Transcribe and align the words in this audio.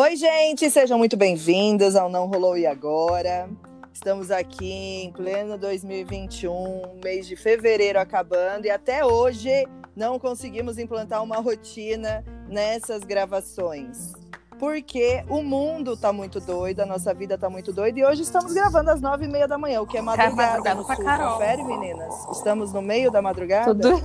Oi, 0.00 0.16
gente, 0.16 0.70
sejam 0.70 0.96
muito 0.96 1.14
bem-vindos 1.14 1.94
ao 1.94 2.08
Não 2.08 2.26
Rolou 2.26 2.56
e 2.56 2.66
Agora. 2.66 3.50
Estamos 3.92 4.30
aqui 4.30 4.72
em 4.72 5.12
pleno 5.12 5.58
2021, 5.58 7.00
mês 7.04 7.26
de 7.26 7.36
fevereiro 7.36 8.00
acabando, 8.00 8.64
e 8.64 8.70
até 8.70 9.04
hoje 9.04 9.68
não 9.94 10.18
conseguimos 10.18 10.78
implantar 10.78 11.22
uma 11.22 11.36
rotina 11.36 12.24
nessas 12.48 13.04
gravações. 13.04 14.14
Porque 14.58 15.22
o 15.28 15.42
mundo 15.42 15.94
tá 15.98 16.14
muito 16.14 16.40
doido, 16.40 16.80
a 16.80 16.86
nossa 16.86 17.12
vida 17.12 17.36
tá 17.36 17.50
muito 17.50 17.70
doida, 17.70 18.00
e 18.00 18.02
hoje 18.02 18.22
estamos 18.22 18.54
gravando 18.54 18.92
às 18.92 19.02
nove 19.02 19.26
e 19.26 19.28
meia 19.28 19.46
da 19.46 19.58
manhã, 19.58 19.82
o 19.82 19.86
que 19.86 19.98
é 19.98 20.00
madrugada 20.00 20.76
no 20.76 20.82
sul. 20.82 20.96
Confere, 20.96 21.62
meninas? 21.62 22.14
Estamos 22.32 22.72
no 22.72 22.80
meio 22.80 23.10
da 23.10 23.20
madrugada? 23.20 23.74
Tudo. 23.74 24.00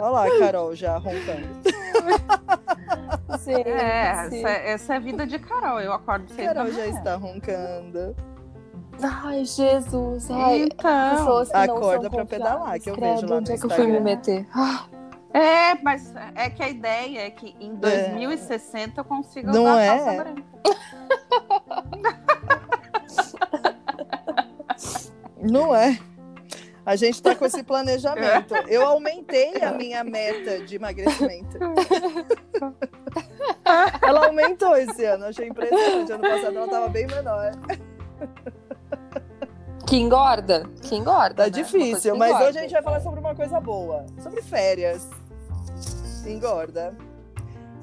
Olha 0.00 0.10
lá, 0.10 0.38
Carol 0.40 0.74
já 0.74 0.98
roncando. 0.98 1.46
Gente, 3.48 3.68
É, 3.68 4.00
essa, 4.26 4.48
essa 4.48 4.94
é 4.94 4.96
a 4.96 5.00
vida 5.00 5.26
de 5.26 5.38
Carol. 5.38 5.80
Eu 5.80 5.92
acordo 5.92 6.32
da 6.34 6.44
Carol 6.44 6.66
já 6.70 6.78
manhã. 6.80 6.98
está 6.98 7.16
roncando. 7.16 8.14
Ai, 9.02 9.44
Jesus. 9.44 10.30
Ai, 10.30 10.62
Então, 10.62 11.16
pessoas 11.16 11.48
que 11.48 11.54
não 11.66 11.76
acorda 11.76 12.10
pra 12.10 12.24
pedalar, 12.26 12.80
que 12.80 12.90
eu 12.90 12.94
confiáveis. 12.94 13.20
vejo 13.20 13.32
lá 13.32 13.38
Onde 13.38 13.50
no 13.50 13.56
é 13.56 13.58
que 13.60 13.66
eu 13.66 13.70
fui 13.70 13.86
me 13.86 14.00
meter? 14.00 14.46
Ah, 14.54 14.86
é, 15.32 15.74
mas 15.82 16.12
é 16.34 16.50
que 16.50 16.62
a 16.62 16.68
ideia 16.68 17.20
é 17.26 17.30
que 17.30 17.54
em 17.60 17.74
2060 17.76 19.00
eu 19.00 19.04
consiga 19.04 19.52
Não 19.52 19.62
usar 19.64 19.80
é? 19.82 19.86
calça 19.98 20.24
branca. 20.24 20.42
Não 25.40 25.74
é? 25.74 25.98
A 26.84 26.96
gente 26.96 27.22
tá 27.22 27.34
com 27.34 27.44
esse 27.44 27.62
planejamento. 27.62 28.54
Eu 28.66 28.84
aumentei 28.86 29.62
a 29.62 29.72
minha 29.72 30.02
meta 30.02 30.60
de 30.64 30.76
emagrecimento. 30.76 31.58
Ela 34.02 34.26
aumentou 34.26 34.76
esse 34.76 35.04
ano, 35.04 35.26
achei 35.26 35.48
impressionante. 35.48 36.12
Ano 36.12 36.22
passado 36.22 36.56
ela 36.56 36.68
tava 36.68 36.88
bem 36.88 37.06
menor. 37.06 37.52
Que 39.86 39.96
engorda? 39.96 40.68
Que 40.82 40.96
engorda. 40.96 41.34
Tá 41.34 41.44
né? 41.44 41.50
difícil, 41.50 42.16
mas 42.16 42.30
engorda. 42.30 42.48
hoje 42.48 42.58
a 42.58 42.62
gente 42.62 42.72
vai 42.72 42.82
falar 42.82 43.00
sobre 43.00 43.20
uma 43.20 43.34
coisa 43.34 43.58
boa. 43.58 44.04
Sobre 44.22 44.42
férias. 44.42 45.08
Engorda. 46.26 46.94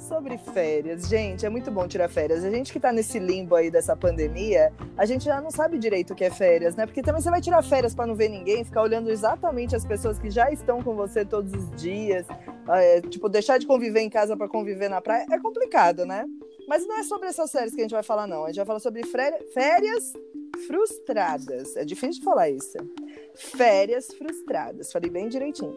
Sobre 0.07 0.37
férias. 0.37 1.07
Gente, 1.07 1.47
é 1.47 1.49
muito 1.49 1.71
bom 1.71 1.87
tirar 1.87 2.07
férias. 2.07 2.43
A 2.43 2.51
gente 2.51 2.71
que 2.71 2.79
tá 2.79 2.91
nesse 2.91 3.17
limbo 3.17 3.55
aí 3.55 3.71
dessa 3.71 3.95
pandemia, 3.95 4.71
a 4.95 5.03
gente 5.03 5.25
já 5.25 5.41
não 5.41 5.49
sabe 5.49 5.79
direito 5.79 6.13
o 6.13 6.15
que 6.15 6.23
é 6.23 6.29
férias, 6.29 6.75
né? 6.75 6.85
Porque 6.85 7.01
também 7.01 7.21
você 7.21 7.29
vai 7.31 7.41
tirar 7.41 7.63
férias 7.63 7.95
pra 7.95 8.05
não 8.05 8.13
ver 8.13 8.29
ninguém, 8.29 8.63
ficar 8.63 8.83
olhando 8.83 9.09
exatamente 9.09 9.75
as 9.75 9.83
pessoas 9.83 10.19
que 10.19 10.29
já 10.29 10.51
estão 10.51 10.83
com 10.83 10.95
você 10.95 11.25
todos 11.25 11.51
os 11.53 11.71
dias. 11.71 12.27
É, 12.69 13.01
tipo, 13.01 13.27
deixar 13.27 13.57
de 13.57 13.65
conviver 13.65 14.01
em 14.01 14.09
casa 14.09 14.37
pra 14.37 14.47
conviver 14.47 14.89
na 14.89 15.01
praia 15.01 15.25
é 15.31 15.39
complicado, 15.39 16.05
né? 16.05 16.23
Mas 16.67 16.85
não 16.85 16.99
é 16.99 17.03
sobre 17.03 17.27
essas 17.27 17.51
férias 17.51 17.73
que 17.73 17.81
a 17.81 17.83
gente 17.83 17.93
vai 17.93 18.03
falar, 18.03 18.27
não. 18.27 18.43
A 18.43 18.47
gente 18.47 18.57
vai 18.57 18.65
falar 18.65 18.79
sobre 18.79 19.01
férias 19.03 20.13
frustradas. 20.55 21.75
É 21.75 21.83
difícil 21.85 22.19
de 22.19 22.25
falar 22.25 22.49
isso. 22.49 22.77
Férias 23.35 24.07
frustradas. 24.13 24.91
Falei 24.91 25.09
bem 25.09 25.27
direitinho. 25.27 25.75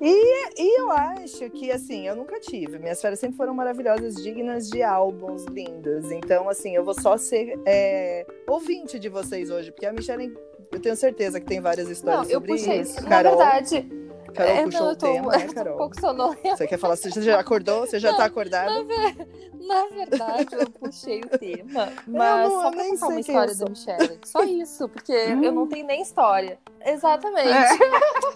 E, 0.00 0.62
e 0.62 0.80
eu 0.80 0.90
acho 0.90 1.48
que, 1.50 1.70
assim, 1.70 2.06
eu 2.06 2.16
nunca 2.16 2.38
tive. 2.40 2.78
Minhas 2.78 3.00
férias 3.00 3.20
sempre 3.20 3.36
foram 3.36 3.54
maravilhosas, 3.54 4.16
dignas 4.16 4.68
de 4.68 4.82
álbuns 4.82 5.44
lindos. 5.46 6.10
Então, 6.10 6.48
assim, 6.48 6.74
eu 6.74 6.84
vou 6.84 6.94
só 6.94 7.16
ser 7.16 7.58
é, 7.66 8.26
ouvinte 8.48 8.98
de 8.98 9.08
vocês 9.08 9.50
hoje, 9.50 9.70
porque 9.70 9.86
a 9.86 9.92
Michelle, 9.92 10.34
eu 10.72 10.80
tenho 10.80 10.96
certeza 10.96 11.40
que 11.40 11.46
tem 11.46 11.60
várias 11.60 11.88
histórias 11.88 12.22
Não, 12.22 12.30
eu 12.30 12.40
sobre 12.40 12.52
puxei. 12.52 12.80
isso. 12.80 13.02
Na 13.02 13.08
Carol, 13.08 13.36
verdade, 13.36 13.88
Carol 14.34 14.52
é, 14.52 14.64
puxou 14.64 14.80
não, 14.80 14.86
o 14.88 14.90
eu 14.92 14.96
tô, 14.96 15.06
tema, 15.12 15.32
né, 15.32 15.36
eu 15.36 15.46
tô 15.46 15.50
um 15.50 15.54
Carol? 15.54 15.76
pouco 15.78 16.00
sonolenta. 16.00 16.56
Você 16.56 16.66
quer 16.66 16.78
falar? 16.78 16.96
Você 16.96 17.22
já 17.22 17.40
acordou? 17.40 17.80
Você 17.86 17.98
já 17.98 18.10
Não, 18.10 18.18
tá 18.18 18.24
acordada? 18.24 18.70
Na, 18.70 18.82
ver- 18.82 19.26
na 19.66 19.86
verdade, 19.86 20.48
eu 20.52 20.68
puxei 20.70 21.20
o 21.20 21.38
tema, 21.38 21.92
mas 22.06 22.50
não- 22.52 22.62
só 22.62 22.70
pra 22.70 22.84
contar 22.84 23.06
uma 23.08 23.20
história 23.20 23.54
da 23.54 23.64
Michelle. 23.68 24.20
Só 24.24 24.42
isso, 24.44 24.88
porque 24.88 25.12
eu 25.12 25.52
não 25.52 25.66
tenho 25.66 25.86
nem 25.86 26.02
história. 26.02 26.58
Exatamente. 26.84 27.48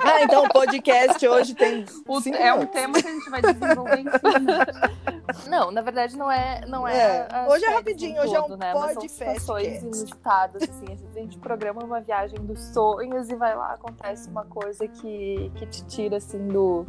Ah, 0.00 0.22
então 0.22 0.44
o 0.44 0.48
podcast 0.48 1.26
hoje 1.28 1.54
tem. 1.54 1.84
O- 2.06 2.34
é 2.34 2.54
um 2.54 2.64
tema 2.64 2.94
que 3.02 3.06
a 3.06 3.10
gente 3.12 3.28
vai 3.30 3.42
desenvolver 3.42 3.98
em 3.98 4.04
cima. 4.04 5.17
Não, 5.46 5.70
na 5.70 5.82
verdade 5.82 6.16
não 6.16 6.30
é, 6.30 6.64
não 6.66 6.88
é. 6.88 7.28
É, 7.30 7.48
hoje 7.48 7.64
é 7.64 7.68
rapidinho, 7.68 8.22
hoje 8.22 8.34
é 8.34 8.40
um 8.40 8.44
todo, 8.44 8.56
né? 8.56 8.72
Mas 8.72 8.92
são 8.92 8.94
podcast 8.94 9.46
cast. 9.46 9.84
inusitadas, 9.84 10.62
assim. 10.62 10.92
Às 10.92 11.00
vezes 11.00 11.16
a 11.16 11.20
gente 11.20 11.38
programa 11.38 11.84
uma 11.84 12.00
viagem 12.00 12.38
dos 12.40 12.60
sonhos 12.72 13.28
e 13.28 13.36
vai 13.36 13.54
lá, 13.54 13.74
acontece 13.74 14.28
uma 14.30 14.44
coisa 14.44 14.88
que, 14.88 15.52
que 15.56 15.66
te 15.66 15.84
tira, 15.84 16.16
assim, 16.16 16.48
do, 16.48 16.86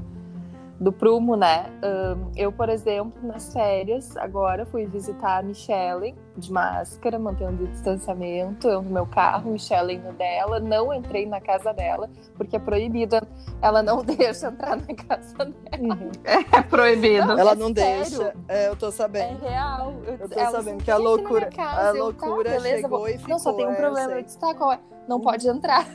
do 0.79 0.93
prumo, 0.93 1.35
né? 1.35 1.65
Ahn, 1.83 2.31
eu, 2.37 2.51
por 2.53 2.69
exemplo, 2.69 3.13
nas 3.21 3.51
férias, 3.51 4.15
agora 4.15 4.65
fui 4.65 4.85
visitar 4.85 5.39
a 5.39 5.43
Michelle 5.43 6.15
de 6.37 6.53
máscara, 6.53 7.19
mantendo 7.19 7.65
o 7.65 7.67
distanciamento. 7.67 8.67
Eu 8.67 8.81
no 8.81 8.89
meu 8.89 9.05
carro, 9.05 9.51
Michelle 9.51 9.97
no 9.97 10.13
dela. 10.13 10.59
Não 10.61 10.93
entrei 10.93 11.25
na 11.25 11.41
casa 11.41 11.73
dela, 11.73 12.09
porque 12.35 12.55
é 12.55 12.59
proibida. 12.59 13.21
Ela 13.61 13.83
não 13.83 14.01
deixa 14.05 14.47
entrar 14.47 14.77
na 14.77 14.95
casa 14.95 15.35
dela. 15.45 15.95
Uhum. 15.95 16.11
É 16.23 16.61
proibido. 16.61 17.31
Ela 17.33 17.51
é 17.51 17.55
não 17.55 17.73
sério. 17.73 18.01
deixa. 18.17 18.33
É, 18.47 18.67
eu 18.69 18.75
tô 18.77 18.87
É 18.87 18.91
sabendo. 18.91 19.39
real. 19.41 19.93
Eu 20.05 20.29
tô 20.29 20.39
ela 20.39 20.51
sabendo 20.51 20.83
que 20.83 20.89
a 20.91 20.97
"Vem 20.97 21.05
aqui 21.07 21.13
na 21.15 21.21
loucura- 21.23 21.49
casa." 21.49 21.81
a 21.91 21.95
Eu, 21.97 22.03
loucura 22.05 22.43
tá, 22.43 22.49
beleza, 22.55 22.81
chegou 22.83 22.99
vou- 22.99 23.09
e 23.09 23.17
Não, 23.27 23.37
só 23.39 23.49
ficou, 23.51 23.55
tem 23.57 23.65
um 23.65 23.69
é, 23.69 23.73
eu 23.73 23.77
problema. 23.77 24.11
Eu 24.13 24.23
disse, 24.23 24.39
tá, 24.39 24.53
qual 24.55 24.71
é? 24.71 24.79
Não 25.09 25.19
pode 25.19 25.45
entrar. 25.49 25.85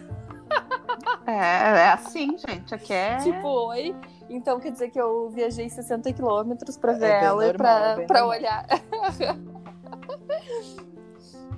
É, 1.27 1.33
é 1.33 1.89
assim, 1.89 2.37
gente. 2.37 2.75
Aqui 2.75 2.93
é. 2.93 3.16
Tipo, 3.19 3.49
oi. 3.69 3.95
Então 4.28 4.58
quer 4.58 4.72
dizer 4.72 4.90
que 4.90 5.00
eu 5.00 5.28
viajei 5.30 5.68
60 5.68 6.12
quilômetros 6.12 6.76
pra 6.76 6.92
ver 6.92 7.06
É 7.10 7.24
ela 7.24 7.44
e 7.44 7.46
normal, 7.48 7.54
pra, 7.56 7.96
bem 7.96 8.06
pra 8.06 8.20
normal. 8.20 8.38
olhar. 8.38 8.66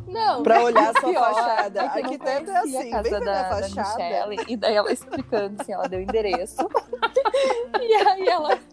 Não. 0.08 0.42
Pra 0.42 0.62
olhar 0.62 0.90
a 0.90 1.00
sua 1.00 1.10
pior 1.14 1.34
fachada. 1.34 1.80
é 1.80 1.84
não 1.84 1.90
Arquiteto 1.94 2.50
é 2.50 2.56
assim, 2.58 2.92
a 2.92 3.02
casa 3.02 3.20
da, 3.20 3.60
da. 3.60 3.68
Michelle, 3.68 4.36
e 4.48 4.56
daí 4.56 4.74
ela 4.74 4.92
explicando 4.92 5.60
assim, 5.60 5.72
ela 5.72 5.88
deu 5.88 5.98
o 5.98 6.02
endereço. 6.02 6.56
e 7.80 7.94
aí 7.94 8.28
ela. 8.28 8.58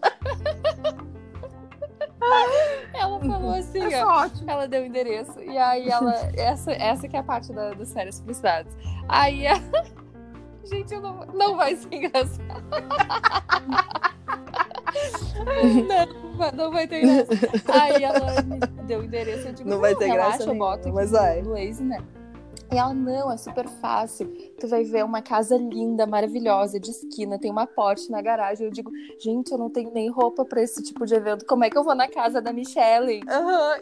ela 2.93 3.19
falou 3.19 3.53
assim, 3.55 3.93
É 3.93 4.05
ó. 4.05 4.23
ótimo. 4.23 4.49
Ela 4.49 4.67
deu 4.67 4.83
o 4.83 4.85
endereço. 4.85 5.39
E 5.41 5.57
aí 5.57 5.89
ela. 5.89 6.13
Essa, 6.37 6.71
essa 6.71 7.07
que 7.07 7.15
é 7.15 7.19
a 7.19 7.23
parte 7.23 7.51
da, 7.51 7.73
das 7.73 7.91
férias 7.93 8.19
frustradas. 8.19 8.73
Aí 9.07 9.47
a. 9.47 9.55
Gente, 10.63 10.95
não, 10.97 11.25
não 11.33 11.57
vai 11.57 11.75
ser 11.75 11.93
engraçado. 11.93 12.63
não, 15.87 16.37
vai- 16.37 16.51
não 16.51 16.71
vai 16.71 16.87
ter 16.87 17.01
graça. 17.01 17.27
Aí 17.81 18.03
ela 18.03 18.41
me 18.41 18.59
deu 18.85 19.01
o 19.01 19.03
endereço. 19.03 19.47
Eu 19.49 19.53
digo, 19.53 19.69
Não 19.69 19.79
vai 19.79 19.95
ter 19.95 20.05
relaxa, 20.07 20.37
graça 20.37 20.51
eu 20.51 20.55
boto 20.57 20.83
nenhuma, 20.83 21.01
mas 21.01 21.11
vai. 21.11 21.41
no 21.41 21.51
Waze, 21.51 21.83
né? 21.83 21.99
E 22.71 22.77
ela, 22.77 22.93
não, 22.93 23.31
é 23.31 23.37
super 23.37 23.67
fácil. 23.67 24.33
Tu 24.63 24.67
vai 24.69 24.85
ver 24.85 25.03
uma 25.03 25.21
casa 25.21 25.57
linda, 25.57 26.07
maravilhosa, 26.07 26.79
de 26.79 26.89
esquina, 26.89 27.37
tem 27.37 27.51
uma 27.51 27.67
Porsche 27.67 28.09
na 28.09 28.21
garagem. 28.21 28.65
Eu 28.65 28.71
digo, 28.71 28.89
gente, 29.19 29.51
eu 29.51 29.57
não 29.57 29.69
tenho 29.69 29.91
nem 29.91 30.09
roupa 30.09 30.45
pra 30.45 30.61
esse 30.63 30.81
tipo 30.81 31.05
de 31.05 31.13
evento. 31.13 31.45
Como 31.45 31.65
é 31.65 31.69
que 31.69 31.77
eu 31.77 31.83
vou 31.83 31.93
na 31.93 32.07
casa 32.07 32.41
da 32.41 32.53
Michelle? 32.53 33.19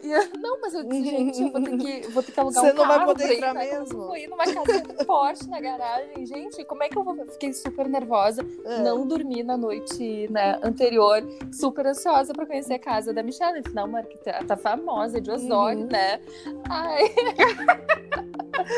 Eu, 0.02 0.40
não, 0.40 0.60
mas 0.60 0.74
eu 0.74 0.82
disse, 0.82 1.04
gente, 1.08 1.40
eu 1.40 1.52
vou 1.52 1.62
ter 1.62 1.76
que, 1.78 2.00
vou 2.10 2.20
ter 2.24 2.32
que 2.32 2.40
alugar 2.40 2.64
Você 2.64 2.72
um 2.72 2.74
não 2.74 2.88
vai 2.88 2.98
carro 2.98 3.12
poder 3.12 3.32
entrar 3.32 3.54
né? 3.54 3.66
Como 3.66 3.80
mesmo? 3.80 4.00
eu 4.02 4.06
Vou 4.08 4.16
ir 4.16 4.26
numa 4.28 4.42
casa 4.44 5.04
Porsche 5.06 5.48
na 5.48 5.60
garagem. 5.60 6.26
Gente, 6.26 6.64
como 6.64 6.82
é 6.82 6.88
que 6.88 6.98
eu 6.98 7.04
vou? 7.04 7.14
Fiquei 7.26 7.52
super 7.52 7.88
nervosa. 7.88 8.44
É. 8.64 8.82
Não 8.82 9.06
dormi 9.06 9.44
na 9.44 9.56
noite 9.56 10.26
né, 10.32 10.58
anterior, 10.64 11.22
super 11.52 11.86
ansiosa 11.86 12.32
pra 12.32 12.44
conhecer 12.44 12.74
a 12.74 12.78
casa 12.80 13.12
da 13.12 13.22
Michelle. 13.22 13.58
Eu 13.58 13.62
disse, 13.62 13.74
Não, 13.76 13.86
Marquita, 13.86 14.30
ela 14.30 14.44
tá 14.44 14.56
famosa, 14.56 15.20
de 15.20 15.30
Osório, 15.30 15.82
Uhum. 15.82 15.86
né? 15.86 16.20
Ai, 16.68 17.04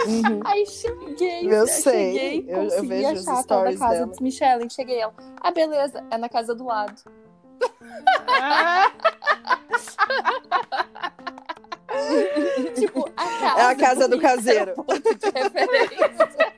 Uhum. 0.06 0.40
Aí 0.44 0.66
cheguei, 0.66 1.52
Eu 1.52 1.66
sei, 1.66 1.93
cheguei, 1.96 2.44
eu- 2.48 2.56
eu 2.56 2.64
consegui 2.64 3.06
os 3.06 3.28
achar 3.28 3.40
a 3.40 3.44
tal 3.44 3.64
da 3.64 3.76
casa 3.76 3.94
dela. 3.94 4.06
dos 4.06 4.20
Michelle. 4.20 4.70
Cheguei 4.70 5.00
ela. 5.00 5.14
Ah, 5.40 5.50
beleza, 5.50 6.04
é 6.10 6.18
na 6.18 6.28
casa 6.28 6.54
do 6.54 6.64
lado. 6.64 6.94
Ah, 8.28 8.90
tipo, 12.74 13.08
a 13.16 13.24
casa. 13.40 13.60
É 13.60 13.64
a 13.66 13.74
casa 13.76 14.08
do 14.08 14.16
bonita, 14.16 14.28
caseiro. 14.36 14.60
era 14.60 14.72
o 14.80 14.84
ponto 14.84 15.14
de 15.14 15.30
referência. 15.30 16.54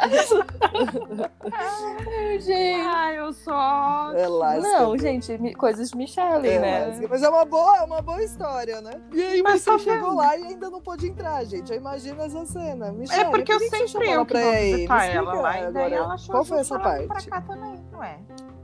Ai, 1.60 2.40
gente. 2.40 2.80
Ai, 2.86 3.18
eu 3.18 3.32
só. 3.32 4.12
É 4.14 4.26
lasca. 4.26 4.60
Não, 4.62 4.96
gente, 4.96 5.54
coisas 5.54 5.90
de 5.90 5.96
Michelle, 5.96 6.48
É 6.48 6.58
né? 6.58 7.06
Mas 7.08 7.22
é 7.22 7.28
uma 7.28 7.44
boa, 7.44 7.76
é 7.78 7.82
uma 7.82 8.00
boa 8.02 8.22
história, 8.22 8.80
né? 8.80 9.00
E 9.12 9.22
aí 9.22 9.42
Mas 9.42 9.62
você 9.62 9.70
tá 9.70 9.78
chegou 9.78 10.14
lá 10.14 10.36
e 10.36 10.44
ainda 10.44 10.70
não 10.70 10.80
pôde 10.80 11.08
entrar, 11.08 11.44
gente. 11.44 11.70
Eu 11.70 11.78
imagino 11.78 12.20
essa 12.22 12.44
cena. 12.46 12.90
Michelle, 12.92 13.22
É 13.22 13.30
porque 13.30 13.52
eu 13.52 13.58
sempre 13.60 14.06
eu 14.06 14.12
ela 14.12 14.24
que 14.26 14.32
pra 14.32 14.40
vou 14.42 14.52
visitar 14.52 15.04
ela 15.06 15.32
lá. 15.34 15.58
E 15.58 15.60
daí 15.60 15.68
agora. 15.68 15.94
ela 15.94 16.14
achou 16.14 16.30
Qual 16.34 16.44
foi 16.44 16.58
essa 16.58 16.78
parte? 16.78 17.06
pra 17.06 17.22
cá 17.22 17.40
também, 17.42 17.80
ué. 17.94 18.18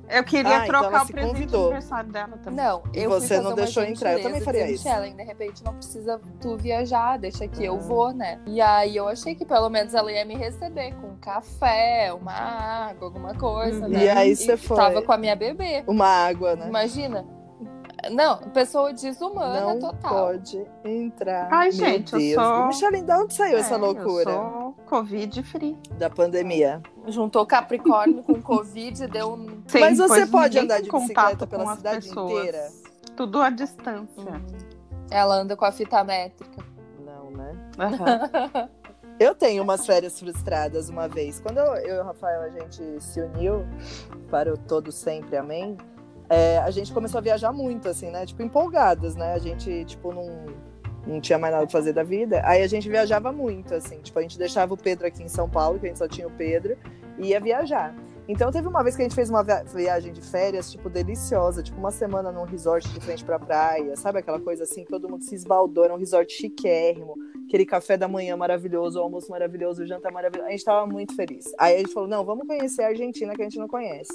Eu 0.08 0.22
queria 0.24 0.60
Ah, 0.60 0.66
então 0.66 0.80
trocar 0.80 0.94
ela 0.96 1.02
o 1.02 1.06
se 1.06 1.12
presente 1.12 1.32
convidou. 1.32 1.60
de 1.60 1.66
aniversário 1.66 2.10
dela 2.12 2.38
também. 2.38 2.64
Não, 2.64 2.82
E 2.94 2.98
eu 3.02 3.10
você 3.10 3.40
não 3.40 3.54
deixou 3.54 3.82
entrar, 3.82 4.12
eu 4.12 4.22
também 4.22 4.40
faria 4.40 4.70
isso. 4.70 4.84
Michelle, 4.86 5.12
de 5.14 5.22
repente 5.22 5.64
não 5.64 5.74
precisa 5.74 6.20
tu 6.40 6.56
viajar, 6.56 7.18
deixa 7.18 7.46
que 7.48 7.64
eu 7.64 7.74
Ah. 7.74 7.78
vou, 7.78 8.12
né? 8.12 8.40
E 8.46 8.60
aí 8.60 8.96
eu 8.96 9.08
achei 9.08 9.34
que 9.34 9.44
pelo 9.44 9.68
menos 9.68 9.94
ela 9.94 10.10
ia 10.12 10.24
me 10.24 10.34
receber 10.36 10.94
com 10.94 11.08
um 11.08 11.16
café, 11.16 12.12
uma 12.12 12.32
água, 12.32 13.06
alguma 13.08 13.34
coisa, 13.34 13.84
Uhum. 13.84 13.88
né? 13.92 14.04
E 14.04 14.08
aí 14.08 14.36
você 14.36 14.56
foi. 14.56 14.76
Tava 14.76 15.02
com 15.02 15.12
a 15.12 15.16
minha 15.16 15.34
bebê. 15.34 15.82
Uma 15.86 16.06
água, 16.06 16.54
né? 16.56 16.68
Imagina. 16.68 17.24
Não, 18.12 18.38
pessoa 18.50 18.92
desumana 18.92 19.60
não 19.74 19.78
total. 19.80 20.26
pode 20.26 20.64
entrar. 20.84 21.48
Ai, 21.50 21.68
Meu 21.70 21.72
gente, 21.72 22.12
eu 22.12 22.18
Deus. 22.18 22.34
sou- 22.34 22.66
Micheline, 22.68 23.06
de 23.06 23.12
onde 23.12 23.34
saiu 23.34 23.58
essa 23.58 23.74
É, 23.74 23.78
loucura 23.78 24.30
Eu 24.30 24.34
sou 24.36 24.74
Covid 24.86 25.42
free. 25.42 25.76
da 25.98 26.08
pandemia? 26.10 26.82
Juntou 27.08 27.44
Capricórnio 27.46 28.22
com 28.22 28.40
Covid 28.40 29.02
e 29.02 29.06
deu 29.08 29.32
um. 29.32 29.62
Sim, 29.66 29.80
Mas 29.80 29.98
você 29.98 30.26
pode 30.26 30.58
andar 30.58 30.80
de 30.82 30.90
bicicleta 30.90 31.46
pela 31.46 31.74
cidade 31.76 32.06
pessoas. 32.08 32.32
inteira? 32.32 32.68
Tudo 33.16 33.40
à 33.40 33.48
distância. 33.50 34.40
Ela 35.10 35.36
anda 35.36 35.56
com 35.56 35.64
a 35.64 35.72
fita 35.72 36.04
métrica. 36.04 36.62
Não, 37.04 37.30
né? 37.30 37.54
Eu 39.18 39.34
tenho 39.34 39.62
umas 39.62 39.86
férias 39.86 40.20
frustradas 40.20 40.90
uma 40.90 41.08
vez. 41.08 41.40
Quando 41.40 41.56
eu, 41.56 41.74
eu 41.76 41.96
e 41.96 42.00
o 42.00 42.04
Rafael 42.04 42.42
a 42.42 42.50
gente 42.50 43.02
se 43.02 43.18
uniu 43.22 43.64
para 44.30 44.52
o 44.52 44.58
Todo 44.58 44.92
Sempre 44.92 45.38
Amém, 45.38 45.78
é, 46.28 46.58
a 46.58 46.70
gente 46.70 46.92
começou 46.92 47.18
a 47.18 47.20
viajar 47.20 47.52
muito, 47.52 47.88
assim, 47.88 48.10
né? 48.10 48.26
Tipo, 48.26 48.42
empolgadas, 48.42 49.14
né? 49.14 49.32
A 49.34 49.38
gente, 49.38 49.84
tipo, 49.84 50.12
não, 50.12 50.46
não 51.06 51.20
tinha 51.20 51.38
mais 51.38 51.52
nada 51.52 51.66
pra 51.66 51.72
fazer 51.72 51.92
da 51.92 52.02
vida. 52.02 52.42
Aí 52.44 52.62
a 52.62 52.66
gente 52.66 52.88
viajava 52.88 53.32
muito, 53.32 53.74
assim. 53.74 53.98
Tipo, 54.00 54.18
a 54.18 54.22
gente 54.22 54.38
deixava 54.38 54.74
o 54.74 54.76
Pedro 54.76 55.06
aqui 55.06 55.22
em 55.22 55.28
São 55.28 55.48
Paulo, 55.48 55.78
que 55.78 55.86
a 55.86 55.88
gente 55.88 55.98
só 55.98 56.08
tinha 56.08 56.26
o 56.26 56.30
Pedro, 56.30 56.76
e 57.18 57.28
ia 57.28 57.40
viajar. 57.40 57.94
Então 58.28 58.50
teve 58.50 58.66
uma 58.66 58.82
vez 58.82 58.96
que 58.96 59.02
a 59.02 59.04
gente 59.04 59.14
fez 59.14 59.30
uma 59.30 59.44
via- 59.44 59.62
viagem 59.62 60.12
de 60.12 60.20
férias, 60.20 60.70
tipo, 60.70 60.90
deliciosa, 60.90 61.62
tipo, 61.62 61.78
uma 61.78 61.92
semana 61.92 62.32
num 62.32 62.42
resort 62.42 62.88
de 62.88 62.98
frente 62.98 63.24
pra 63.24 63.38
praia, 63.38 63.94
sabe 63.96 64.18
aquela 64.18 64.40
coisa 64.40 64.64
assim, 64.64 64.84
todo 64.84 65.08
mundo 65.08 65.22
se 65.22 65.36
esbaldou, 65.36 65.84
era 65.84 65.94
um 65.94 65.96
resort 65.96 66.32
chiquérrimo, 66.32 67.14
aquele 67.46 67.64
café 67.64 67.96
da 67.96 68.08
manhã 68.08 68.36
maravilhoso, 68.36 68.98
o 68.98 69.02
almoço 69.02 69.30
maravilhoso, 69.30 69.84
o 69.84 69.86
jantar 69.86 70.10
maravilhoso. 70.10 70.48
A 70.48 70.50
gente 70.50 70.64
tava 70.64 70.84
muito 70.88 71.14
feliz. 71.14 71.44
Aí 71.56 71.76
a 71.76 71.78
gente 71.78 71.92
falou: 71.92 72.08
não, 72.08 72.24
vamos 72.24 72.48
conhecer 72.48 72.82
a 72.82 72.88
Argentina 72.88 73.32
que 73.32 73.42
a 73.42 73.44
gente 73.44 73.58
não 73.58 73.68
conhece. 73.68 74.12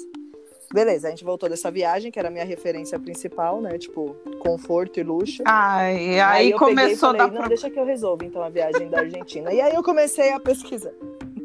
Beleza, 0.72 1.08
a 1.08 1.10
gente 1.10 1.24
voltou 1.24 1.48
dessa 1.48 1.70
viagem, 1.70 2.10
que 2.10 2.18
era 2.18 2.28
a 2.28 2.30
minha 2.30 2.44
referência 2.44 2.98
principal, 2.98 3.60
né? 3.60 3.76
Tipo, 3.78 4.16
conforto 4.40 4.98
e 4.98 5.02
luxo. 5.02 5.42
Ai, 5.46 6.18
aí, 6.20 6.52
começou 6.54 7.10
a 7.10 7.12
dar 7.12 7.28
não, 7.30 7.40
pro- 7.40 7.48
deixa 7.48 7.68
que 7.68 7.78
eu 7.78 7.84
resolvo 7.84 8.24
então 8.24 8.42
a 8.42 8.48
viagem 8.48 8.88
da 8.88 9.00
Argentina. 9.00 9.52
E 9.52 9.60
aí 9.60 9.74
eu 9.74 9.82
comecei 9.82 10.32
a 10.32 10.40
pesquisar. 10.40 10.92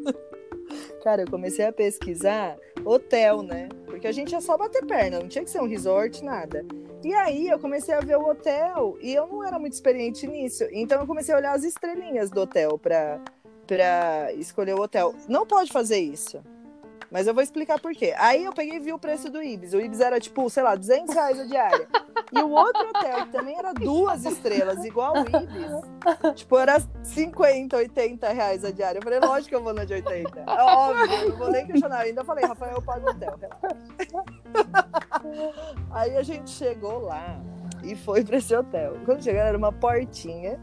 Cara, 1.04 1.22
eu 1.22 1.30
comecei 1.30 1.64
a 1.64 1.72
pesquisar 1.72 2.56
hotel, 2.84 3.42
né? 3.42 3.68
Porque 3.86 4.06
a 4.06 4.12
gente 4.12 4.32
ia 4.32 4.40
só 4.40 4.56
bater 4.56 4.84
perna, 4.86 5.20
não 5.20 5.28
tinha 5.28 5.44
que 5.44 5.50
ser 5.50 5.60
um 5.60 5.68
resort, 5.68 6.24
nada. 6.24 6.64
E 7.04 7.12
aí 7.14 7.48
eu 7.48 7.58
comecei 7.58 7.94
a 7.94 8.00
ver 8.00 8.16
o 8.16 8.28
hotel 8.28 8.98
e 9.00 9.14
eu 9.14 9.26
não 9.26 9.44
era 9.44 9.58
muito 9.58 9.72
experiente 9.74 10.26
nisso. 10.26 10.64
Então 10.72 11.00
eu 11.00 11.06
comecei 11.06 11.34
a 11.34 11.38
olhar 11.38 11.52
as 11.52 11.64
estrelinhas 11.64 12.30
do 12.30 12.40
hotel 12.40 12.78
pra, 12.78 13.20
pra 13.66 14.32
escolher 14.34 14.74
o 14.74 14.80
hotel. 14.82 15.14
Não 15.28 15.46
pode 15.46 15.70
fazer 15.70 15.98
isso. 15.98 16.42
Mas 17.10 17.26
eu 17.26 17.32
vou 17.34 17.42
explicar 17.42 17.80
por 17.80 17.92
quê. 17.92 18.14
Aí 18.18 18.44
eu 18.44 18.52
peguei 18.52 18.76
e 18.76 18.80
vi 18.80 18.92
o 18.92 18.98
preço 18.98 19.30
do 19.30 19.42
Ibis. 19.42 19.72
O 19.72 19.80
Ibis 19.80 20.00
era 20.00 20.20
tipo, 20.20 20.48
sei 20.50 20.62
lá, 20.62 20.74
200 20.74 21.14
reais 21.14 21.40
a 21.40 21.44
diária. 21.44 21.88
E 22.30 22.38
o 22.40 22.50
outro 22.50 22.88
hotel, 22.90 23.24
que 23.24 23.32
também 23.32 23.58
era 23.58 23.72
duas 23.72 24.24
estrelas, 24.26 24.84
igual 24.84 25.14
o 25.14 25.20
Ibis, 25.20 26.36
tipo, 26.36 26.58
era 26.58 26.78
50, 27.02 27.76
80 27.76 28.28
reais 28.28 28.64
a 28.64 28.70
diária. 28.70 28.98
Eu 28.98 29.02
falei, 29.02 29.20
lógico 29.20 29.48
que 29.48 29.54
eu 29.54 29.62
vou 29.62 29.72
na 29.72 29.84
de 29.84 29.94
80. 29.94 30.40
É 30.40 30.62
óbvio, 30.62 31.30
não 31.30 31.36
vou 31.36 31.50
nem 31.50 31.66
questionar. 31.66 32.02
Eu 32.02 32.08
ainda 32.08 32.24
falei, 32.24 32.44
Rafael, 32.44 32.74
eu 32.74 32.82
pago 32.82 33.06
o 33.06 33.10
hotel. 33.10 33.38
relaxa. 33.38 33.68
Aí 35.90 36.16
a 36.16 36.22
gente 36.22 36.50
chegou 36.50 37.00
lá 37.00 37.40
e 37.82 37.96
foi 37.96 38.24
pra 38.24 38.36
esse 38.36 38.54
hotel. 38.54 38.96
Quando 39.04 39.22
chegou, 39.22 39.40
era 39.40 39.56
uma 39.56 39.72
portinha. 39.72 40.60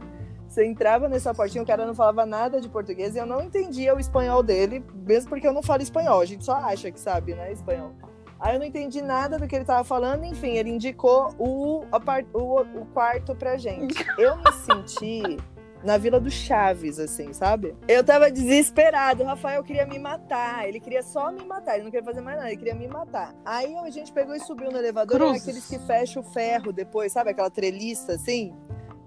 Você 0.55 0.65
entrava 0.65 1.09
nessa 1.09 1.33
portinha, 1.33 1.61
o 1.61 1.67
cara 1.67 1.85
não 1.85 1.93
falava 1.93 2.25
nada 2.25 2.61
de 2.61 2.69
português 2.69 3.13
e 3.13 3.17
eu 3.17 3.25
não 3.25 3.43
entendia 3.43 3.93
o 3.93 3.99
espanhol 3.99 4.41
dele, 4.41 4.81
mesmo 5.05 5.27
porque 5.27 5.45
eu 5.45 5.51
não 5.51 5.61
falo 5.61 5.81
espanhol. 5.81 6.21
A 6.21 6.25
gente 6.25 6.45
só 6.45 6.53
acha 6.53 6.89
que 6.89 6.97
sabe, 6.97 7.35
né, 7.35 7.51
espanhol. 7.51 7.91
Aí 8.39 8.55
eu 8.55 8.59
não 8.59 8.65
entendi 8.65 9.01
nada 9.01 9.37
do 9.37 9.49
que 9.49 9.55
ele 9.57 9.65
tava 9.65 9.83
falando, 9.83 10.23
enfim, 10.23 10.51
ele 10.51 10.69
indicou 10.69 11.35
o, 11.37 11.83
o, 11.83 12.61
o 12.61 12.85
quarto 12.93 13.35
pra 13.35 13.57
gente. 13.57 14.01
Eu 14.17 14.37
me 14.37 14.49
senti 14.53 15.37
na 15.83 15.97
Vila 15.97 16.21
do 16.21 16.31
Chaves, 16.31 16.99
assim, 16.99 17.33
sabe? 17.33 17.75
Eu 17.85 18.01
tava 18.01 18.31
desesperado, 18.31 19.23
o 19.23 19.25
Rafael 19.25 19.61
queria 19.61 19.85
me 19.85 19.99
matar, 19.99 20.67
ele 20.69 20.79
queria 20.79 21.03
só 21.03 21.33
me 21.33 21.43
matar, 21.43 21.75
ele 21.75 21.83
não 21.83 21.91
queria 21.91 22.05
fazer 22.05 22.21
mais 22.21 22.37
nada, 22.37 22.49
ele 22.49 22.57
queria 22.57 22.75
me 22.75 22.87
matar. 22.87 23.35
Aí 23.43 23.75
a 23.75 23.89
gente 23.89 24.11
pegou 24.13 24.33
e 24.33 24.39
subiu 24.39 24.71
no 24.71 24.77
elevador, 24.77 25.17
Cruzes. 25.17 25.41
aqueles 25.41 25.67
que 25.67 25.77
fecham 25.79 26.23
o 26.23 26.25
ferro 26.25 26.71
depois, 26.71 27.11
sabe? 27.11 27.31
Aquela 27.31 27.49
treliça, 27.49 28.13
assim, 28.13 28.55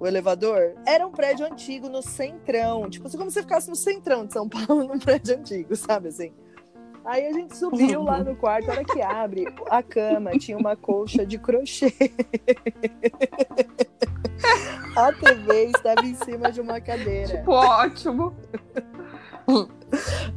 o 0.01 0.07
elevador. 0.07 0.75
Era 0.87 1.07
um 1.07 1.11
prédio 1.11 1.47
antigo 1.47 1.89
no 1.89 2.03
centrão, 2.03 2.89
tipo, 2.89 3.11
como 3.11 3.31
se 3.31 3.41
ficasse 3.41 3.69
no 3.69 3.77
centrão 3.77 4.27
de 4.27 4.33
São 4.33 4.49
Paulo, 4.51 4.85
num 4.85 4.99
prédio 4.99 5.37
antigo, 5.37 5.75
sabe 5.77 6.09
assim? 6.09 6.33
Aí 7.05 7.27
a 7.27 7.33
gente 7.33 7.57
subiu 7.57 8.03
lá 8.03 8.23
no 8.23 8.37
quarto, 8.37 8.69
a 8.71 8.75
hora 8.75 8.85
que 8.85 9.01
abre 9.01 9.47
a 9.71 9.83
cama, 9.83 10.33
tinha 10.33 10.59
uma 10.59 10.77
colcha 10.77 11.25
de 11.25 11.39
crochê. 11.39 11.93
A 14.95 15.13
TV 15.13 15.67
estava 15.67 16.05
em 16.05 16.15
cima 16.15 16.51
de 16.51 16.61
uma 16.61 16.81
cadeira. 16.81 17.39
Tipo, 17.39 17.53
ótimo. 17.53 18.35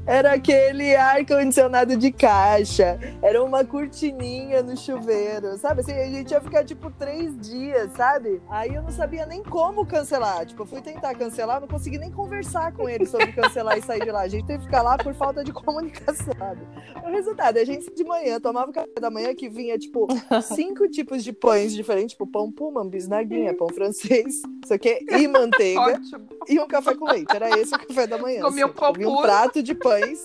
Era 0.05 0.33
aquele 0.33 0.95
ar-condicionado 0.95 1.95
de 1.95 2.11
caixa. 2.11 2.99
Era 3.21 3.43
uma 3.43 3.63
cortininha 3.63 4.63
no 4.63 4.75
chuveiro. 4.75 5.57
Sabe 5.57 5.81
assim? 5.81 5.93
A 5.93 6.09
gente 6.09 6.31
ia 6.31 6.41
ficar 6.41 6.63
tipo 6.63 6.91
três 6.91 7.37
dias, 7.39 7.91
sabe? 7.93 8.41
Aí 8.49 8.73
eu 8.73 8.81
não 8.81 8.91
sabia 8.91 9.25
nem 9.25 9.43
como 9.43 9.85
cancelar. 9.85 10.45
Tipo, 10.45 10.63
eu 10.63 10.65
fui 10.65 10.81
tentar 10.81 11.13
cancelar, 11.15 11.61
não 11.61 11.67
consegui 11.67 11.97
nem 11.97 12.11
conversar 12.11 12.73
com 12.73 12.89
ele 12.89 13.05
sobre 13.05 13.31
cancelar 13.31 13.77
e 13.77 13.81
sair 13.81 14.03
de 14.03 14.11
lá. 14.11 14.21
A 14.21 14.27
gente 14.27 14.45
teve 14.45 14.59
que 14.59 14.65
ficar 14.65 14.81
lá 14.81 14.97
por 14.97 15.13
falta 15.13 15.43
de 15.43 15.51
comunicação. 15.51 16.33
sabe? 16.37 16.61
O 17.03 17.09
resultado, 17.09 17.57
a 17.57 17.63
gente 17.63 17.93
de 17.93 18.03
manhã 18.03 18.39
tomava 18.39 18.71
o 18.71 18.73
café 18.73 18.99
da 18.99 19.09
manhã 19.09 19.33
que 19.33 19.49
vinha, 19.49 19.77
tipo, 19.77 20.07
cinco 20.55 20.87
tipos 20.89 21.23
de 21.23 21.31
pães 21.31 21.73
diferentes, 21.73 22.11
tipo 22.11 22.27
pão 22.27 22.51
puma, 22.51 22.83
bisnaguinha, 22.85 23.55
pão 23.55 23.69
francês, 23.69 24.41
isso 24.63 24.73
aqui, 24.73 25.05
e 25.09 25.27
manteiga 25.27 25.81
Ótimo. 25.81 26.27
e 26.47 26.59
um 26.59 26.67
café 26.67 26.95
com 26.95 27.05
leite. 27.05 27.33
Era 27.35 27.59
esse 27.59 27.73
o 27.73 27.79
café 27.79 28.07
da 28.07 28.17
manhã. 28.17 28.41
Comia 28.41 28.65
assim. 28.65 28.73
o 28.73 28.75
pão 28.75 28.89
um 28.91 28.93
puro. 28.93 29.21
Prato 29.41 29.63
de 29.63 29.73
pães, 29.73 30.23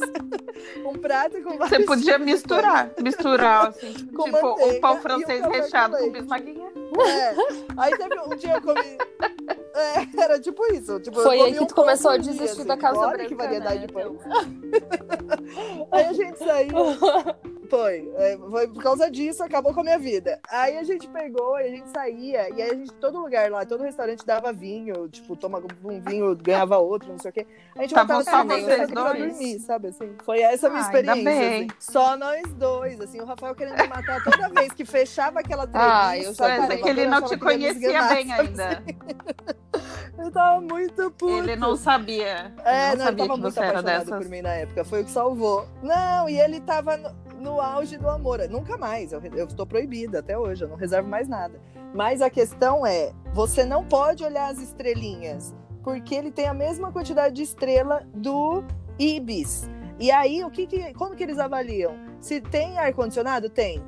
um 0.84 0.92
prato 0.98 1.42
com 1.42 1.56
vários 1.56 1.70
Você 1.70 1.84
podia 1.84 2.18
misturar. 2.18 2.90
Misturar, 3.00 3.68
assim. 3.68 3.92
Com 4.08 4.24
tipo, 4.24 4.36
o 4.36 4.42
manteiga 4.50 4.80
pão 4.80 5.00
francês 5.00 5.40
café 5.40 5.88
com 5.88 6.10
bisnaguinha. 6.10 6.70
pães. 6.92 7.08
É. 7.08 7.34
Aí 7.78 7.96
teve 7.96 8.20
um 8.20 8.36
dia 8.36 8.52
eu 8.54 8.62
comi. 8.62 8.98
É, 9.74 10.22
era 10.22 10.38
tipo 10.40 10.62
isso. 10.72 11.00
Tipo, 11.00 11.20
Foi 11.20 11.40
aí 11.40 11.54
que 11.54 11.60
um 11.60 11.66
tu 11.66 11.74
começou 11.74 12.10
pão 12.10 12.18
a 12.20 12.22
desistir 12.22 12.60
assim. 12.60 12.66
da 12.66 12.76
Casa 12.76 12.98
Olha 12.98 13.10
Branca, 13.10 13.28
que 13.28 13.34
variedade 13.34 13.80
né? 13.80 13.86
de 13.86 13.92
pães. 13.92 14.12
Aí 15.92 16.04
a 16.04 16.12
gente 16.12 16.38
saiu. 16.38 16.76
Foi, 17.68 18.10
é, 18.16 18.38
foi 18.50 18.68
por 18.68 18.82
causa 18.82 19.10
disso, 19.10 19.42
acabou 19.42 19.72
com 19.74 19.80
a 19.80 19.84
minha 19.84 19.98
vida. 19.98 20.40
Aí 20.50 20.76
a 20.78 20.82
gente 20.82 21.08
pegou 21.08 21.58
e 21.58 21.64
a 21.64 21.68
gente 21.70 21.88
saía, 21.90 22.48
e 22.54 22.62
aí 22.62 22.70
a 22.70 22.74
gente, 22.74 22.92
todo 22.94 23.20
lugar 23.20 23.50
lá, 23.50 23.64
todo 23.64 23.82
restaurante 23.82 24.24
dava 24.24 24.52
vinho, 24.52 25.08
tipo, 25.08 25.36
tomava 25.36 25.66
um 25.84 26.00
vinho, 26.00 26.34
ganhava 26.36 26.78
outro, 26.78 27.10
não 27.10 27.18
sei 27.18 27.30
o 27.30 27.34
quê. 27.34 27.46
A 27.74 27.82
gente 27.82 27.94
voltava 27.94 28.24
só 28.24 28.44
pra 28.44 28.56
vocês 28.56 28.90
dois? 28.90 29.18
dormir, 29.18 29.58
sabe 29.60 29.88
assim? 29.88 30.14
Foi 30.24 30.40
essa 30.40 30.66
a 30.68 30.70
minha 30.70 30.82
Ah, 30.82 30.86
experiência. 30.86 31.48
assim. 31.56 31.68
Só 31.78 32.16
nós 32.16 32.42
dois, 32.54 33.00
assim, 33.00 33.20
o 33.20 33.24
Rafael 33.24 33.54
querendo 33.54 33.80
me 33.80 33.88
matar 33.88 34.22
toda 34.22 34.48
vez 34.48 34.72
que 34.72 34.84
fechava 34.84 35.40
aquela 35.40 35.68
Ah, 35.72 36.10
treliça. 36.10 36.44
eu 36.44 36.70
é 36.72 36.76
que 36.76 36.88
ele 36.88 37.06
não 37.06 37.22
te 37.22 37.34
ele 37.34 37.40
conhecia 37.40 38.02
bem 38.08 38.28
sabe 38.28 38.40
ainda. 38.48 38.68
assim? 38.68 38.96
Eu 40.18 40.30
tava 40.30 40.60
muito 40.62 41.10
puto. 41.10 41.32
Ele 41.38 41.56
não 41.56 41.76
sabia. 41.76 42.52
É, 42.64 42.88
não 42.88 42.88
não, 42.88 42.92
ele 42.94 43.02
sabia 43.02 43.02
tava 43.02 43.34
que 43.34 43.40
muito 43.40 43.42
você 43.54 43.60
apaixonado 43.60 44.06
por 44.06 44.24
mim 44.30 44.40
na 44.42 44.54
época. 44.54 44.84
Foi 44.84 45.02
o 45.02 45.04
que 45.04 45.10
salvou. 45.10 45.68
Não, 45.82 46.28
e 46.28 46.40
ele 46.40 46.60
tava 46.60 46.96
no, 46.96 47.10
no 47.38 47.60
auge 47.60 47.96
do 47.96 48.08
amor. 48.08 48.40
Nunca 48.48 48.76
mais. 48.76 49.12
Eu, 49.12 49.20
estou 49.20 49.66
proibida 49.66 50.20
até 50.20 50.38
hoje. 50.38 50.64
Eu 50.64 50.68
não 50.68 50.76
reservo 50.76 51.08
mais 51.08 51.28
nada. 51.28 51.60
Mas 51.94 52.20
a 52.20 52.30
questão 52.30 52.86
é: 52.86 53.12
você 53.32 53.64
não 53.64 53.84
pode 53.84 54.24
olhar 54.24 54.50
as 54.50 54.58
estrelinhas. 54.58 55.54
Porque 55.82 56.14
ele 56.14 56.32
tem 56.32 56.48
a 56.48 56.54
mesma 56.54 56.90
quantidade 56.90 57.34
de 57.34 57.42
estrela 57.42 58.06
do 58.12 58.64
Ibis. 58.98 59.70
E 59.98 60.10
aí, 60.10 60.44
o 60.44 60.50
que, 60.50 60.66
que 60.66 60.92
como 60.94 61.14
que 61.14 61.22
eles 61.22 61.38
avaliam? 61.38 61.94
Se 62.20 62.40
tem 62.40 62.78
ar-condicionado? 62.78 63.48
Tem. 63.48 63.82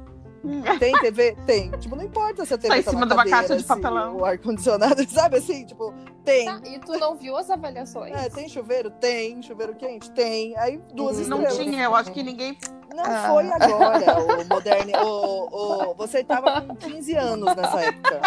Tem 0.78 0.92
TV? 1.00 1.36
Tem. 1.46 1.70
Tipo, 1.72 1.96
não 1.96 2.04
importa 2.04 2.44
se 2.44 2.54
a 2.54 2.58
TV 2.58 2.68
Tá 2.68 2.78
em 2.78 2.82
tá 2.82 2.90
cima 2.90 3.06
de 3.06 3.12
uma 3.12 3.24
cadeira, 3.24 3.38
caixa 3.40 3.56
de 3.56 3.64
papelão. 3.64 4.16
O 4.16 4.24
ar-condicionado, 4.24 5.04
sabe 5.10 5.36
assim? 5.38 5.64
Tipo, 5.64 5.92
tem. 6.24 6.46
Tá, 6.46 6.60
e 6.64 6.78
tu 6.78 6.92
não 6.98 7.16
viu 7.16 7.36
as 7.36 7.50
avaliações? 7.50 8.14
É, 8.14 8.28
tem 8.28 8.48
chuveiro? 8.48 8.90
Tem. 8.90 9.40
Chuveiro 9.42 9.74
quente? 9.74 10.10
Tem. 10.12 10.56
Aí 10.58 10.80
duas 10.94 11.16
Não 11.28 11.38
estrelas. 11.42 11.56
tinha, 11.58 11.84
eu 11.84 11.94
acho 11.94 12.10
que 12.12 12.22
ninguém. 12.22 12.56
Não 12.94 13.04
Ah. 13.04 13.28
foi 13.28 13.48
agora, 13.50 14.16
o 14.42 14.48
moderno. 14.48 14.92
O, 15.04 15.90
o, 15.90 15.94
você 15.94 16.24
tava 16.24 16.62
com 16.62 16.74
15 16.74 17.14
anos 17.14 17.54
nessa 17.54 17.80
época. 17.80 18.20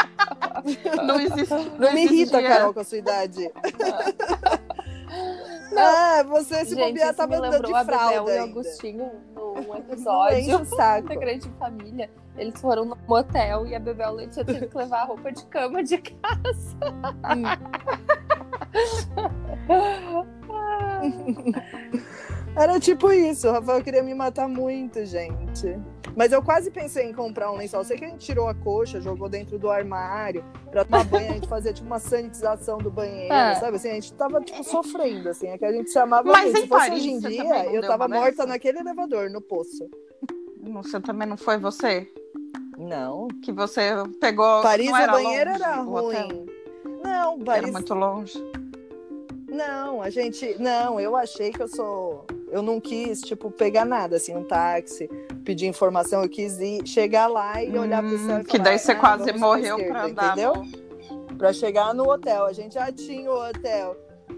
Não 1.03 1.19
existe. 1.19 1.53
Não 1.77 1.93
me 1.93 2.03
irrita. 2.05 2.41
Carol, 2.41 2.73
com 2.73 2.79
a 2.79 2.83
sua 2.83 2.97
idade. 2.99 3.51
Ah, 5.77 6.23
você 6.23 6.65
se 6.65 6.75
bobear 6.75 7.13
tava 7.13 7.39
me 7.39 7.47
andando 7.47 7.67
de 7.67 7.73
a 7.73 7.85
fralda 7.85 8.31
e 8.31 8.37
ainda. 8.37 8.51
Agostinho 8.51 9.11
num 9.33 9.53
Não 9.63 9.77
episódio 9.77 10.65
da 11.03 11.15
Grande 11.15 11.49
Família. 11.57 12.09
Eles 12.37 12.59
foram 12.59 12.85
no 12.85 12.97
motel 13.07 13.67
e 13.67 13.75
a 13.75 13.79
Bebel 13.79 14.13
Leite 14.13 14.43
teve 14.43 14.67
que 14.67 14.77
levar 14.77 15.01
a 15.01 15.05
roupa 15.05 15.31
de 15.31 15.45
cama 15.45 15.83
de 15.83 15.97
casa. 15.97 16.77
Era 22.55 22.79
tipo 22.79 23.11
isso, 23.11 23.47
o 23.47 23.51
Rafael 23.51 23.81
queria 23.81 24.03
me 24.03 24.13
matar 24.13 24.47
muito, 24.47 25.03
gente. 25.05 25.79
Mas 26.17 26.33
eu 26.33 26.41
quase 26.43 26.69
pensei 26.69 27.05
em 27.09 27.13
comprar 27.13 27.49
um 27.51 27.55
lençol. 27.55 27.83
Sei 27.85 27.97
que 27.97 28.03
a 28.03 28.09
gente 28.09 28.25
tirou 28.25 28.49
a 28.49 28.53
coxa, 28.53 28.99
jogou 28.99 29.29
dentro 29.29 29.57
do 29.57 29.69
armário. 29.69 30.43
Pra 30.69 30.83
tomar 30.83 31.05
banho, 31.05 31.29
a 31.29 31.33
gente 31.35 31.47
fazia 31.47 31.71
tipo 31.71 31.87
uma 31.87 31.99
sanitização 31.99 32.77
do 32.79 32.91
banheiro, 32.91 33.33
É. 33.33 33.55
sabe? 33.55 33.77
Assim, 33.77 33.89
a 33.89 33.93
gente 33.93 34.13
tava 34.13 34.41
tipo 34.41 34.61
sofrendo, 34.65 35.29
assim. 35.29 35.47
É 35.47 35.57
que 35.57 35.63
a 35.63 35.71
gente 35.71 35.89
se 35.89 35.97
amava 35.97 36.29
Mas 36.29 36.51
muito. 36.51 36.59
Se 36.61 36.67
fosse 36.67 36.87
Paris, 36.89 36.99
hoje 36.99 37.09
em 37.11 37.19
dia, 37.19 37.65
eu 37.73 37.81
tava 37.81 38.07
morta 38.09 38.45
naquele 38.45 38.79
elevador, 38.79 39.29
no 39.29 39.39
poço. 39.41 39.89
Você 40.61 40.99
também 40.99 41.27
não 41.27 41.37
foi 41.37 41.57
você? 41.57 42.11
Não. 42.77 43.29
Que 43.41 43.53
você 43.53 43.93
pegou. 44.19 44.61
Paris, 44.61 44.87
não 44.87 44.93
o 44.93 44.97
era 44.97 45.11
banheiro 45.13 45.51
longe, 45.51 45.63
era 45.63 45.81
o 45.81 45.85
ruim. 45.85 46.45
Não, 47.01 47.33
Era 47.35 47.45
Paris. 47.45 47.71
muito 47.71 47.93
longe. 47.93 48.51
Não, 49.47 50.01
a 50.01 50.09
gente. 50.09 50.55
Não, 50.59 50.99
eu 50.99 51.15
achei 51.15 51.51
que 51.51 51.61
eu 51.61 51.67
sou. 51.69 52.25
Eu 52.51 52.61
não 52.61 52.79
quis, 52.81 53.21
tipo, 53.21 53.49
pegar 53.49 53.85
nada, 53.85 54.17
assim, 54.17 54.35
um 54.35 54.43
táxi, 54.43 55.07
pedir 55.45 55.67
informação. 55.67 56.21
Eu 56.21 56.29
quis 56.29 56.59
ir, 56.59 56.85
chegar 56.85 57.27
lá 57.27 57.63
e 57.63 57.77
olhar 57.77 58.03
pro 58.03 58.17
céu 58.17 58.37
Hum, 58.39 58.43
que 58.43 58.51
falar, 58.57 58.63
daí 58.65 58.77
você 58.79 58.91
"Ah, 58.91 58.95
quase 58.97 59.31
morreu 59.33 59.77
esquerda", 59.77 59.93
pra 59.93 60.05
andar. 60.05 60.25
Entendeu? 60.27 60.53
no- 60.55 61.37
Pra 61.37 61.53
chegar 61.53 61.93
no 61.95 62.07
hotel. 62.11 62.45
A 62.45 62.53
gente 62.53 62.73
já 62.75 62.91
tinha 62.91 63.31
o 63.31 63.49
hotel. 63.49 63.95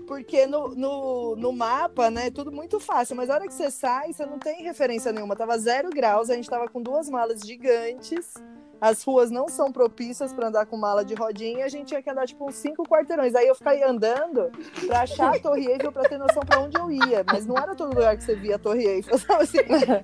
Porque 0.08 0.46
no, 0.46 0.70
no, 0.76 1.36
no 1.36 1.52
mapa, 1.52 2.10
né, 2.10 2.30
tudo 2.32 2.52
muito 2.52 2.80
fácil. 2.80 3.16
Mas 3.16 3.30
a 3.30 3.36
hora 3.36 3.48
que 3.48 3.54
você 3.54 3.70
sai, 3.72 4.14
você 4.14 4.26
não 4.26 4.38
tem 4.40 4.64
referência 4.64 5.12
nenhuma. 5.12 5.36
Tava 5.36 5.58
zero 5.58 5.90
graus, 5.90 6.30
a 6.30 6.36
gente 6.36 6.50
tava 6.50 6.68
com 6.70 6.82
duas 6.82 7.10
malas 7.10 7.42
gigantes. 7.42 8.34
As 8.84 9.02
ruas 9.02 9.32
não 9.32 9.48
são 9.48 9.72
propícias 9.72 10.34
para 10.34 10.50
andar 10.50 10.66
com 10.66 10.76
mala 10.76 11.06
de 11.06 11.14
rodinha. 11.14 11.60
E 11.60 11.62
a 11.64 11.70
gente 11.70 11.88
tinha 11.88 12.02
que 12.02 12.10
andar, 12.10 12.28
tipo, 12.28 12.46
uns 12.46 12.56
cinco 12.56 12.84
quarteirões. 12.84 13.34
Aí 13.34 13.48
eu 13.48 13.56
ficava 13.56 13.78
andando 13.86 14.52
pra 14.86 15.04
achar 15.04 15.34
a 15.34 15.40
Torre 15.40 15.68
Eiffel 15.68 15.90
pra 15.90 16.04
ter 16.04 16.18
noção 16.18 16.44
pra 16.44 16.60
onde 16.60 16.78
eu 16.78 16.92
ia. 16.92 17.24
Mas 17.26 17.46
não 17.46 17.58
era 17.58 17.74
todo 17.76 17.96
lugar 17.96 18.18
que 18.18 18.26
você 18.26 18.36
via 18.36 18.58
a 18.58 18.60
Torre 18.60 18.86
Eiffel. 18.86 19.18
sabe 19.24 19.44
assim? 19.44 19.58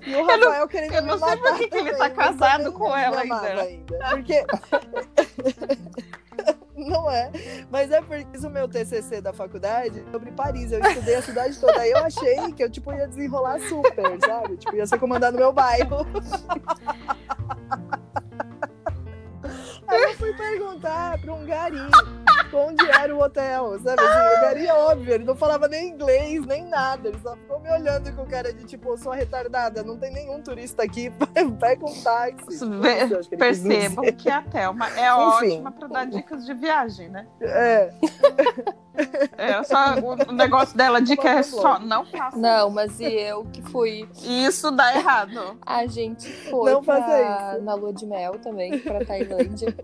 E 0.06 0.16
o 0.16 0.24
Rafael 0.24 0.66
querendo 0.66 0.94
eu 0.94 1.02
não 1.02 1.12
me 1.12 1.20
sei 1.20 1.36
por 1.36 1.42
matar 1.42 1.58
que 1.58 1.76
ele 1.76 1.94
tá 1.94 2.08
casado 2.08 2.72
com 2.72 2.96
ela 2.96 3.20
amava 3.20 3.60
ainda. 3.60 3.98
Porque... 4.08 4.46
Não 6.74 7.10
é, 7.10 7.30
mas 7.70 7.90
é 7.90 8.00
porque 8.00 8.38
o 8.38 8.48
meu 8.48 8.66
TCC 8.66 9.20
da 9.20 9.34
faculdade 9.34 10.00
é 10.00 10.10
sobre 10.10 10.32
Paris. 10.32 10.72
Eu 10.72 10.80
estudei 10.80 11.14
a 11.14 11.22
cidade 11.22 11.60
toda. 11.60 11.78
Aí 11.78 11.90
eu 11.90 11.98
achei 11.98 12.52
que 12.52 12.64
eu 12.64 12.70
tipo 12.70 12.90
ia 12.90 13.06
desenrolar 13.06 13.60
super, 13.60 14.18
sabe? 14.24 14.56
Tipo, 14.56 14.76
ia 14.76 14.86
ser 14.86 14.98
comandado 14.98 15.34
no 15.34 15.40
meu 15.40 15.52
bairro. 15.52 16.06
Aí 19.90 20.02
eu 20.02 20.14
fui 20.14 20.32
perguntar 20.34 21.18
para 21.18 21.34
um 21.34 21.44
gari 21.44 21.76
onde 22.56 22.84
era 22.90 23.14
o 23.14 23.20
hotel, 23.22 23.78
sabe? 23.80 24.02
Assim, 24.02 24.38
o 24.38 24.40
gari, 24.40 24.66
óbvio, 24.68 25.14
ele 25.14 25.24
não 25.24 25.36
falava 25.36 25.68
nem 25.68 25.88
inglês, 25.90 26.44
nem 26.46 26.64
nada. 26.66 27.08
Ele 27.08 27.18
só 27.22 27.34
ficou 27.36 27.60
me 27.60 27.70
olhando 27.70 28.12
com 28.14 28.24
cara 28.26 28.52
de 28.52 28.64
tipo, 28.64 28.90
eu 28.90 28.98
sou 28.98 29.12
retardada, 29.12 29.82
não 29.82 29.96
tem 29.98 30.12
nenhum 30.12 30.40
turista 30.42 30.82
aqui, 30.82 31.10
pega 31.60 31.84
um 31.84 32.02
táxi. 32.02 32.60
Que 33.28 33.36
Percebam 33.36 34.04
que 34.12 34.30
a 34.30 34.42
Thelma 34.42 34.86
é 34.88 35.08
Enfim. 35.10 35.56
ótima 35.56 35.72
pra 35.72 35.88
dar 35.88 36.06
dicas 36.06 36.44
de 36.44 36.54
viagem, 36.54 37.08
né? 37.08 37.26
É, 37.40 37.90
É 39.38 39.62
só 39.62 39.94
o 40.28 40.32
negócio 40.32 40.76
dela 40.76 41.00
de 41.00 41.16
que 41.16 41.26
é 41.26 41.42
só 41.42 41.78
não 41.78 42.04
faça. 42.04 42.36
Não, 42.36 42.70
mas 42.70 43.00
e 43.00 43.04
eu 43.04 43.44
que 43.46 43.62
fui. 43.62 44.08
Isso 44.22 44.70
dá 44.70 44.94
errado. 44.94 45.56
A 45.64 45.86
gente 45.86 46.28
foi 46.50 46.72
Não 46.72 46.82
faça 46.82 47.04
pra- 47.06 47.52
isso. 47.54 47.64
na 47.64 47.74
lua 47.74 47.92
de 47.92 48.06
mel 48.06 48.38
também, 48.40 48.78
pra 48.78 49.04
Tailândia. 49.04 49.74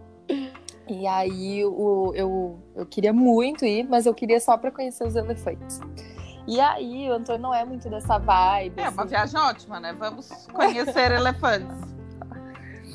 E 0.88 1.06
aí 1.06 1.64
o, 1.64 2.12
eu, 2.14 2.58
eu 2.74 2.86
queria 2.86 3.12
muito 3.12 3.64
ir, 3.64 3.84
mas 3.88 4.06
eu 4.06 4.14
queria 4.14 4.38
só 4.40 4.56
pra 4.56 4.70
conhecer 4.70 5.04
os 5.06 5.16
elefantes. 5.16 5.80
E 6.46 6.60
aí 6.60 7.10
o 7.10 7.14
Antônio 7.14 7.42
não 7.42 7.52
é 7.54 7.64
muito 7.64 7.88
dessa 7.90 8.18
vibe. 8.18 8.80
É 8.80 8.88
uma 8.88 9.02
assim. 9.02 9.10
viagem 9.10 9.40
ótima, 9.40 9.80
né? 9.80 9.92
Vamos 9.98 10.28
conhecer 10.52 11.10
elefantes. 11.12 11.76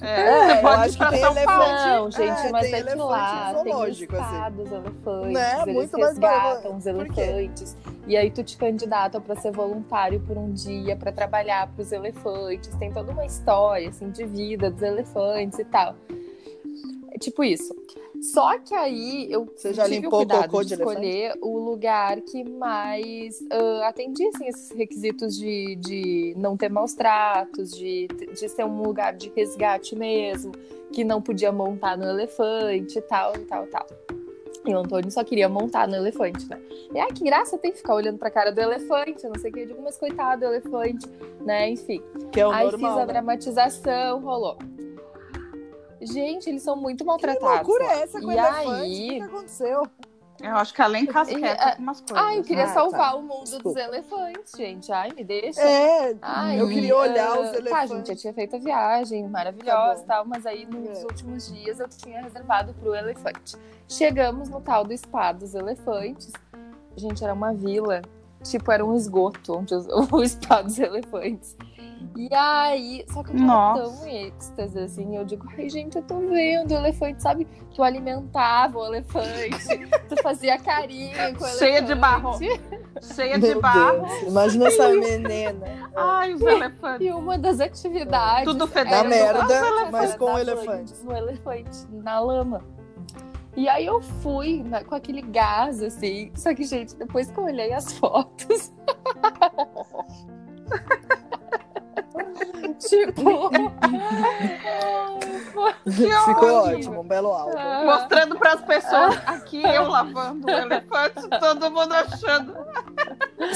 É, 0.01 0.21
É, 0.21 0.45
você 0.47 0.57
eu 0.57 0.61
pode 0.61 0.93
ir 0.93 0.97
pra 0.97 1.11
São 1.11 1.19
Paulo. 1.35 1.63
elefante- 1.63 1.85
Não, 1.85 2.11
gente, 2.11 2.47
é, 2.47 2.51
mas 2.51 2.61
tem 2.71 2.73
é 2.79 2.83
que 2.83 2.95
lá 2.95 3.53
tem 3.63 3.71
assim. 3.73 4.03
estados 4.03 4.71
elefantes, 4.71 5.33
Né? 5.33 5.61
eles 5.61 5.73
Muito 5.75 5.97
resgatam 5.97 6.77
os 6.77 6.85
elefantes. 6.87 7.77
E 8.07 8.17
aí 8.17 8.31
tu 8.31 8.41
te 8.43 8.57
candidata 8.57 9.21
para 9.21 9.35
ser 9.35 9.51
voluntário 9.51 10.19
por 10.21 10.37
um 10.37 10.51
dia, 10.51 10.95
para 10.95 11.11
trabalhar 11.11 11.67
para 11.67 11.81
os 11.83 11.91
elefantes. 11.91 12.73
Tem 12.77 12.91
toda 12.91 13.11
uma 13.11 13.25
história, 13.25 13.89
assim, 13.89 14.09
de 14.09 14.25
vida 14.25 14.71
dos 14.71 14.81
elefantes 14.81 15.59
e 15.59 15.65
tal. 15.65 15.93
É 17.11 17.17
tipo 17.17 17.43
isso. 17.43 17.75
Só 18.21 18.57
que 18.59 18.73
aí 18.73 19.27
eu 19.31 19.45
Você 19.55 19.73
já 19.73 19.83
tive 19.85 20.01
limpou 20.01 20.19
o 20.19 20.23
o 20.23 20.25
cuidado 20.25 20.49
cocô 20.49 20.61
de 20.61 20.69
de 20.69 20.73
escolher 20.75 21.33
o 21.41 21.57
lugar 21.57 22.21
que 22.21 22.43
mais 22.47 23.43
ah, 23.51 23.87
atendia 23.87 24.29
assim, 24.29 24.47
esses 24.47 24.71
requisitos 24.71 25.35
de, 25.37 25.75
de 25.75 26.33
não 26.37 26.55
ter 26.55 26.69
maus 26.69 26.93
tratos, 26.93 27.71
de, 27.71 28.07
de 28.07 28.47
ser 28.47 28.63
um 28.63 28.81
lugar 28.81 29.13
de 29.13 29.31
resgate 29.35 29.95
mesmo, 29.95 30.51
que 30.93 31.03
não 31.03 31.21
podia 31.21 31.51
montar 31.51 31.97
no 31.97 32.05
elefante 32.05 32.99
e 32.99 33.01
tal, 33.01 33.35
e 33.35 33.39
tal, 33.39 33.65
e 33.65 33.67
tal. 33.67 33.87
E 34.65 34.73
o 34.75 34.77
Antônio 34.77 35.09
só 35.09 35.23
queria 35.23 35.49
montar 35.49 35.87
no 35.87 35.95
elefante, 35.95 36.47
né? 36.47 36.61
E 36.93 36.99
ai, 36.99 37.11
que 37.11 37.23
graça 37.23 37.57
tem 37.57 37.73
ficar 37.73 37.95
olhando 37.95 38.19
pra 38.19 38.29
cara 38.29 38.51
do 38.51 38.61
elefante, 38.61 39.23
não 39.27 39.39
sei 39.39 39.49
o 39.49 39.53
que. 39.53 39.59
Eu 39.61 39.67
digo, 39.67 39.81
mas 39.81 39.97
coitado 39.97 40.41
do 40.41 40.45
elefante, 40.45 41.07
né? 41.39 41.71
Enfim. 41.71 42.01
que 42.31 42.39
é 42.39 42.45
o 42.45 42.51
aí 42.51 42.65
normal. 42.65 42.91
fiz 42.91 43.01
a 43.01 43.05
né? 43.05 43.13
dramatização, 43.13 44.19
rolou. 44.19 44.57
Gente, 46.01 46.49
eles 46.49 46.63
são 46.63 46.75
muito 46.75 46.99
Que 46.99 47.05
maltratados. 47.05 47.67
loucura 47.67 47.85
lá. 47.85 47.93
é 47.93 48.01
essa 48.03 48.19
com 48.21 48.31
e 48.31 48.37
elefante? 48.37 48.69
aí... 48.69 49.05
O 49.05 49.09
que 49.09 49.15
que 49.17 49.21
aconteceu? 49.23 49.83
Eu 50.41 50.55
acho 50.55 50.73
que 50.73 50.81
além 50.81 51.05
casqueta, 51.05 51.39
E, 51.39 51.43
é, 51.43 51.69
algumas 51.73 52.01
coisas. 52.01 52.17
Ai, 52.17 52.39
eu 52.39 52.43
queria 52.43 52.63
Ah, 52.63 52.67
salvar 52.73 53.11
tá. 53.11 53.15
o 53.15 53.21
mundo 53.21 53.43
Desculpa. 53.43 53.69
dos 53.69 53.75
elefantes, 53.77 54.53
gente. 54.57 54.91
Ai, 54.91 55.11
me 55.15 55.23
deixa. 55.23 55.61
É, 55.61 56.15
Ai, 56.19 56.59
eu 56.59 56.67
queria 56.67 56.97
olhar 56.97 57.39
os 57.39 57.49
ah, 57.49 57.51
Tá, 57.51 57.57
elefantes. 57.59 57.89
gente, 57.91 58.09
eu 58.09 58.15
tinha 58.15 58.33
feito 58.33 58.55
a 58.55 58.59
viagem 58.59 59.21
Tá 59.23 59.29
maravilhosa 59.29 60.01
e 60.01 60.05
tal, 60.07 60.25
mas 60.25 60.47
aí 60.47 60.65
nos 60.65 60.97
É. 60.97 61.03
últimos 61.03 61.53
dias 61.53 61.79
eu 61.79 61.87
tinha 61.87 62.23
reservado 62.23 62.73
pro 62.73 62.95
elefante. 62.95 63.55
Chegamos 63.87 64.49
no 64.49 64.59
tal 64.61 64.83
do 64.83 64.97
spa 64.97 65.31
dos 65.31 65.53
elefantes. 65.53 66.31
Gente, 66.97 67.23
era 67.23 67.33
uma 67.33 67.53
vila, 67.53 68.01
tipo, 68.43 68.71
era 68.71 68.83
um 68.83 68.95
esgoto 68.95 69.59
onde 69.59 69.75
os- 69.75 69.85
o 70.11 70.27
spa 70.27 70.63
dos 70.63 70.79
elefantes. 70.79 71.55
E 72.15 72.29
aí, 72.33 73.05
só 73.09 73.23
que 73.23 73.31
eu 73.31 73.37
tava 73.37 73.45
Nossa. 73.45 73.83
tão 73.83 74.07
em 74.07 74.27
êxtase, 74.27 74.79
assim, 74.79 75.15
eu 75.15 75.25
digo, 75.25 75.47
ai, 75.57 75.69
gente, 75.69 75.95
eu 75.95 76.03
tô 76.03 76.19
vendo 76.19 76.71
o 76.71 76.75
elefante, 76.75 77.21
sabe? 77.21 77.47
Tu 77.73 77.81
alimentava 77.81 78.79
o 78.79 78.85
elefante, 78.85 79.87
tu 80.09 80.21
fazia 80.21 80.57
carinho 80.57 81.13
com 81.13 81.21
o 81.21 81.25
elefante. 81.25 81.57
Cheia 81.57 81.81
de 81.81 81.95
barro. 81.95 82.39
Cheia 83.01 83.39
de 83.39 83.47
Meu 83.47 83.61
barro. 83.61 84.05
Deus, 84.05 84.21
imagina 84.23 84.67
essa 84.67 84.89
menina. 84.89 85.89
Ai, 85.95 86.33
os 86.33 86.41
elefantes. 86.41 87.07
E 87.07 87.11
uma 87.11 87.37
das 87.37 87.59
atividades. 87.59 88.45
Tudo 88.45 88.67
fedendo. 88.67 88.91
Da 88.91 89.03
merda, 89.03 89.91
mas 89.91 90.15
com 90.15 90.33
o 90.33 90.37
elefante. 90.37 90.93
No 91.03 91.15
elefante, 91.15 91.87
na 91.91 92.19
lama. 92.19 92.63
E 93.55 93.67
aí 93.67 93.85
eu 93.85 94.01
fui 94.01 94.63
né, 94.63 94.83
com 94.83 94.95
aquele 94.95 95.21
gás, 95.21 95.83
assim. 95.83 96.31
Só 96.35 96.53
que, 96.53 96.63
gente, 96.63 96.95
depois 96.95 97.29
que 97.29 97.37
eu 97.37 97.43
olhei 97.43 97.73
as 97.73 97.91
fotos. 97.93 98.71
tipo. 102.87 103.21
Ficou 106.25 106.53
ótimo, 106.63 107.01
um 107.01 107.07
belo 107.07 107.29
álbum. 107.33 107.57
ah, 107.57 107.83
Mostrando 107.85 108.37
para 108.37 108.53
as 108.53 108.61
pessoas 108.61 109.15
aqui 109.27 109.61
eu 109.63 109.87
lavando 109.87 110.47
o 110.47 110.49
elefante, 110.49 111.27
todo 111.39 111.71
mundo 111.71 111.93
achando. 111.93 112.53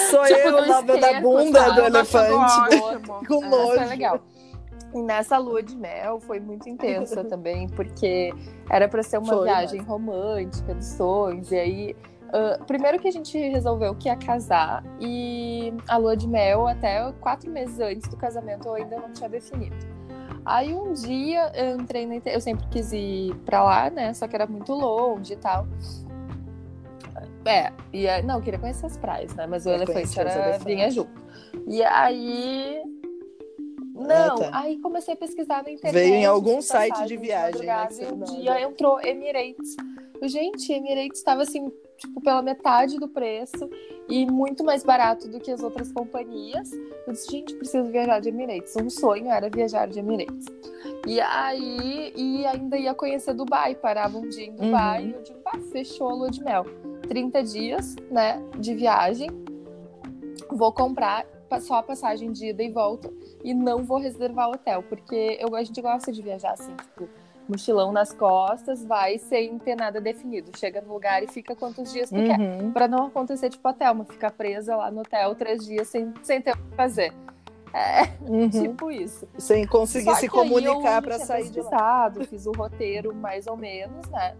Sou 0.09 0.23
Tipo, 0.25 0.39
eu 0.49 0.67
lavando 0.67 1.05
a 1.05 1.21
bunda 1.21 1.59
sabe? 1.59 1.75
do 1.75 1.81
elefante. 1.87 2.79
Com 3.27 3.43
Ah, 3.43 3.47
nojo. 3.49 3.75
foi 3.75 3.85
legal. 3.85 4.19
E 4.93 5.01
nessa 5.01 5.37
lua 5.37 5.61
de 5.61 5.75
mel 5.75 6.19
foi 6.21 6.39
muito 6.39 6.69
intensa 6.69 7.23
também, 7.25 7.67
porque 7.69 8.33
era 8.69 8.87
para 8.87 9.03
ser 9.03 9.17
uma 9.17 9.33
Foi, 9.33 9.43
viagem 9.43 9.81
romântica 9.81 10.73
dos 10.73 10.85
sonhos. 10.85 11.51
E 11.51 11.57
aí, 11.57 11.95
ah, 12.35 12.59
primeiro 12.67 12.99
que 12.99 13.07
a 13.07 13.11
gente 13.11 13.37
resolveu 13.37 13.95
que 13.95 14.09
ia 14.09 14.15
casar, 14.17 14.83
e 14.99 15.73
a 15.87 15.95
lua 15.95 16.17
de 16.17 16.27
mel, 16.27 16.67
até 16.67 17.11
quatro 17.21 17.49
meses 17.49 17.79
antes 17.79 18.09
do 18.09 18.17
casamento, 18.17 18.67
eu 18.67 18.73
ainda 18.73 18.97
não 18.97 19.11
tinha 19.13 19.29
definido. 19.29 19.75
Aí 20.45 20.73
um 20.73 20.91
dia 20.93 21.51
eu 21.55 21.79
entrei 21.79 22.05
na 22.05 22.15
internet, 22.15 22.35
eu 22.35 22.41
sempre 22.41 22.65
quis 22.67 22.91
ir 22.91 23.33
pra 23.45 23.63
lá, 23.63 23.89
né? 23.89 24.13
Só 24.13 24.27
que 24.27 24.35
era 24.35 24.45
muito 24.45 24.73
longe 24.73 25.33
e 25.33 25.37
tal. 25.37 25.65
É, 27.45 27.71
e 27.93 28.05
não, 28.23 28.35
eu 28.35 28.41
queria 28.41 28.59
conhecer 28.59 28.85
as 28.85 28.97
praias, 28.97 29.33
né? 29.35 29.47
Mas 29.47 29.65
o 29.65 29.69
Eu 29.69 29.75
elefante 29.75 30.19
era 30.19 30.31
elefantes. 30.33 30.63
vinha 30.65 30.91
junto. 30.91 31.09
E 31.67 31.83
aí. 31.83 32.81
Não, 33.93 34.35
tá. 34.35 34.49
aí 34.51 34.77
comecei 34.79 35.13
a 35.13 35.17
pesquisar 35.17 35.63
na 35.63 35.71
internet. 35.71 35.93
Veio 35.93 36.15
em 36.15 36.25
algum 36.25 36.61
site 36.61 37.05
de 37.07 37.15
viagem, 37.17 37.65
né, 37.65 37.87
e 37.91 38.05
um 38.05 38.17
não- 38.17 38.25
dia 38.25 38.61
entrou 38.61 38.99
Emirates. 38.99 39.75
Gente, 40.23 40.71
Emirates 40.73 41.17
estava 41.19 41.43
assim, 41.43 41.71
tipo, 41.97 42.21
pela 42.21 42.41
metade 42.41 42.97
do 42.97 43.07
preço 43.07 43.69
e 44.09 44.25
muito 44.25 44.63
mais 44.63 44.83
barato 44.83 45.27
do 45.27 45.39
que 45.39 45.51
as 45.51 45.61
outras 45.63 45.91
companhias. 45.91 46.71
Eu 47.05 47.13
disse, 47.13 47.31
gente, 47.31 47.55
preciso 47.55 47.89
viajar 47.91 48.19
de 48.19 48.29
Emirates. 48.29 48.75
Um 48.75 48.89
sonho 48.89 49.29
era 49.29 49.49
viajar 49.49 49.87
de 49.87 49.99
Emirates. 49.99 50.45
E 51.07 51.19
aí, 51.21 52.13
e 52.15 52.45
ainda 52.45 52.77
ia 52.77 52.93
conhecer 52.93 53.33
Dubai, 53.33 53.75
parava 53.75 54.17
um 54.17 54.27
dia 54.27 54.45
em 54.45 54.55
Dubai 54.55 55.03
Uhum. 55.03 55.09
e 55.09 55.13
eu 55.13 55.21
digo, 55.23 55.39
pá, 55.39 55.57
fechou 55.71 56.09
a 56.09 56.13
lua 56.13 56.31
de 56.31 56.43
mel. 56.43 56.65
30 57.07 57.43
dias, 57.43 57.95
né, 58.09 58.41
de 58.57 58.73
viagem. 58.73 59.29
Vou 60.51 60.71
comprar 60.73 61.25
só 61.61 61.75
a 61.75 61.83
passagem 61.83 62.31
de 62.31 62.47
ida 62.47 62.63
e 62.63 62.69
volta 62.69 63.11
e 63.43 63.53
não 63.53 63.83
vou 63.83 63.97
reservar 63.97 64.49
hotel, 64.49 64.83
porque 64.83 65.37
eu, 65.39 65.55
a 65.55 65.63
gente 65.63 65.79
gosta 65.81 66.11
de 66.11 66.21
viajar 66.21 66.51
assim, 66.51 66.75
tipo, 66.75 67.07
mochilão 67.47 67.91
nas 67.91 68.11
costas, 68.13 68.83
vai 68.85 69.17
sem 69.17 69.57
ter 69.59 69.75
nada 69.75 70.01
definido. 70.01 70.51
Chega 70.57 70.81
no 70.81 70.93
lugar 70.93 71.23
e 71.23 71.27
fica 71.27 71.55
quantos 71.55 71.91
dias 71.91 72.09
tu 72.09 72.15
quer. 72.15 72.39
Uhum. 72.39 72.71
Pra 72.71 72.87
não 72.87 73.07
acontecer 73.07 73.49
tipo 73.49 73.67
a 73.67 73.73
Thelma, 73.73 74.05
ficar 74.05 74.31
presa 74.31 74.75
lá 74.75 74.89
no 74.91 75.01
hotel 75.01 75.35
três 75.35 75.65
dias 75.65 75.87
sem, 75.87 76.13
sem 76.23 76.41
ter 76.41 76.53
o 76.53 76.57
que 76.57 76.75
fazer. 76.75 77.13
É, 77.73 78.03
Uhum. 78.21 78.49
tipo 78.49 78.89
isso. 78.89 79.27
Sem 79.37 79.67
conseguir 79.67 80.05
Só 80.05 80.15
se 80.15 80.29
comunicar 80.29 81.01
para 81.01 81.19
sair 81.19 81.49
de 81.49 81.61
lá. 81.61 82.11
Fiz 82.29 82.45
o 82.45 82.51
roteiro 82.51 83.13
mais 83.13 83.47
ou 83.47 83.57
menos, 83.57 84.07
né? 84.09 84.35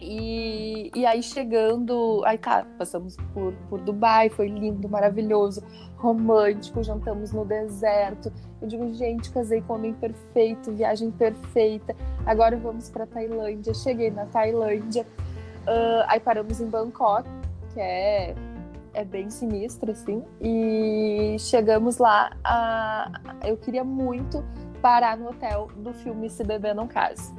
E, 0.00 0.90
e 0.94 1.04
aí 1.04 1.22
chegando, 1.22 2.22
aí 2.24 2.38
tá, 2.38 2.66
passamos 2.78 3.16
por, 3.34 3.52
por 3.68 3.80
Dubai, 3.80 4.30
foi 4.30 4.48
lindo, 4.48 4.88
maravilhoso, 4.88 5.62
romântico, 5.96 6.82
jantamos 6.82 7.32
no 7.32 7.44
deserto. 7.44 8.32
Eu 8.62 8.68
digo, 8.68 8.92
gente, 8.94 9.30
casei 9.30 9.60
com 9.60 9.74
homem 9.74 9.92
perfeito, 9.92 10.72
viagem 10.72 11.10
perfeita. 11.10 11.94
Agora 12.24 12.56
vamos 12.56 12.88
para 12.88 13.06
Tailândia. 13.06 13.74
Cheguei 13.74 14.10
na 14.10 14.24
Tailândia, 14.26 15.06
ah, 15.66 16.06
aí 16.08 16.20
paramos 16.20 16.60
em 16.60 16.66
Bangkok, 16.66 17.28
que 17.74 17.80
é 17.80 18.34
é 18.92 19.04
bem 19.04 19.30
sinistro, 19.30 19.92
assim. 19.92 20.22
E 20.40 21.36
chegamos 21.38 21.98
lá, 21.98 22.32
a... 22.42 23.12
eu 23.44 23.56
queria 23.56 23.84
muito 23.84 24.44
parar 24.82 25.16
no 25.16 25.28
hotel 25.28 25.68
do 25.76 25.92
filme 25.92 26.28
Se 26.28 26.42
Beber 26.42 26.74
Não 26.74 26.88
Case. 26.88 27.32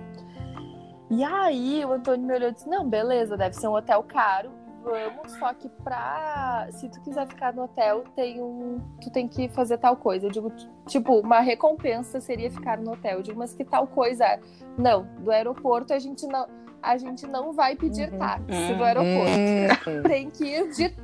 E 1.12 1.24
aí 1.26 1.84
o 1.84 1.92
Antônio 1.92 2.26
me 2.26 2.34
olhou 2.34 2.50
e 2.50 2.54
disse, 2.54 2.70
não, 2.70 2.88
beleza, 2.88 3.36
deve 3.36 3.54
ser 3.56 3.68
um 3.68 3.74
hotel 3.76 4.02
caro, 4.02 4.50
vamos, 4.82 5.34
só 5.34 5.54
que 5.54 5.68
pra... 5.68 6.68
Se 6.72 6.88
tu 6.88 7.02
quiser 7.02 7.28
ficar 7.28 7.54
no 7.54 7.64
hotel, 7.64 8.06
tem 8.16 8.42
um... 8.42 8.80
tu 9.02 9.12
tem 9.12 9.28
que 9.28 9.50
fazer 9.50 9.78
tal 9.78 9.98
coisa. 9.98 10.28
Eu 10.28 10.32
digo, 10.32 10.50
tipo, 10.88 11.20
uma 11.20 11.42
recompensa 11.42 12.22
seria 12.22 12.50
ficar 12.50 12.78
no 12.78 12.94
hotel. 12.94 13.18
Eu 13.18 13.24
digo, 13.24 13.38
mas 13.40 13.54
que 13.54 13.66
tal 13.66 13.86
coisa? 13.88 14.40
Não, 14.78 15.06
do 15.20 15.32
aeroporto 15.32 15.94
a 15.94 16.00
gente 16.00 16.26
não... 16.26 16.48
A 16.82 16.98
gente 16.98 17.28
não 17.28 17.52
vai 17.54 17.76
pedir 17.76 18.10
Uhum. 18.12 18.18
táxi 18.18 18.74
do 18.74 18.84
aeroporto 18.84 19.90
Hum. 19.90 20.02
tem 20.08 20.30
que 20.32 20.46
ir 20.46 20.72
de 20.72 20.96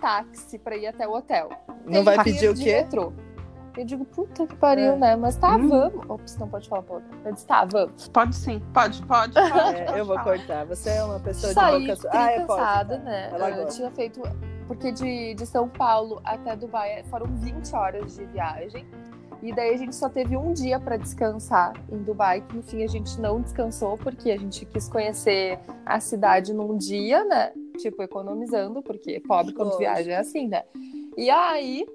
táxi 0.00 0.58
pra 0.58 0.76
ir 0.76 0.86
até 0.86 1.08
o 1.08 1.12
hotel. 1.12 1.48
Não 1.84 1.92
Tem 1.92 2.02
vai 2.04 2.18
que 2.18 2.24
pedir 2.24 2.44
ir 2.44 2.48
o 2.50 2.54
de 2.54 2.62
quê? 2.62 2.72
metrô. 2.82 3.12
Eu 3.76 3.84
digo, 3.84 4.04
puta 4.06 4.46
que 4.46 4.56
pariu, 4.56 4.92
É. 4.92 4.96
né? 4.96 5.16
Mas 5.16 5.36
tá, 5.36 5.56
Hum. 5.56 5.68
vamos. 5.68 6.08
Ops, 6.10 6.36
não 6.38 6.48
pode 6.48 6.68
falar 6.68 6.82
palavrão. 6.82 7.10
Eu 7.24 7.32
disse, 7.32 7.46
tá, 7.46 7.64
vamos. 7.64 8.08
Pode 8.08 8.34
sim, 8.36 8.62
pode, 8.72 9.02
pode. 9.06 9.34
pode, 9.34 9.76
É, 9.76 9.84
pode 9.84 9.98
eu 9.98 10.04
vou 10.06 10.18
cortar. 10.20 10.64
Você 10.66 10.90
é 10.90 11.04
uma 11.04 11.20
pessoa 11.20 11.48
de 11.52 11.54
Saí 11.60 11.80
boca 11.82 11.96
sua. 11.96 12.10
tri 12.10 12.18
Ah, 12.18 12.32
é, 12.32 12.38
cansada, 12.40 12.96
tá. 12.98 13.04
né? 13.04 13.30
Ela 13.32 13.50
Eu 13.50 13.56
gosta. 13.64 13.76
tinha 13.76 13.90
feito... 13.90 14.22
Porque 14.66 14.90
de, 14.90 15.34
de 15.34 15.46
São 15.46 15.68
Paulo 15.68 16.20
até 16.24 16.56
Dubai 16.56 17.04
foram 17.04 17.26
20 17.36 17.72
horas 17.76 18.16
de 18.16 18.24
viagem. 18.26 18.84
E 19.42 19.52
daí 19.54 19.74
a 19.74 19.76
gente 19.76 19.94
só 19.94 20.08
teve 20.08 20.36
um 20.36 20.52
dia 20.52 20.80
pra 20.80 20.96
descansar 20.96 21.72
em 21.92 21.98
Dubai, 22.02 22.40
que 22.40 22.56
no 22.56 22.62
fim 22.62 22.82
a 22.82 22.88
gente 22.88 23.20
não 23.20 23.40
descansou, 23.40 23.96
porque 23.98 24.30
a 24.30 24.36
gente 24.36 24.64
quis 24.64 24.88
conhecer 24.88 25.60
a 25.84 26.00
cidade 26.00 26.52
num 26.52 26.76
dia, 26.76 27.22
né? 27.26 27.52
Tipo, 27.78 28.02
economizando, 28.02 28.82
porque 28.82 29.20
pobre 29.20 29.52
quando 29.52 29.76
viaja 29.78 30.10
é 30.10 30.16
assim, 30.16 30.48
né? 30.48 30.64
E 31.16 31.30
aí, 31.30 31.86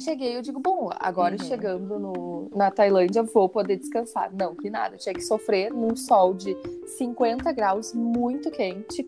cheguei 0.00 0.36
eu 0.36 0.42
digo, 0.42 0.60
bom, 0.60 0.90
agora 0.98 1.34
Uhum. 1.34 1.44
chegando 1.46 1.98
no, 1.98 2.50
na 2.54 2.70
Tailândia, 2.70 3.22
vou 3.22 3.48
poder 3.48 3.76
descansar. 3.76 4.30
Não, 4.34 4.54
que 4.54 4.68
nada, 4.70 4.96
tinha 4.96 5.14
que 5.14 5.22
sofrer 5.22 5.72
num 5.72 5.96
sol 5.96 6.34
de 6.34 6.56
50 6.98 7.50
graus, 7.52 7.92
muito 7.94 8.50
quente, 8.50 9.04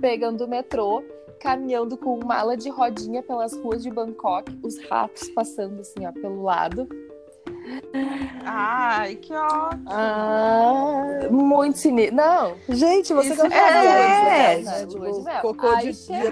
pegando 0.00 0.44
o 0.44 0.48
metrô, 0.48 1.02
caminhando 1.40 1.96
com 1.96 2.18
mala 2.24 2.56
de 2.56 2.68
rodinha 2.68 3.22
pelas 3.22 3.52
ruas 3.54 3.82
de 3.82 3.90
Bangkok, 3.90 4.58
os 4.62 4.78
ratos 4.88 5.28
passando 5.30 5.80
assim, 5.80 6.06
ó, 6.06 6.12
pelo 6.12 6.42
lado. 6.42 6.88
Ai, 8.44 9.16
que 9.16 9.32
ótimo. 9.34 9.84
Ah, 9.90 11.04
Muito 11.30 11.78
sinistro. 11.78 12.16
Não, 12.16 12.56
gente, 12.68 13.12
você 13.12 13.28
Isso 13.32 13.42
gosta 13.42 13.54
é, 13.56 14.56
lua 14.56 14.86
de 14.86 14.96
O 14.96 15.22
mel. 15.22 15.40
cocô 15.42 15.66
Aí 15.68 15.92
de, 15.92 16.06
de 16.06 16.30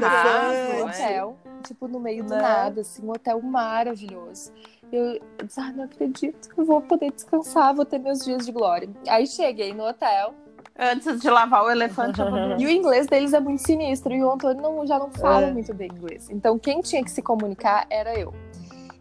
tipo, 1.67 1.89
no 1.89 2.01
meio 2.01 2.25
do 2.25 2.31
Né? 2.31 2.41
nada, 2.43 2.81
assim, 2.81 3.05
um 3.05 3.11
hotel 3.11 3.41
maravilhoso. 3.43 4.53
Eu 4.93 5.21
disse, 5.45 5.61
ah, 5.61 5.73
não 5.73 5.85
acredito, 5.85 6.49
eu 6.57 6.65
vou 6.65 6.81
poder 6.81 7.11
descansar, 7.13 7.75
vou 7.75 7.85
ter 7.85 7.99
meus 7.99 8.25
dias 8.25 8.47
de 8.47 8.53
glória. 8.53 8.89
Aí 9.09 9.27
cheguei 9.27 9.73
no 9.75 9.85
hotel, 9.85 10.35
Antes 10.79 11.23
de 11.23 11.31
lavar 11.31 11.65
o 11.65 11.71
elefante, 11.71 12.21
e 12.61 12.67
o 12.67 12.69
inglês 12.69 13.07
deles 13.07 13.33
é 13.33 13.41
muito 13.41 13.63
sinistro, 13.63 14.13
e 14.13 14.23
o 14.23 14.31
Antônio 14.31 14.61
não, 14.63 14.87
já 14.87 14.99
não 14.99 15.11
fala 15.11 15.47
É. 15.47 15.51
muito 15.51 15.73
bem 15.73 15.89
inglês. 15.91 16.29
Então, 16.29 16.59
quem 16.59 16.83
tinha 16.83 17.03
que 17.03 17.11
se 17.11 17.23
comunicar 17.23 17.87
era 17.89 18.15
eu. 18.19 18.35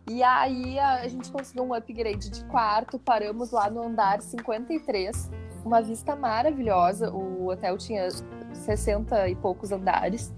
E 0.10 0.23
aí, 0.23 0.80
a 0.80 1.06
gente 1.10 1.30
conseguiu 1.30 1.65
um 1.65 1.73
upgrade 1.73 2.30
de 2.30 2.45
quarto, 2.45 2.97
paramos 2.97 3.51
lá 3.51 3.69
no 3.69 3.84
andar 3.84 4.21
53, 4.21 5.30
uma 5.65 5.82
vista 5.82 6.15
maravilhosa. 6.15 7.12
O 7.12 7.47
hotel 7.49 7.78
tinha 7.78 8.08
60 8.54 9.28
e 9.28 9.36
poucos 9.36 9.71
andares. 9.73 10.34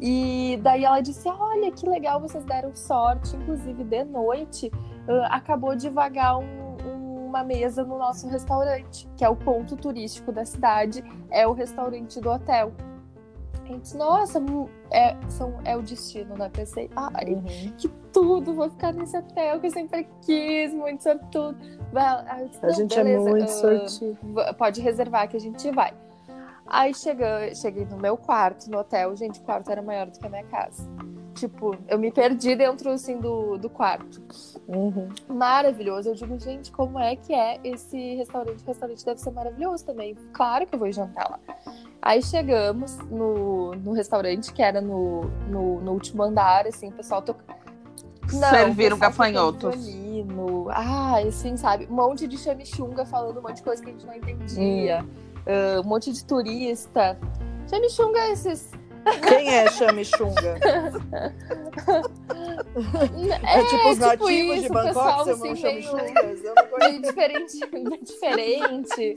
E 0.00 0.58
daí 0.62 0.84
ela 0.84 1.00
disse: 1.00 1.28
Olha 1.28 1.70
que 1.70 1.88
legal, 1.88 2.20
vocês 2.20 2.44
deram 2.44 2.74
sorte. 2.74 3.36
Inclusive, 3.36 3.84
de 3.84 4.04
noite, 4.04 4.70
ah, 5.08 5.36
acabou 5.36 5.74
de 5.76 5.88
vagar 5.88 6.38
um- 6.38 7.26
uma 7.26 7.42
mesa 7.42 7.82
no 7.82 7.98
nosso 7.98 8.28
restaurante, 8.28 9.08
que 9.16 9.24
é 9.24 9.28
o 9.28 9.34
ponto 9.34 9.74
turístico 9.76 10.30
da 10.30 10.44
cidade, 10.44 11.02
é 11.30 11.44
o 11.46 11.52
restaurante 11.52 12.20
do 12.20 12.30
hotel. 12.30 12.72
A 13.64 13.66
gente 13.66 13.80
disse, 13.80 13.96
nossa, 13.96 14.40
é, 14.92 15.16
são, 15.28 15.54
é 15.64 15.74
o 15.76 15.80
destino, 15.82 16.36
né? 16.36 16.50
Pensei, 16.52 16.90
ai, 16.94 17.32
Uhum. 17.32 17.72
que 17.78 17.88
tudo, 18.12 18.52
vou 18.54 18.68
ficar 18.70 18.92
nesse 18.92 19.16
hotel 19.16 19.58
que 19.58 19.66
eu 19.66 19.70
sempre 19.70 20.06
quis, 20.20 20.72
muito 20.74 21.02
sortudo. 21.02 21.56
Disse, 21.58 22.58
A 22.62 22.66
"Não, 22.68 22.74
gente 22.74 22.98
é 22.98 23.02
beleza, 23.04 23.30
muito 23.30 23.44
ah, 23.44 23.48
sortido. 23.48 24.18
v- 24.22 24.52
Pode 24.54 24.80
reservar 24.82 25.28
que 25.28 25.36
a 25.36 25.40
gente 25.40 25.70
vai. 25.72 25.92
Aí 26.66 26.94
chega, 26.94 27.54
cheguei 27.54 27.84
no 27.84 27.96
meu 27.96 28.16
quarto, 28.16 28.70
no 28.70 28.78
hotel, 28.78 29.14
gente, 29.16 29.38
o 29.38 29.42
quarto 29.42 29.70
era 29.70 29.82
maior 29.82 30.06
do 30.06 30.18
que 30.18 30.26
a 30.26 30.30
minha 30.30 30.44
casa. 30.44 30.88
Tipo, 31.34 31.76
eu 31.88 31.98
me 31.98 32.12
perdi 32.12 32.54
dentro, 32.54 32.90
assim, 32.90 33.18
do, 33.18 33.58
do 33.58 33.68
quarto. 33.68 34.22
Uhum. 34.68 35.08
Maravilhoso. 35.28 36.10
Eu 36.10 36.14
digo, 36.14 36.38
gente, 36.38 36.70
como 36.70 36.98
é 36.98 37.16
que 37.16 37.34
é 37.34 37.58
esse 37.64 38.14
restaurante? 38.14 38.62
O 38.62 38.66
restaurante 38.66 39.04
deve 39.04 39.20
ser 39.20 39.30
maravilhoso 39.32 39.84
também. 39.84 40.14
Claro 40.32 40.64
que 40.64 40.74
eu 40.74 40.78
vou 40.78 40.90
jantar 40.92 41.28
lá. 41.28 41.40
Aí 42.00 42.22
chegamos 42.22 42.98
no, 43.10 43.72
no 43.72 43.92
restaurante, 43.92 44.52
que 44.52 44.62
era 44.62 44.80
no, 44.80 45.22
no, 45.48 45.80
no 45.80 45.92
último 45.92 46.22
andar, 46.22 46.66
assim, 46.66 46.88
o 46.88 46.92
pessoal 46.92 47.20
tocando. 47.20 47.54
Serviram 48.28 48.98
gafanhotos. 48.98 49.86
Ah, 50.70 51.18
assim, 51.18 51.56
sabe? 51.56 51.86
Um 51.90 51.94
monte 51.94 52.26
de 52.26 52.38
chamichunga 52.38 53.04
falando 53.04 53.38
um 53.38 53.42
monte 53.42 53.56
de 53.56 53.62
coisa 53.62 53.82
que 53.82 53.90
a 53.90 53.92
gente 53.92 54.06
não 54.06 54.14
entendia. 54.14 55.04
Ah, 55.46 55.80
um 55.80 55.84
monte 55.84 56.12
de 56.12 56.24
turista. 56.24 57.18
Chamichunga 57.68 58.18
é 58.20 58.32
esses. 58.32 58.70
Quem 59.28 59.48
é 59.54 59.70
chamichunga? 59.70 60.54
É, 63.44 63.58
É, 63.60 63.64
tipo 63.66 63.88
os 63.88 63.98
tipo 63.98 64.00
nativos 64.00 64.54
isso, 64.56 64.62
de 64.62 64.66
o 64.68 64.72
Bangkok 64.72 64.94
pessoal, 64.94 65.24
que 65.24 65.30
assim, 65.30 65.42
meio- 65.42 65.56
chamichungas? 65.56 66.14
Conheço. 66.14 66.78
meio 66.80 67.02
diferente. 67.02 67.70
meio 67.72 68.04
diferente. 68.04 69.16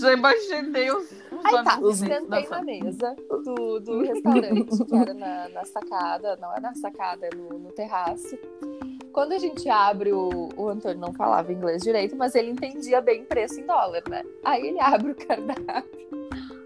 Já 0.00 0.12
imaginei 0.12 0.90
os, 0.90 1.08
Aí 1.44 1.64
tá, 1.64 1.80
sentei 1.94 2.48
na 2.48 2.62
mesa 2.62 3.16
do, 3.44 3.80
do 3.80 4.00
restaurante, 4.02 4.84
que 4.84 4.96
era 4.96 5.14
na, 5.14 5.48
na 5.50 5.64
sacada, 5.64 6.36
não 6.36 6.54
é 6.54 6.60
na 6.60 6.74
sacada, 6.74 7.26
é 7.26 7.34
no, 7.36 7.58
no 7.58 7.70
terraço. 7.72 8.36
Quando 9.18 9.32
a 9.32 9.38
gente 9.38 9.68
abre, 9.68 10.12
o, 10.12 10.48
o 10.56 10.68
Antônio 10.68 11.00
não 11.00 11.12
falava 11.12 11.52
inglês 11.52 11.82
direito, 11.82 12.14
mas 12.14 12.36
ele 12.36 12.52
entendia 12.52 13.00
bem 13.00 13.24
preço 13.24 13.58
em 13.58 13.66
dólar, 13.66 14.00
né? 14.08 14.22
Aí 14.44 14.64
ele 14.68 14.78
abre 14.80 15.10
o 15.10 15.14
cardápio. 15.16 16.06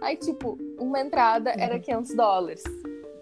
Aí, 0.02 0.18
tipo, 0.18 0.58
uma 0.78 1.00
entrada 1.00 1.48
era 1.56 1.78
500 1.78 2.14
dólares. 2.14 2.62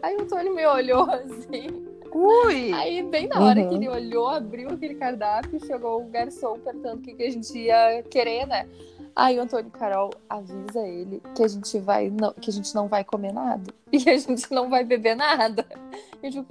Aí 0.03 0.17
o 0.17 0.23
Antônio 0.23 0.53
me 0.53 0.67
olhou 0.67 1.09
assim. 1.09 1.69
Ui! 2.13 2.73
Aí, 2.73 3.05
bem 3.05 3.29
na 3.29 3.41
hora 3.41 3.61
Uhum. 3.61 3.69
que 3.69 3.75
ele 3.77 3.89
olhou, 3.89 4.27
abriu 4.31 4.69
aquele 4.71 4.97
cardápio, 4.97 5.65
chegou 5.65 6.03
o 6.03 6.07
garçom 6.07 6.59
perguntando 6.59 6.97
o 6.97 7.01
que, 7.01 7.15
que 7.15 7.23
a 7.23 7.31
gente 7.31 7.57
ia 7.57 8.03
querer, 8.11 8.49
né? 8.49 8.69
Aí 9.15 9.39
o 9.39 9.43
Antônio 9.43 9.71
Carol 9.71 10.11
avisa 10.29 10.81
ele 10.81 11.23
que 11.37 11.45
a 11.45 11.49
gente 11.49 11.79
vai 11.79 12.11
não, 12.11 12.33
que 12.33 12.51
a 12.51 12.53
gente 12.53 12.75
não 12.75 12.89
vai 12.89 13.05
comer 13.05 13.33
nada 13.33 13.73
e 13.93 14.11
a 14.11 14.19
gente 14.19 14.53
não 14.53 14.69
vai 14.69 14.83
beber 14.83 15.15
nada. 15.15 15.65
Eu 16.21 16.31
digo, 16.31 16.47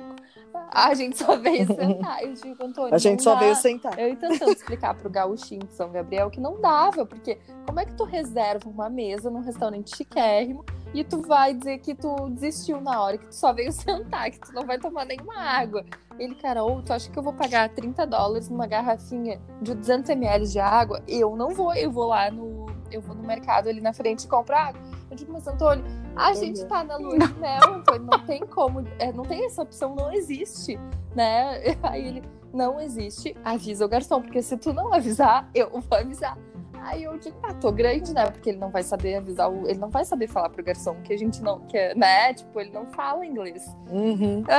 a 0.71 0.93
gente 0.93 1.17
só 1.17 1.35
veio 1.35 1.65
sentar. 1.65 2.23
Eu 2.23 2.33
digo, 2.33 2.63
Antônio, 2.63 2.93
A 2.93 2.97
gente 2.97 3.23
só 3.23 3.33
dá. 3.33 3.39
veio 3.39 3.55
sentar. 3.55 3.97
Eu 3.99 4.15
tentando 4.15 4.51
explicar 4.51 4.93
pro 4.93 5.09
gauchinho 5.09 5.65
de 5.65 5.73
São 5.73 5.91
Gabriel 5.91 6.29
que 6.29 6.39
não 6.39 6.59
dava, 6.61 7.05
porque 7.05 7.37
como 7.65 7.79
é 7.79 7.85
que 7.85 7.93
tu 7.93 8.03
reserva 8.03 8.69
uma 8.69 8.89
mesa 8.89 9.29
num 9.29 9.41
restaurante 9.41 9.95
chiquérrimo 9.95 10.63
e 10.93 11.03
tu 11.03 11.21
vai 11.21 11.53
dizer 11.53 11.79
que 11.79 11.93
tu 11.95 12.29
desistiu 12.29 12.81
na 12.81 13.01
hora, 13.01 13.17
que 13.17 13.27
tu 13.27 13.35
só 13.35 13.53
veio 13.53 13.71
sentar, 13.73 14.29
que 14.31 14.39
tu 14.39 14.53
não 14.53 14.65
vai 14.65 14.77
tomar 14.79 15.05
nenhuma 15.05 15.35
água. 15.37 15.83
Ele, 16.17 16.35
Carol, 16.35 16.81
tu 16.83 16.91
acha 16.91 17.09
que 17.09 17.17
eu 17.17 17.23
vou 17.23 17.33
pagar 17.33 17.69
30 17.69 18.05
dólares 18.05 18.49
numa 18.49 18.67
garrafinha 18.67 19.39
de 19.61 19.73
200 19.73 20.09
ml 20.09 20.47
de 20.47 20.59
água? 20.59 21.01
Eu 21.07 21.35
não 21.35 21.49
vou, 21.51 21.73
eu 21.73 21.89
vou 21.89 22.07
lá 22.07 22.29
no, 22.29 22.65
eu 22.91 23.01
vou 23.01 23.15
no 23.15 23.23
mercado 23.23 23.69
ali 23.69 23.79
na 23.79 23.93
frente 23.93 24.23
e 24.25 24.27
compro 24.27 24.55
água. 24.55 24.81
Eu 25.09 25.15
digo, 25.15 25.33
mas 25.33 25.47
Antônio, 25.47 25.83
A 26.15 26.33
gente 26.33 26.63
tá 26.65 26.83
na 26.83 26.97
lua 26.97 27.17
de 27.17 27.33
mel, 27.39 27.73
Antônio, 27.75 28.07
não 28.11 28.19
tem 28.25 28.41
como, 28.45 28.83
é, 28.99 29.11
não 29.11 29.23
tem 29.23 29.45
essa 29.45 29.61
opção, 29.63 29.95
não 29.95 30.11
existe, 30.13 30.79
né? 31.15 31.59
Aí 31.83 32.07
ele, 32.07 32.23
não 32.53 32.79
existe, 32.79 33.35
avisa 33.43 33.85
o 33.85 33.87
garçom, 33.89 34.21
porque 34.21 34.41
se 34.41 34.55
tu 34.57 34.71
não 34.73 34.93
avisar, 34.93 35.49
eu 35.53 35.69
vou 35.69 35.97
avisar. 35.97 36.37
Aí 36.81 37.03
eu 37.03 37.17
digo, 37.17 37.35
ah, 37.43 37.53
tô 37.53 37.71
grande, 37.71 38.13
né? 38.13 38.25
Porque 38.29 38.49
ele 38.51 38.57
não 38.57 38.69
vai 38.69 38.83
saber 38.83 39.15
avisar, 39.15 39.51
o... 39.51 39.67
ele 39.67 39.79
não 39.79 39.89
vai 39.89 40.05
saber 40.05 40.27
falar 40.27 40.49
pro 40.49 40.63
garçom 40.63 40.95
que 41.03 41.11
a 41.13 41.17
gente 41.17 41.41
não 41.41 41.59
quer, 41.67 41.95
né? 41.95 42.33
Tipo, 42.33 42.59
ele 42.59 42.71
não 42.71 42.85
fala 42.87 43.25
inglês. 43.25 43.65
Uhum. 43.89 44.43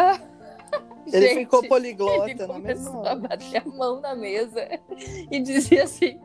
Ah, 0.73 1.13
Ele 1.13 1.29
gente, 1.29 1.39
ficou 1.41 1.67
poliglota 1.67 2.31
ele 2.31 2.47
na 2.47 2.59
mesma 2.61 2.93
começou 2.93 3.05
a 3.05 3.11
hora. 3.11 3.17
bater 3.17 3.57
a 3.57 3.65
mão 3.65 4.01
na 4.01 4.15
mesa 4.15 4.69
e 5.29 5.41
dizia 5.41 5.83
assim: 5.83 6.21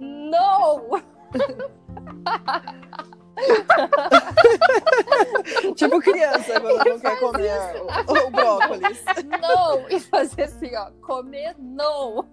Não! 0.00 1.00
Tipo 5.74 5.98
criança, 6.00 6.60
quando 6.60 6.84
não 6.84 6.98
quer 7.00 7.18
comer 7.18 7.58
o, 7.80 7.86
o 8.26 8.30
brócolis. 8.30 9.02
Não! 9.40 9.88
E 9.88 9.98
fazer 10.00 10.42
assim, 10.44 10.74
ó, 10.76 10.90
comer 11.04 11.54
não! 11.58 12.24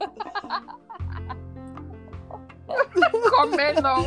Comer 3.32 3.82
não. 3.82 4.06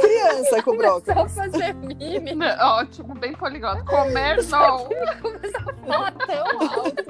Criança 0.00 0.62
com 0.62 0.76
Começou 0.76 0.96
a 0.96 1.00
brócolis. 1.00 1.34
fazer 1.34 1.74
mime, 1.74 2.32
Ótimo, 2.58 3.14
bem 3.14 3.32
poliglota. 3.34 3.84
Comer 3.84 4.42
não. 4.44 4.88
começou 5.20 5.68
a 5.68 5.74
falar 5.86 6.12
tão 6.12 6.46
alto 6.62 7.04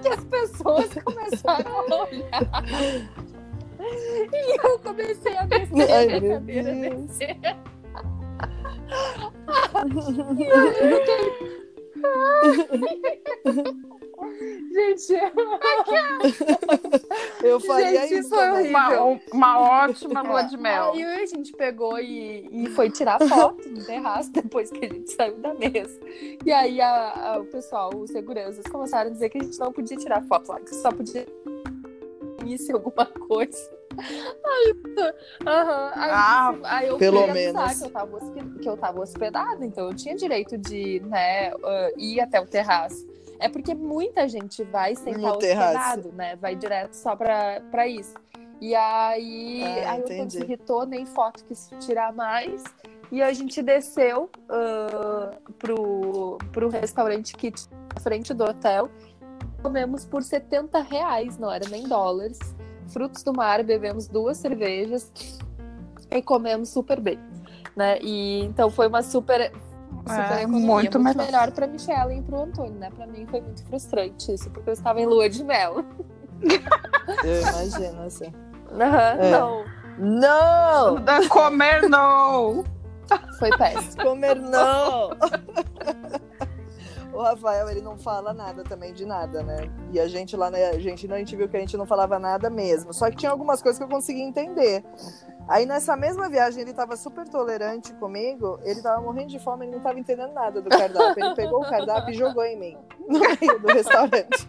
que 0.00 0.08
as 0.08 0.24
pessoas 0.24 0.88
começaram 1.04 1.78
a 1.78 1.82
olhar. 2.04 2.40
E 4.32 4.66
eu 4.66 4.78
comecei 4.78 5.36
a 5.36 5.44
descer 5.46 5.90
Ai, 5.90 6.16
a 6.16 6.20
meu 6.20 6.32
cadeira, 6.34 6.72
Deus. 6.72 7.00
descer. 7.06 7.36
Gente, 14.72 15.12
Eu 17.42 17.60
faria 17.60 18.02
Gente, 18.02 18.18
isso 18.20 18.28
foi. 18.30 18.68
Uma, 18.68 19.18
uma 19.32 19.60
ótima 19.84 20.22
lua 20.22 20.42
de 20.42 20.56
mel. 20.56 20.92
Aí 20.92 21.02
a 21.04 21.26
gente 21.26 21.52
pegou 21.52 21.98
e, 21.98 22.48
e 22.50 22.66
foi 22.70 22.88
tirar 22.90 23.18
foto 23.20 23.68
no 23.68 23.84
terraço 23.84 24.30
depois 24.32 24.70
que 24.70 24.84
a 24.84 24.88
gente 24.88 25.10
saiu 25.12 25.36
da 25.38 25.52
mesa. 25.54 25.98
E 26.44 26.52
aí 26.52 26.80
a- 26.80 27.32
a- 27.34 27.40
o 27.40 27.44
pessoal, 27.46 27.90
os 27.94 28.10
seguranças, 28.10 28.64
começaram 28.66 29.10
a 29.10 29.12
dizer 29.12 29.28
que 29.28 29.38
a 29.38 29.42
gente 29.42 29.58
não 29.58 29.72
podia 29.72 29.96
tirar 29.96 30.22
foto 30.22 30.48
lá, 30.50 30.60
que 30.60 30.74
só 30.74 30.90
podia 30.90 31.26
isso 32.44 32.72
alguma 32.74 33.06
coisa. 33.06 33.70
Aí, 33.98 34.74
aham, 35.46 35.92
aí, 35.94 36.10
Ah, 36.10 36.54
aí 36.64 36.88
eu 36.88 36.96
pelo 36.98 37.26
menos. 37.28 37.78
que 37.78 37.84
eu, 37.84 37.90
tava, 37.90 38.18
que 38.60 38.68
eu 38.68 38.76
tava 38.76 39.00
hospedada, 39.00 39.64
então 39.66 39.88
eu 39.88 39.94
tinha 39.94 40.14
direito 40.16 40.56
de 40.56 41.00
né, 41.00 41.50
ah, 41.50 41.90
ir 41.96 42.20
até 42.20 42.40
o 42.40 42.46
terraço. 42.46 43.06
É 43.38 43.48
porque 43.48 43.74
muita 43.74 44.28
gente 44.28 44.62
vai 44.64 44.94
sem 44.94 45.14
No 45.14 45.18
estar 45.28 45.36
terraço. 45.38 45.76
hospedado, 45.98 46.12
né? 46.16 46.36
Vai 46.36 46.54
direto 46.54 46.94
só 46.94 47.16
pra, 47.16 47.60
pra 47.70 47.86
isso. 47.88 48.14
E 48.60 48.74
aí, 48.74 49.62
Ah, 49.84 49.92
aí 49.92 50.00
eu 50.02 50.08
não 50.08 50.28
irritou, 50.40 50.86
nem 50.86 51.04
foto 51.04 51.44
quis 51.44 51.68
tirar 51.80 52.12
mais. 52.14 52.62
E 53.10 53.20
a 53.20 53.32
gente 53.32 53.60
desceu 53.60 54.30
ah, 54.48 55.32
pro, 55.58 56.38
pro 56.52 56.68
restaurante 56.68 57.34
que 57.36 57.52
na 57.94 58.00
frente 58.00 58.32
do 58.32 58.44
hotel. 58.44 58.88
Comemos 59.62 60.04
por 60.04 60.22
70 60.22 60.80
reais, 60.82 61.38
não 61.38 61.50
era 61.50 61.68
nem 61.68 61.86
dólares. 61.86 62.38
Frutos 62.88 63.22
do 63.22 63.32
mar, 63.32 63.62
bebemos 63.62 64.08
duas 64.08 64.36
cervejas 64.38 65.10
e 66.10 66.20
comemos 66.20 66.68
super 66.68 67.00
bem. 67.00 67.18
Né? 67.76 67.98
E 68.02 68.40
então 68.44 68.68
foi 68.70 68.88
uma 68.88 69.02
super, 69.02 69.50
super 70.06 70.32
É, 70.38 70.42
economia, 70.42 70.66
muito 70.66 70.98
melhor. 71.00 71.24
melhor 71.26 71.50
para 71.52 71.66
Michelle 71.66 72.18
e 72.18 72.22
para 72.22 72.36
o 72.38 72.42
Antônio, 72.42 72.74
né? 72.74 72.90
Para 72.94 73.06
mim 73.06 73.24
foi 73.26 73.40
muito 73.40 73.64
frustrante 73.66 74.32
isso, 74.34 74.50
porque 74.50 74.68
eu 74.68 74.74
estava 74.74 75.00
em 75.00 75.06
lua 75.06 75.28
de 75.30 75.42
mel. 75.44 75.76
Eu 77.24 77.40
imagino 77.40 78.02
assim. 78.02 78.32
Aham, 78.72 79.16
É. 79.20 79.30
Não, 79.30 79.64
Não! 79.98 80.94
Da- 81.04 81.28
Comer 81.28 81.88
não. 81.88 82.64
foi 83.38 83.50
péssimo. 83.56 84.02
Comer 84.02 84.34
não! 84.36 85.10
O 87.12 87.20
Rafael, 87.20 87.68
ele 87.68 87.82
não 87.82 87.98
fala 87.98 88.32
nada 88.32 88.64
também 88.64 88.94
de 88.94 89.04
nada, 89.04 89.42
né? 89.42 89.70
E 89.92 90.00
a 90.00 90.08
gente 90.08 90.34
lá, 90.34 90.50
né, 90.50 90.70
a 90.70 90.78
gente, 90.78 91.10
a 91.12 91.18
gente 91.18 91.36
viu 91.36 91.48
que 91.48 91.56
a 91.56 91.60
gente 91.60 91.76
não 91.76 91.84
falava 91.84 92.18
nada 92.18 92.48
mesmo. 92.48 92.92
Só 92.94 93.10
que 93.10 93.16
tinha 93.16 93.30
algumas 93.30 93.60
coisas 93.60 93.78
que 93.78 93.84
eu 93.84 93.88
conseguia 93.88 94.24
entender. 94.24 94.82
Aí 95.46 95.66
nessa 95.66 95.94
mesma 95.96 96.28
viagem 96.28 96.62
ele 96.62 96.72
tava 96.72 96.96
super 96.96 97.28
tolerante 97.28 97.92
comigo, 97.94 98.58
ele 98.62 98.80
tava 98.80 99.02
morrendo 99.02 99.28
de 99.28 99.38
fome, 99.38 99.66
ele 99.66 99.76
não 99.76 99.82
tava 99.82 99.98
entendendo 99.98 100.32
nada 100.32 100.62
do 100.62 100.70
cardápio. 100.70 101.24
Ele 101.24 101.34
pegou 101.34 101.60
o 101.60 101.68
cardápio 101.68 102.14
e 102.14 102.16
jogou 102.16 102.44
em 102.44 102.58
mim, 102.58 102.78
no 103.06 103.18
meio 103.18 103.60
do 103.60 103.68
restaurante. 103.68 104.48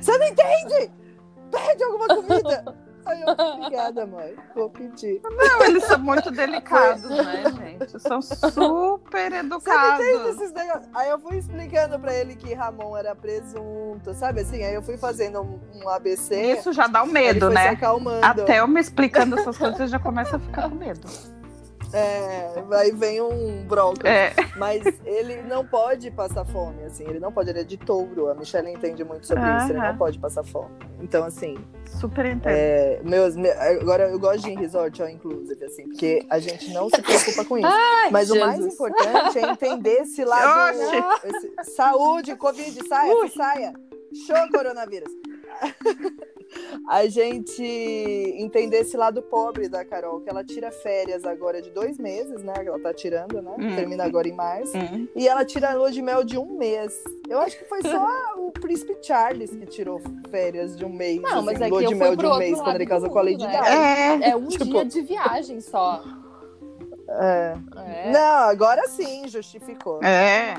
Você 0.00 0.18
não 0.18 0.26
entende? 0.26 0.92
Pede 1.50 1.84
alguma 1.84 2.08
comida! 2.08 2.81
Aí 3.04 3.20
eu, 3.20 3.28
obrigada, 3.28 4.06
mãe, 4.06 4.34
vou 4.54 4.70
pedir. 4.70 5.20
Não, 5.24 5.64
eles 5.64 5.84
são 5.84 5.98
muito 5.98 6.30
delicados, 6.30 7.02
né, 7.02 7.44
gente? 7.56 8.00
São 8.00 8.22
super 8.22 9.32
educados. 9.32 10.06
Esses 10.06 10.52
negócios. 10.52 10.88
Aí 10.94 11.10
eu 11.10 11.18
fui 11.18 11.38
explicando 11.38 11.98
pra 11.98 12.14
ele 12.14 12.36
que 12.36 12.54
Ramon 12.54 12.96
era 12.96 13.14
presunto, 13.14 14.14
sabe 14.14 14.40
assim? 14.40 14.62
Aí 14.62 14.74
eu 14.74 14.82
fui 14.82 14.96
fazendo 14.96 15.40
um, 15.40 15.60
um 15.74 15.88
ABC. 15.88 16.52
Isso 16.52 16.72
já 16.72 16.86
dá 16.86 17.02
um 17.02 17.06
ele 17.06 17.12
medo, 17.12 17.50
né? 17.50 17.68
acalmando. 17.68 18.24
Até 18.24 18.60
eu 18.60 18.68
me 18.68 18.80
explicando 18.80 19.38
essas 19.38 19.58
coisas, 19.58 19.80
eu 19.80 19.86
já 19.88 19.98
começo 19.98 20.36
a 20.36 20.38
ficar 20.38 20.68
com 20.68 20.76
medo. 20.76 21.08
É, 21.92 22.52
aí 22.72 22.90
vem 22.92 23.20
um 23.20 23.64
brócolis. 23.64 24.04
É, 24.10 24.32
Mas 24.56 24.82
ele 25.04 25.42
não 25.42 25.66
pode 25.66 26.10
passar 26.10 26.44
fome, 26.46 26.82
assim. 26.84 27.04
Ele 27.08 27.18
não 27.20 27.32
pode, 27.32 27.50
ele 27.50 27.60
é 27.60 27.64
de 27.64 27.76
touro. 27.76 28.28
A 28.28 28.34
Michelle 28.34 28.70
entende 28.70 29.04
muito 29.04 29.26
sobre 29.26 29.42
isso. 29.58 29.70
Ele 29.70 29.78
não 29.78 29.96
pode 29.96 30.18
passar 30.18 30.42
fome. 30.44 30.70
Então, 31.00 31.24
assim, 31.24 31.56
super 31.84 32.24
entendo. 32.26 32.52
é, 32.52 33.00
meus, 33.04 33.34
me- 33.36 33.50
agora 33.50 34.08
eu 34.08 34.18
gosto 34.18 34.42
de 34.44 34.50
ir 34.50 34.52
em 34.54 34.58
resort, 34.58 35.02
ó, 35.02 35.08
inclusive, 35.08 35.64
assim, 35.64 35.84
porque 35.88 36.24
a 36.30 36.38
gente 36.38 36.72
não 36.72 36.88
se 36.88 37.02
preocupa 37.02 37.44
com 37.44 37.58
isso. 37.58 37.66
Ai, 37.66 38.10
Mas 38.10 38.30
o 38.30 38.38
mais 38.38 38.56
Jesus. 38.56 38.74
importante 38.74 39.38
é 39.38 39.50
entender 39.50 40.02
esse 40.02 40.24
lado. 40.24 40.78
Esse- 41.24 41.74
saúde, 41.74 42.36
Covid, 42.36 42.86
saia, 42.88 43.28
saia. 43.36 43.72
Show, 44.26 44.48
coronavírus. 44.52 45.10
A 46.88 47.06
gente 47.08 47.62
entender 47.62 48.80
esse 48.80 48.94
lado 48.96 49.22
pobre 49.22 49.68
da 49.68 49.84
Carol, 49.84 50.20
que 50.20 50.28
ela 50.28 50.44
tira 50.44 50.70
férias 50.70 51.24
agora 51.24 51.62
de 51.62 51.70
dois 51.70 51.96
meses, 51.96 52.42
né? 52.44 52.52
que 52.54 52.68
Ela 52.68 52.78
tá 52.78 52.92
tirando, 52.92 53.40
né? 53.40 53.52
Hum. 53.58 53.74
Termina 53.74 54.04
agora 54.04 54.28
em 54.28 54.32
março. 54.34 54.76
Hum. 54.76 55.08
E 55.16 55.26
ela 55.26 55.44
tira 55.46 55.70
a 55.70 55.74
lua 55.74 55.90
de 55.90 56.02
mel 56.02 56.22
de 56.24 56.36
um 56.36 56.58
mês. 56.58 57.02
Eu 57.28 57.40
acho 57.40 57.58
que 57.58 57.64
foi 57.64 57.80
só 57.82 58.06
o 58.36 58.50
príncipe 58.52 58.96
Charles 59.00 59.50
que 59.50 59.64
tirou 59.64 60.00
férias 60.30 60.76
de 60.76 60.84
um 60.84 60.90
mês. 60.92 61.22
Não, 61.22 61.42
mas 61.42 61.54
assim, 61.56 61.64
é 61.64 61.68
lua 61.68 61.80
que 61.80 61.86
de 61.86 61.92
eu 61.94 61.98
mel 61.98 62.16
de 62.16 62.26
um 62.26 62.28
outro 62.28 62.38
mês, 62.38 62.60
quando 62.60 62.74
ele 62.76 62.86
casou 62.86 63.08
com 63.08 63.18
a 63.18 63.22
Lady 63.22 63.46
né? 63.46 63.50
Di. 63.62 64.24
É, 64.24 64.30
É 64.30 64.36
um 64.36 64.48
Tipo- 64.48 64.64
dia 64.66 64.84
de 64.84 65.00
viagem 65.00 65.60
só. 65.60 66.04
É. 67.20 67.54
É. 68.06 68.10
Não, 68.12 68.48
agora 68.48 68.86
sim, 68.88 69.26
justificou. 69.28 70.02
é. 70.02 70.54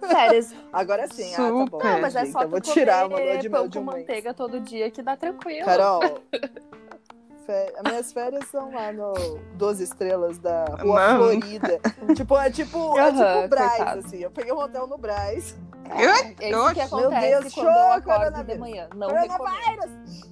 Férias. 0.00 0.54
Agora 0.72 1.06
sim. 1.12 1.32
Ah, 1.34 1.36
tá 1.36 1.50
bom. 1.50 1.64
Super. 1.66 1.84
Não, 1.84 2.00
mas 2.00 2.16
é 2.16 2.20
Então 2.20 2.32
só 2.32 2.42
eu 2.42 2.48
vou 2.48 2.60
tirar 2.60 3.06
uma 3.06 3.16
comer 3.18 3.32
lua 3.32 3.38
de 3.38 3.50
pão 3.50 3.68
de 3.68 3.78
com 3.78 3.84
mês. 3.84 3.98
manteiga 4.00 4.34
todo 4.34 4.60
dia 4.60 4.90
que 4.90 5.02
dá 5.02 5.16
tranquilo. 5.16 5.64
Carol, 5.64 6.00
fé- 7.46 7.72
as 7.76 7.82
minhas 7.90 8.12
férias 8.12 8.44
são 8.48 8.72
lá 8.72 8.92
no 8.92 9.14
12 9.54 9.84
Estrelas 9.84 10.38
da 10.38 10.64
Rua 10.80 11.08
Não. 11.08 11.16
Florida. 11.18 11.80
tipo, 12.14 12.36
é 12.38 12.50
tipo, 12.50 12.98
é 12.98 13.00
Aham, 13.00 13.12
tipo 13.12 13.44
o 13.44 13.48
Braz, 13.48 13.76
coitado. 13.76 13.98
assim. 14.00 14.18
Eu 14.18 14.30
peguei 14.30 14.52
um 14.52 14.58
hotel 14.58 14.86
no 14.86 14.98
Braz. 14.98 15.56
É 15.90 16.24
isso 16.24 16.34
que 16.34 16.54
Oxe, 16.54 16.74
meu 16.74 16.84
acontece 16.84 17.40
Deus, 17.40 17.54
quando 17.54 17.66
eu 17.68 17.72
show, 17.74 17.92
acordo 17.92 18.44
de 18.44 18.58
manhã. 18.58 18.88
Não. 18.94 19.08
Coronavírus! 19.08 20.28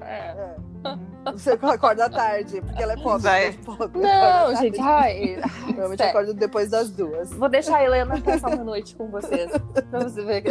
É. 0.00 0.56
Você 1.32 1.50
acorda 1.50 2.06
à 2.06 2.10
tarde, 2.10 2.62
porque 2.62 2.82
ela 2.82 2.94
é 2.94 2.96
pobre. 2.96 3.22
Vai. 3.22 3.46
é 3.46 3.52
pobre, 3.52 4.00
Não, 4.00 4.56
gente, 4.56 4.80
ai, 4.80 5.36
Normalmente 5.66 5.98
sério. 5.98 6.10
acordo 6.10 6.34
depois 6.34 6.70
das 6.70 6.90
duas. 6.90 7.30
Vou 7.32 7.48
deixar 7.48 7.76
a 7.78 7.84
Helena 7.84 8.20
passar 8.20 8.54
uma 8.54 8.64
noite 8.64 8.96
com 8.96 9.08
vocês. 9.10 9.50
Pra 9.90 10.00
você 10.00 10.24
ver 10.24 10.42
que. 10.42 10.50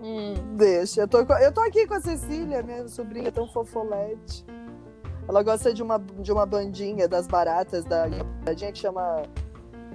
Hum. 0.00 0.34
Deixa. 0.56 1.00
Eu 1.00 1.08
tô, 1.08 1.20
eu 1.20 1.52
tô 1.52 1.60
aqui 1.62 1.86
com 1.86 1.94
a 1.94 2.00
Cecília, 2.00 2.62
minha 2.62 2.86
sobrinha 2.86 3.32
tão 3.32 3.48
fofolete. 3.48 4.46
Ela 5.28 5.42
gosta 5.42 5.74
de 5.74 5.82
uma, 5.82 5.98
de 5.98 6.30
uma 6.30 6.46
bandinha 6.46 7.08
das 7.08 7.26
baratas, 7.26 7.84
da 7.84 8.06
bandinha 8.44 8.70
que 8.70 8.78
chama 8.78 9.22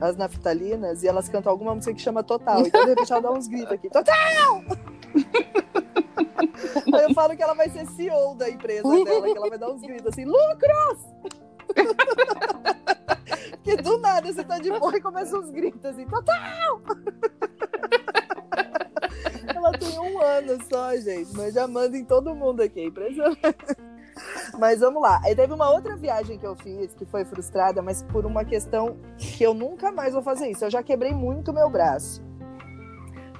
As 0.01 0.17
Naftalinas, 0.17 1.03
e 1.03 1.07
elas 1.07 1.29
cantam 1.29 1.51
alguma 1.51 1.75
música 1.75 1.93
que 1.93 2.01
chama 2.01 2.23
Total. 2.23 2.61
Então, 2.65 2.83
de 2.83 2.89
repente, 2.89 3.11
ela 3.11 3.21
dá 3.21 3.31
uns 3.31 3.47
gritos 3.47 3.71
aqui. 3.71 3.87
Total! 3.87 4.63
Aí 6.93 7.03
eu 7.03 7.13
falo 7.13 7.35
que 7.35 7.43
ela 7.43 7.53
vai 7.53 7.69
ser 7.69 7.85
CEO 7.85 8.33
da 8.35 8.49
empresa 8.49 8.81
dela, 8.81 9.03
que 9.03 9.37
ela 9.37 9.49
vai 9.49 9.59
dar 9.59 9.71
uns 9.71 9.81
gritos 9.81 10.07
assim, 10.07 10.25
lucros! 10.25 11.05
Porque 13.51 13.77
do 13.77 13.99
nada 13.99 14.33
você 14.33 14.43
tá 14.43 14.57
de 14.57 14.71
boa 14.71 14.97
e 14.97 15.01
começa 15.01 15.37
uns 15.37 15.51
gritos 15.51 15.85
assim, 15.85 16.05
total! 16.07 16.81
Ela 19.55 19.71
tem 19.73 19.99
um 19.99 20.19
ano 20.19 20.57
só, 20.67 20.95
gente, 20.97 21.31
mas 21.35 21.53
já 21.53 21.67
manda 21.67 21.95
em 21.95 22.03
todo 22.03 22.33
mundo 22.33 22.61
aqui, 22.61 22.79
é 22.79 22.85
impressionante. 22.85 23.37
Mas 24.57 24.79
vamos 24.79 25.01
lá. 25.01 25.21
Aí 25.23 25.35
teve 25.35 25.53
uma 25.53 25.69
outra 25.69 25.95
viagem 25.95 26.37
que 26.37 26.45
eu 26.45 26.55
fiz 26.55 26.93
que 26.93 27.05
foi 27.05 27.25
frustrada, 27.25 27.81
mas 27.81 28.03
por 28.03 28.25
uma 28.25 28.45
questão 28.45 28.97
que 29.17 29.43
eu 29.43 29.53
nunca 29.53 29.91
mais 29.91 30.13
vou 30.13 30.21
fazer 30.21 30.49
isso. 30.49 30.65
Eu 30.65 30.71
já 30.71 30.83
quebrei 30.83 31.13
muito 31.13 31.53
meu 31.53 31.69
braço. 31.69 32.21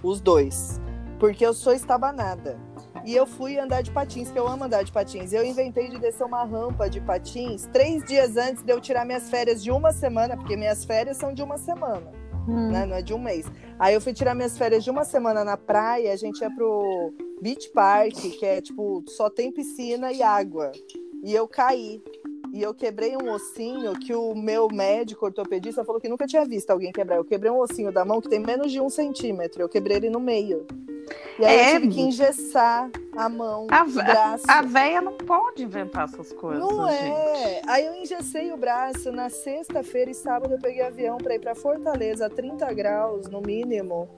Os 0.03 0.19
dois. 0.19 0.79
Porque 1.19 1.45
eu 1.45 1.53
sou 1.53 1.73
estabanada. 1.73 2.57
E 3.03 3.15
eu 3.15 3.25
fui 3.25 3.57
andar 3.57 3.81
de 3.81 3.91
patins, 3.91 4.29
que 4.29 4.37
eu 4.37 4.47
amo 4.47 4.63
andar 4.63 4.83
de 4.83 4.91
patins. 4.91 5.33
Eu 5.33 5.43
inventei 5.43 5.89
de 5.89 5.97
descer 5.99 6.23
uma 6.23 6.43
rampa 6.43 6.89
de 6.89 7.01
patins 7.01 7.67
três 7.73 8.03
dias 8.03 8.37
antes 8.37 8.63
de 8.63 8.71
eu 8.71 8.79
tirar 8.79 9.05
minhas 9.05 9.29
férias 9.29 9.63
de 9.63 9.71
uma 9.71 9.91
semana, 9.91 10.37
porque 10.37 10.55
minhas 10.55 10.85
férias 10.85 11.17
são 11.17 11.33
de 11.33 11.41
uma 11.41 11.57
semana, 11.57 12.11
Hum. 12.47 12.71
né? 12.71 12.85
Não 12.85 12.95
é 12.95 13.01
de 13.01 13.13
um 13.13 13.19
mês. 13.19 13.45
Aí 13.79 13.93
eu 13.93 14.01
fui 14.01 14.13
tirar 14.13 14.35
minhas 14.35 14.57
férias 14.57 14.83
de 14.83 14.89
uma 14.89 15.03
semana 15.03 15.43
na 15.43 15.57
praia, 15.57 16.13
a 16.13 16.15
gente 16.15 16.39
ia 16.41 16.49
pro 16.49 17.13
Beach 17.41 17.69
Park, 17.71 18.13
que 18.13 18.45
é 18.45 18.61
tipo, 18.61 19.03
só 19.07 19.29
tem 19.29 19.51
piscina 19.51 20.11
e 20.11 20.21
água. 20.21 20.71
E 21.23 21.33
eu 21.33 21.47
caí. 21.47 22.01
E 22.53 22.61
eu 22.61 22.73
quebrei 22.73 23.15
um 23.15 23.31
ossinho 23.31 23.93
que 23.93 24.13
o 24.13 24.35
meu 24.35 24.67
médico 24.71 25.25
ortopedista 25.25 25.85
falou 25.85 26.01
que 26.01 26.09
nunca 26.09 26.27
tinha 26.27 26.45
visto 26.45 26.69
alguém 26.69 26.91
quebrar. 26.91 27.15
Eu 27.15 27.23
quebrei 27.23 27.49
um 27.51 27.59
ossinho 27.59 27.91
da 27.91 28.03
mão 28.03 28.19
que 28.19 28.27
tem 28.29 28.39
menos 28.39 28.71
de 28.71 28.81
um 28.81 28.89
centímetro. 28.89 29.61
Eu 29.61 29.69
quebrei 29.69 29.97
ele 29.97 30.09
no 30.09 30.19
meio. 30.19 30.65
E 31.39 31.45
aí 31.45 31.55
É, 31.57 31.69
eu 31.75 31.81
tive 31.81 31.93
que 31.93 32.01
engessar 32.01 32.89
a 33.15 33.29
mão, 33.29 33.67
A 33.71 33.83
o 33.83 33.91
braço. 33.91 34.43
A 34.47 34.61
véia 34.61 35.01
não 35.01 35.13
pode 35.13 35.63
inventar 35.63 36.05
essas 36.05 36.31
coisas, 36.33 36.61
Não 36.61 36.89
gente. 36.89 37.03
é. 37.03 37.61
Aí 37.67 37.85
eu 37.85 37.95
engessei 37.95 38.51
o 38.51 38.57
braço 38.57 39.11
na 39.11 39.29
sexta-feira 39.29 40.11
e 40.11 40.13
sábado 40.13 40.53
eu 40.53 40.59
peguei 40.59 40.81
avião 40.81 41.17
para 41.17 41.35
ir 41.35 41.39
para 41.39 41.55
Fortaleza, 41.55 42.25
a 42.25 42.29
30 42.29 42.71
graus 42.73 43.27
no 43.27 43.41
mínimo, 43.41 44.09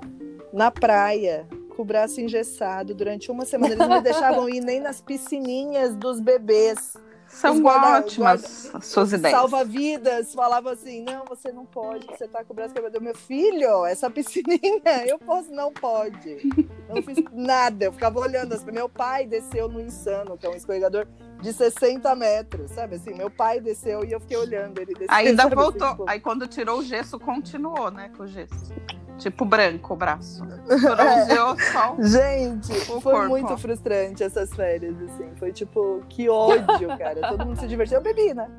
na 0.51 0.69
praia, 0.71 1.47
com 1.75 1.81
o 1.81 1.85
braço 1.85 2.19
engessado 2.19 2.93
durante 2.93 3.31
uma 3.31 3.45
semana. 3.45 3.73
Eles 3.73 3.87
não 3.87 3.95
me 3.97 4.01
deixavam 4.01 4.49
ir 4.49 4.61
nem 4.61 4.79
nas 4.79 5.01
piscininhas 5.01 5.95
dos 5.95 6.19
bebês. 6.19 6.95
São 7.33 7.61
guarda- 7.61 7.97
ótimas 8.05 8.69
as 8.73 8.85
suas 8.85 9.11
ideias. 9.11 9.35
Salva-vidas 9.37 10.33
falava 10.33 10.71
assim: 10.71 11.03
não, 11.03 11.25
você 11.25 11.51
não 11.51 11.65
pode, 11.65 12.05
você 12.07 12.27
tá 12.27 12.43
com 12.43 12.53
o 12.53 12.55
braço 12.55 12.73
quebrado. 12.73 13.01
Meu 13.01 13.15
filho, 13.15 13.85
essa 13.85 14.09
piscininha, 14.09 14.59
eu 15.07 15.17
posso, 15.19 15.51
não 15.51 15.71
pode. 15.73 16.37
Não 16.87 17.01
fiz 17.01 17.17
nada, 17.31 17.85
eu 17.85 17.91
ficava 17.93 18.19
olhando. 18.19 18.53
assim, 18.53 18.71
Meu 18.71 18.87
pai 18.87 19.25
desceu 19.25 19.67
no 19.67 19.81
Insano, 19.81 20.37
que 20.37 20.45
é 20.45 20.49
um 20.49 20.55
escorregador 20.55 21.07
de 21.41 21.51
60 21.51 22.15
metros, 22.15 22.71
sabe 22.71 22.95
assim? 22.95 23.13
Meu 23.13 23.29
pai 23.29 23.59
desceu 23.59 24.05
e 24.05 24.11
eu 24.13 24.19
fiquei 24.19 24.37
olhando 24.37 24.79
ele 24.79 24.93
descer. 24.93 25.11
Ainda 25.11 25.43
sabe, 25.43 25.55
assim, 25.55 25.63
voltou. 25.63 25.89
tipo, 25.89 26.05
Aí 26.07 26.19
quando 26.19 26.47
tirou 26.47 26.79
o 26.79 26.83
gesso, 26.83 27.19
continuou, 27.19 27.91
né, 27.91 28.09
com 28.15 28.23
o 28.23 28.27
gesso. 28.27 28.71
Tipo 29.23 29.45
branco 29.45 29.93
o 29.93 29.95
braço. 29.97 30.43
Bronzeou 30.67 31.57
só. 31.71 31.95
Gente, 31.99 32.73
O 32.91 32.99
foi 32.99 33.13
corpo. 33.13 33.29
muito 33.29 33.57
frustrante 33.57 34.21
essas 34.21 34.53
férias, 34.53 34.95
assim. 35.01 35.31
Foi 35.37 35.53
tipo, 35.53 36.03
que 36.09 36.27
ódio, 36.29 36.89
cara. 36.97 37.29
Todo 37.29 37.45
mundo 37.45 37.57
se 37.59 37.65
divertiu. 37.67 37.99
Eu 37.99 38.03
bebi, 38.03 38.33
né? 38.33 38.49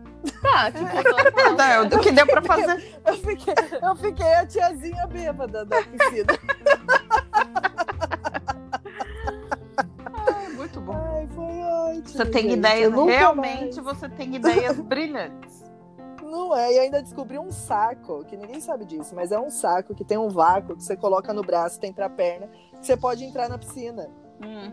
Tá, 0.40 0.70
tipo, 0.72 0.84
normal. 0.84 1.84
Não, 1.90 1.98
o 1.98 2.00
que 2.00 2.10
deu 2.10 2.26
pra 2.26 2.40
fazer. 2.40 2.82
Eu 3.06 3.14
fiquei, 3.18 3.54
eu 3.82 3.96
fiquei 3.96 4.32
a 4.34 4.46
tiazinha 4.46 5.06
bêbada 5.06 5.66
da 5.66 5.82
piscina. 5.82 6.32
Muito 10.56 10.80
bom. 10.80 10.94
Ai, 10.94 11.28
foi 11.34 11.44
ótimo. 11.44 12.08
Você 12.08 12.24
tem 12.26 12.42
gente. 12.44 12.54
ideias, 12.58 12.92
realmente 12.94 13.80
mais- 13.82 13.98
você 13.98 14.08
tem 14.08 14.34
ideias 14.36 14.78
brilhantes. 14.80 15.63
Não 16.34 16.56
é, 16.56 16.72
e 16.72 16.78
ainda 16.80 17.00
descobri 17.00 17.38
um 17.38 17.52
saco, 17.52 18.24
que 18.24 18.36
ninguém 18.36 18.60
sabe 18.60 18.84
disso, 18.84 19.14
mas 19.14 19.30
é 19.30 19.38
um 19.38 19.50
saco 19.50 19.94
que 19.94 20.04
tem 20.04 20.18
um 20.18 20.28
vácuo 20.28 20.74
que 20.74 20.82
você 20.82 20.96
coloca 20.96 21.32
no 21.32 21.42
braço, 21.42 21.78
tem 21.78 21.92
pra 21.92 22.10
perna, 22.10 22.48
que 22.72 22.84
você 22.84 22.96
pode 22.96 23.24
entrar 23.24 23.48
na 23.48 23.56
piscina 23.56 24.10
Hum. 24.42 24.72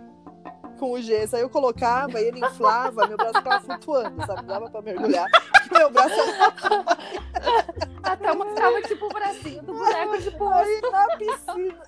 Com 0.82 0.94
o 0.94 1.02
gesso. 1.02 1.36
Aí 1.36 1.44
eu 1.44 1.50
colocava 1.50 2.20
e 2.20 2.26
ele 2.26 2.40
inflava, 2.44 3.06
meu 3.06 3.16
braço 3.16 3.38
ficava 3.38 3.62
flutuando, 3.62 4.26
sabe? 4.26 4.48
Dava 4.48 4.68
pra 4.68 4.82
mergulhar. 4.82 5.28
Meu 5.72 5.90
braço 5.90 6.16
Até 8.04 8.34
mostrava, 8.34 8.82
tipo, 8.82 9.06
o 9.06 9.10
bracinho 9.10 9.64
do 9.64 9.74
boneco 9.74 10.18
de 10.18 10.32
posto. 10.32 10.54
aí 10.54 10.82
na 10.82 11.08
piscina. 11.18 11.84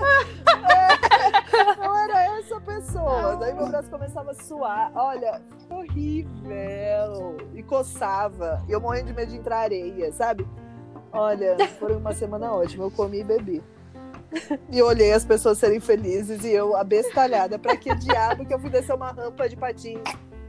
É, 0.70 1.86
eu 1.86 1.94
era 1.94 2.38
essa 2.38 2.60
pessoa. 2.60 3.36
Daí 3.36 3.52
meu 3.52 3.68
braço 3.68 3.90
começava 3.90 4.30
a 4.30 4.34
suar. 4.34 4.90
Olha, 4.94 5.42
horrível. 5.68 7.36
E 7.54 7.62
coçava. 7.62 8.62
E 8.68 8.72
eu 8.72 8.80
morrendo 8.80 9.08
de 9.08 9.12
medo 9.12 9.30
de 9.30 9.36
entrar 9.36 9.58
areia, 9.58 10.12
sabe? 10.12 10.48
Olha, 11.12 11.56
foi 11.78 11.94
uma 11.94 12.14
semana 12.14 12.52
ótima. 12.52 12.84
Eu 12.84 12.90
comi 12.90 13.20
e 13.20 13.24
bebi. 13.24 13.62
E 14.70 14.82
olhei 14.82 15.12
as 15.12 15.24
pessoas 15.24 15.58
serem 15.58 15.80
felizes 15.80 16.44
e 16.44 16.50
eu 16.50 16.76
abestalhada. 16.76 17.58
Pra 17.58 17.76
que 17.76 17.94
diabo 17.94 18.46
que 18.46 18.54
eu 18.54 18.58
fui 18.60 18.70
descer 18.70 18.94
uma 18.94 19.12
rampa 19.12 19.48
de 19.48 19.56
patins? 19.56 20.00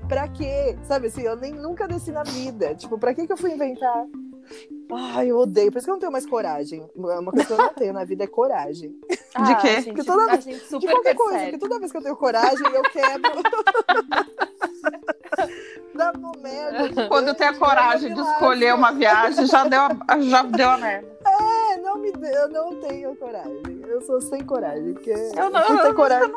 Pra 0.08 0.28
quê? 0.28 0.78
Sabe 0.84 1.08
assim, 1.08 1.22
eu 1.22 1.36
nem 1.36 1.54
nunca 1.54 1.88
desci 1.88 2.12
na 2.12 2.24
vida. 2.24 2.76
Tipo, 2.76 2.98
pra 2.98 3.14
que 3.14 3.26
que 3.26 3.34
eu 3.34 3.38
fui 3.38 3.52
inventar? 3.52 4.06
Ai, 5.16 5.32
eu 5.32 5.38
odeio. 5.38 5.72
Por 5.72 5.78
isso 5.78 5.86
que 5.86 5.92
eu 5.92 5.96
não 5.96 6.00
tenho 6.00 6.12
mais 6.12 6.26
coragem. 6.26 6.86
Uma 6.96 7.32
coisa 7.32 7.46
que 7.46 7.54
eu 7.54 7.58
não 7.58 7.74
tenho 7.74 7.94
na 7.94 8.04
vida 8.04 8.26
é 8.26 8.28
coragem. 8.28 8.94
De 9.10 9.56
quê? 9.62 9.68
A 9.70 9.82
gente, 9.82 10.04
toda 10.04 10.32
a 10.32 10.36
gente 10.36 10.60
De 10.60 10.66
super 10.68 10.92
qualquer 10.92 11.16
coisa. 11.16 11.32
percebe. 11.32 11.52
Porque 11.52 11.68
toda 11.70 11.80
vez 11.80 11.92
que 11.92 11.98
eu 11.98 12.02
tenho 12.02 12.16
coragem, 12.18 12.68
eu 12.74 12.82
quebro. 12.84 13.32
Dá 15.96 16.12
uma 16.12 16.32
merda. 16.42 17.08
Quando 17.08 17.34
tem 17.34 17.48
a 17.48 17.54
gigante, 17.54 17.70
coragem 17.70 18.10
eu 18.12 18.16
de 18.16 18.22
escolher 18.22 18.74
uma 18.74 18.92
viagem, 18.92 19.46
já 19.46 19.64
deu 19.68 19.82
a, 19.82 20.20
já 20.20 20.44
deu 20.44 20.70
a 20.70 20.78
merda. 20.78 21.08
É, 21.72 21.78
não 21.78 21.98
me 21.98 22.12
eu 22.12 22.50
não 22.50 22.76
tenho 22.80 23.16
coragem. 23.16 23.62
Eu 23.88 24.02
sou 24.02 24.20
sem 24.22 24.44
coragem. 24.46 24.94
Porque 24.94 25.12
Eu 25.12 25.50
não- 25.50 25.62
eu- 25.62 25.82
tem 25.84 25.94
coragem. 25.94 26.32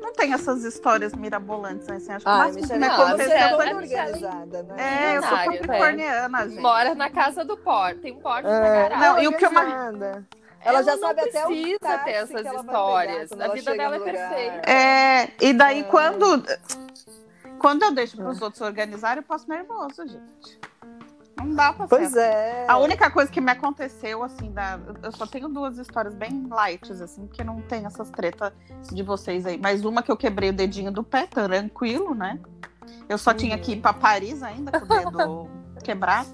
Não 0.00 0.12
tem 0.14 0.32
essas 0.32 0.64
histórias 0.64 1.12
mirabolantes? 1.14 1.88
Assim, 1.88 2.12
acho 2.12 2.24
que 2.24 2.30
Ai, 2.30 2.52
me 2.52 2.60
não, 2.78 2.88
aconteceu 2.90 3.32
é 3.32 3.56
Michelle- 3.56 3.74
organizada, 3.84 4.62
né? 4.62 4.74
É, 5.12 5.16
eu 5.18 5.22
sou 5.22 5.36
capricorniana, 5.38 6.48
gente. 6.48 6.60
Mora 6.60 6.94
na 6.94 7.10
casa 7.10 7.44
do 7.44 7.56
Porto, 7.56 8.00
tem 8.00 8.12
um 8.12 8.20
Porto 8.20 8.44
na 8.44 8.66
É, 8.66 8.88
garagem. 8.88 8.98
Não, 8.98 9.22
e 9.22 9.28
o 9.28 9.36
que 9.36 9.44
eu 9.44 9.50
mais- 9.52 9.68
organizada. 9.68 10.26
Ela 10.62 10.82
já 10.82 10.92
não 10.96 11.08
sabe 11.08 11.20
até 11.22 11.46
o 11.46 11.48
ter 12.04 12.10
essas 12.10 12.44
ela 12.44 12.60
histórias. 12.60 13.30
pegar 13.30 13.42
A 13.42 13.44
ela 13.46 13.54
vida 13.54 13.74
dela 13.76 13.96
é 13.96 14.00
perfeita. 14.00 14.70
É, 14.70 15.28
e 15.40 15.52
daí 15.54 15.80
É. 15.80 15.84
quando 15.84 16.44
quando 17.58 17.82
eu 17.82 17.92
deixo 17.92 18.16
para 18.16 18.28
os 18.30 18.40
outros 18.40 18.60
organizarem, 18.62 19.18
eu 19.18 19.22
passo 19.22 19.46
nervoso, 19.48 20.06
gente. 20.06 20.60
Não 21.38 21.54
dá 21.54 21.72
pra 21.72 21.86
Pois 21.88 22.12
ser. 22.12 22.20
é. 22.20 22.66
A 22.68 22.76
única 22.78 23.10
coisa 23.10 23.30
que 23.30 23.40
me 23.40 23.50
aconteceu, 23.50 24.22
assim, 24.22 24.52
da... 24.52 24.78
eu 25.02 25.10
só 25.12 25.26
tenho 25.26 25.48
duas 25.48 25.78
histórias 25.78 26.14
bem 26.14 26.46
light, 26.50 26.90
assim, 26.92 27.26
porque 27.26 27.42
não 27.42 27.60
tem 27.62 27.86
essas 27.86 28.10
tretas 28.10 28.52
de 28.92 29.02
vocês 29.02 29.46
aí. 29.46 29.58
Mas 29.58 29.84
uma 29.84 30.02
que 30.02 30.10
eu 30.10 30.16
quebrei 30.16 30.50
o 30.50 30.52
dedinho 30.52 30.92
do 30.92 31.02
pé, 31.02 31.26
tranquilo, 31.26 32.14
né? 32.14 32.38
Eu 33.08 33.16
só 33.16 33.32
tinha 33.32 33.56
que 33.58 33.72
ir 33.72 33.80
pra 33.80 33.92
Paris 33.92 34.42
ainda 34.42 34.78
com 34.78 34.84
o 34.84 34.88
dedo 34.88 35.48
quebrado. 35.82 36.28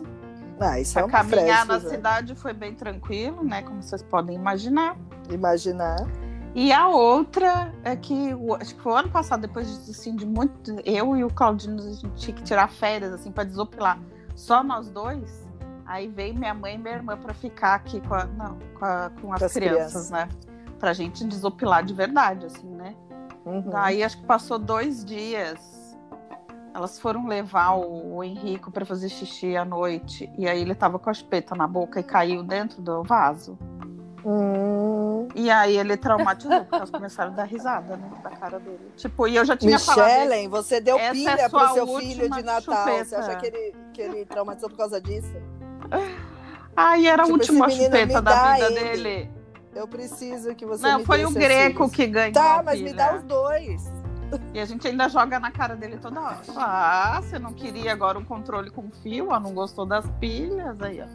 Ah, 0.59 0.81
isso 0.81 0.99
é 0.99 1.03
Pra 1.03 1.07
uma 1.11 1.19
caminhar 1.19 1.67
na 1.67 1.75
festa, 1.75 1.91
cidade 1.91 2.35
foi 2.35 2.53
bem 2.55 2.75
tranquilo, 2.75 3.45
né? 3.45 3.63
Como 3.63 3.83
vocês 3.83 4.03
podem 4.03 4.35
imaginar. 4.37 4.97
Imaginar. 5.31 5.97
E 6.55 6.73
a 6.73 6.89
outra 6.89 7.75
é 7.85 7.95
que, 7.95 8.31
acho 8.59 8.75
que 8.75 8.81
foi 8.81 8.93
o 8.93 8.97
ano 8.97 9.11
passado, 9.11 9.43
depois 9.43 9.85
de, 9.85 9.91
assim, 9.91 10.17
de 10.17 10.25
muito. 10.25 10.75
Eu 10.87 11.15
e 11.15 11.23
o 11.23 11.29
Claudino, 11.29 11.79
a 11.79 11.93
gente 11.93 12.09
tinha 12.15 12.35
que 12.35 12.43
tirar 12.43 12.69
férias, 12.69 13.13
assim, 13.13 13.31
pra 13.31 13.45
desopilar. 13.45 14.01
Só 14.37 14.63
nós 14.63 14.89
dois. 14.91 15.45
Aí 15.87 16.07
veio 16.09 16.35
minha 16.35 16.53
mãe 16.55 16.75
e 16.75 16.79
minha 16.79 16.95
irmã 16.95 17.17
pra 17.17 17.33
ficar 17.35 17.75
aqui 17.75 18.01
com, 18.01 18.15
a, 18.15 18.25
não, 18.25 18.59
com, 18.79 18.85
a- 18.85 19.11
com 19.21 19.33
as 19.33 19.39
Com 19.41 19.45
as 19.47 19.53
crianças, 19.53 20.11
né? 20.11 20.29
Pra 20.79 20.93
gente 20.93 21.25
desopilar 21.27 21.85
de 21.85 21.95
verdade, 21.95 22.47
assim, 22.47 22.69
né? 22.69 22.95
Uhum. 23.45 23.63
Daí 23.71 24.03
acho 24.03 24.19
que 24.19 24.27
passou 24.27 24.59
dois 24.59 25.05
dias. 25.05 25.97
Elas 26.75 26.99
foram 26.99 27.27
levar 27.27 27.77
o, 27.77 28.17
o 28.17 28.25
Henrico 28.25 28.71
pra 28.71 28.85
fazer 28.85 29.09
xixi 29.09 29.57
à 29.57 29.65
noite. 29.65 30.31
E 30.37 30.47
aí 30.47 30.61
ele 30.61 30.75
tava 30.75 30.99
com 30.99 31.09
a 31.09 31.15
chupeta 31.15 31.55
na 31.55 31.67
boca 31.67 32.01
e 32.01 32.03
caiu 32.03 32.43
dentro 32.43 32.83
do 32.83 33.03
vaso. 33.03 33.57
Hum. 34.29 35.29
E 35.37 35.49
aí 35.51 35.77
ele 35.79 35.97
traumatizou, 35.97 36.61
porque 36.63 36.75
elas 36.75 36.91
começaram 36.91 37.33
a 37.33 37.37
dar 37.37 37.45
risada, 37.45 37.97
né? 37.97 38.11
Da 38.25 38.31
cara 38.31 38.59
dele. 38.59 38.91
Tipo, 38.97 39.29
e 39.29 39.37
eu 39.37 39.45
já 39.45 39.57
tinha 39.57 39.79
falado. 39.79 40.05
desse- 40.09 40.19
Michelen, 40.21 40.49
você 40.49 40.81
deu 40.81 40.99
é 40.99 41.13
pilha 41.13 41.49
sua 41.49 41.61
pro 41.67 41.75
seu 41.75 41.87
filho 41.99 42.23
última 42.23 42.37
de 42.37 42.43
Natal. 42.43 42.75
Você 42.85 43.05
chupeta. 43.05 43.19
acha 43.19 43.37
que 43.37 43.47
ele, 43.47 43.75
que 43.93 44.03
ele 44.03 44.25
traumatizou 44.25 44.69
por 44.69 44.77
causa 44.79 45.01
disso? 45.01 45.33
Ai, 46.77 47.07
era 47.07 47.23
a 47.23 47.27
Tipo, 47.27 47.39
última 47.39 47.67
esse 47.69 47.77
menino 47.79 47.97
chupeta 47.97 48.23
da 48.23 48.53
vida 48.55 48.67
ele. 48.67 48.81
dele. 49.03 49.31
Eu 49.75 49.87
preciso 49.87 50.55
que 50.55 50.65
você 50.65 50.83
Não, 50.83 50.99
me 51.01 51.05
foi 51.05 51.25
o 51.25 51.31
Greco 51.31 51.85
filhos. 51.85 51.93
que 51.95 52.07
ganhou. 52.07 52.33
Tá, 52.33 52.61
a 52.61 52.63
mas 52.63 52.81
me 52.81 52.93
dá 52.95 53.15
os 53.17 53.23
dois. 53.25 53.83
E 54.57 54.59
a 54.59 54.65
gente 54.65 54.89
ainda 54.89 55.07
joga 55.07 55.39
na 55.39 55.51
cara 55.51 55.77
dele 55.77 55.99
toda 56.01 56.19
hora. 56.19 56.39
Ah, 56.57 57.21
você 57.23 57.39
não 57.39 57.53
queria 57.53 57.93
agora 57.93 58.19
um 58.19 58.25
controle 58.25 58.71
com 58.71 58.91
fio? 59.03 59.29
ó, 59.29 59.39
não 59.39 59.53
gostou 59.53 59.85
das 59.85 60.07
pilhas? 60.19 60.81
Aí, 60.81 60.99
ó. 61.03 61.07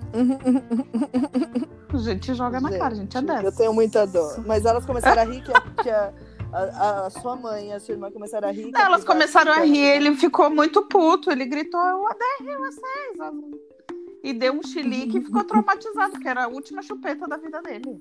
A 1.91 1.97
gente 1.97 2.35
joga 2.35 2.61
na 2.61 2.69
cara, 2.69 2.93
a 2.93 2.95
gente 2.97 3.17
é 3.17 3.21
dessa. 3.23 3.43
Eu 3.43 3.51
tenho 3.55 3.73
muita 3.73 4.05
dor. 4.05 4.45
Mas 4.45 4.63
elas 4.63 4.85
começaram 4.85 5.23
a 5.23 5.25
rir 5.25 5.41
que, 5.41 5.51
a, 5.51 5.61
que 5.81 5.89
a, 5.89 6.13
a- 6.53 7.05
a 7.07 7.09
sua 7.09 7.35
mãe 7.35 7.69
e 7.69 7.73
a 7.73 7.79
sua 7.79 7.93
irmã 7.93 8.11
começaram 8.11 8.47
a 8.47 8.51
rir. 8.51 8.65
que 8.65 8.71
Não, 8.73 8.81
elas 8.81 9.03
começaram 9.03 9.51
a 9.53 9.61
que 9.61 9.65
rir, 9.65 9.85
ele 9.85 10.15
ficou 10.15 10.51
muito 10.51 10.83
puto. 10.83 11.31
Ele 11.31 11.45
gritou, 11.45 11.81
eu 11.83 12.03
odeio 12.03 12.59
vocês. 12.59 13.17
E 14.23 14.33
deu 14.33 14.53
um 14.53 14.61
chilique 14.61 15.17
e 15.17 15.21
ficou 15.25 15.43
traumatizado, 15.43 16.11
porque 16.11 16.27
era 16.29 16.43
a 16.43 16.47
última 16.47 16.83
chupeta 16.83 17.27
da 17.27 17.37
vida 17.37 17.59
dele. 17.63 17.99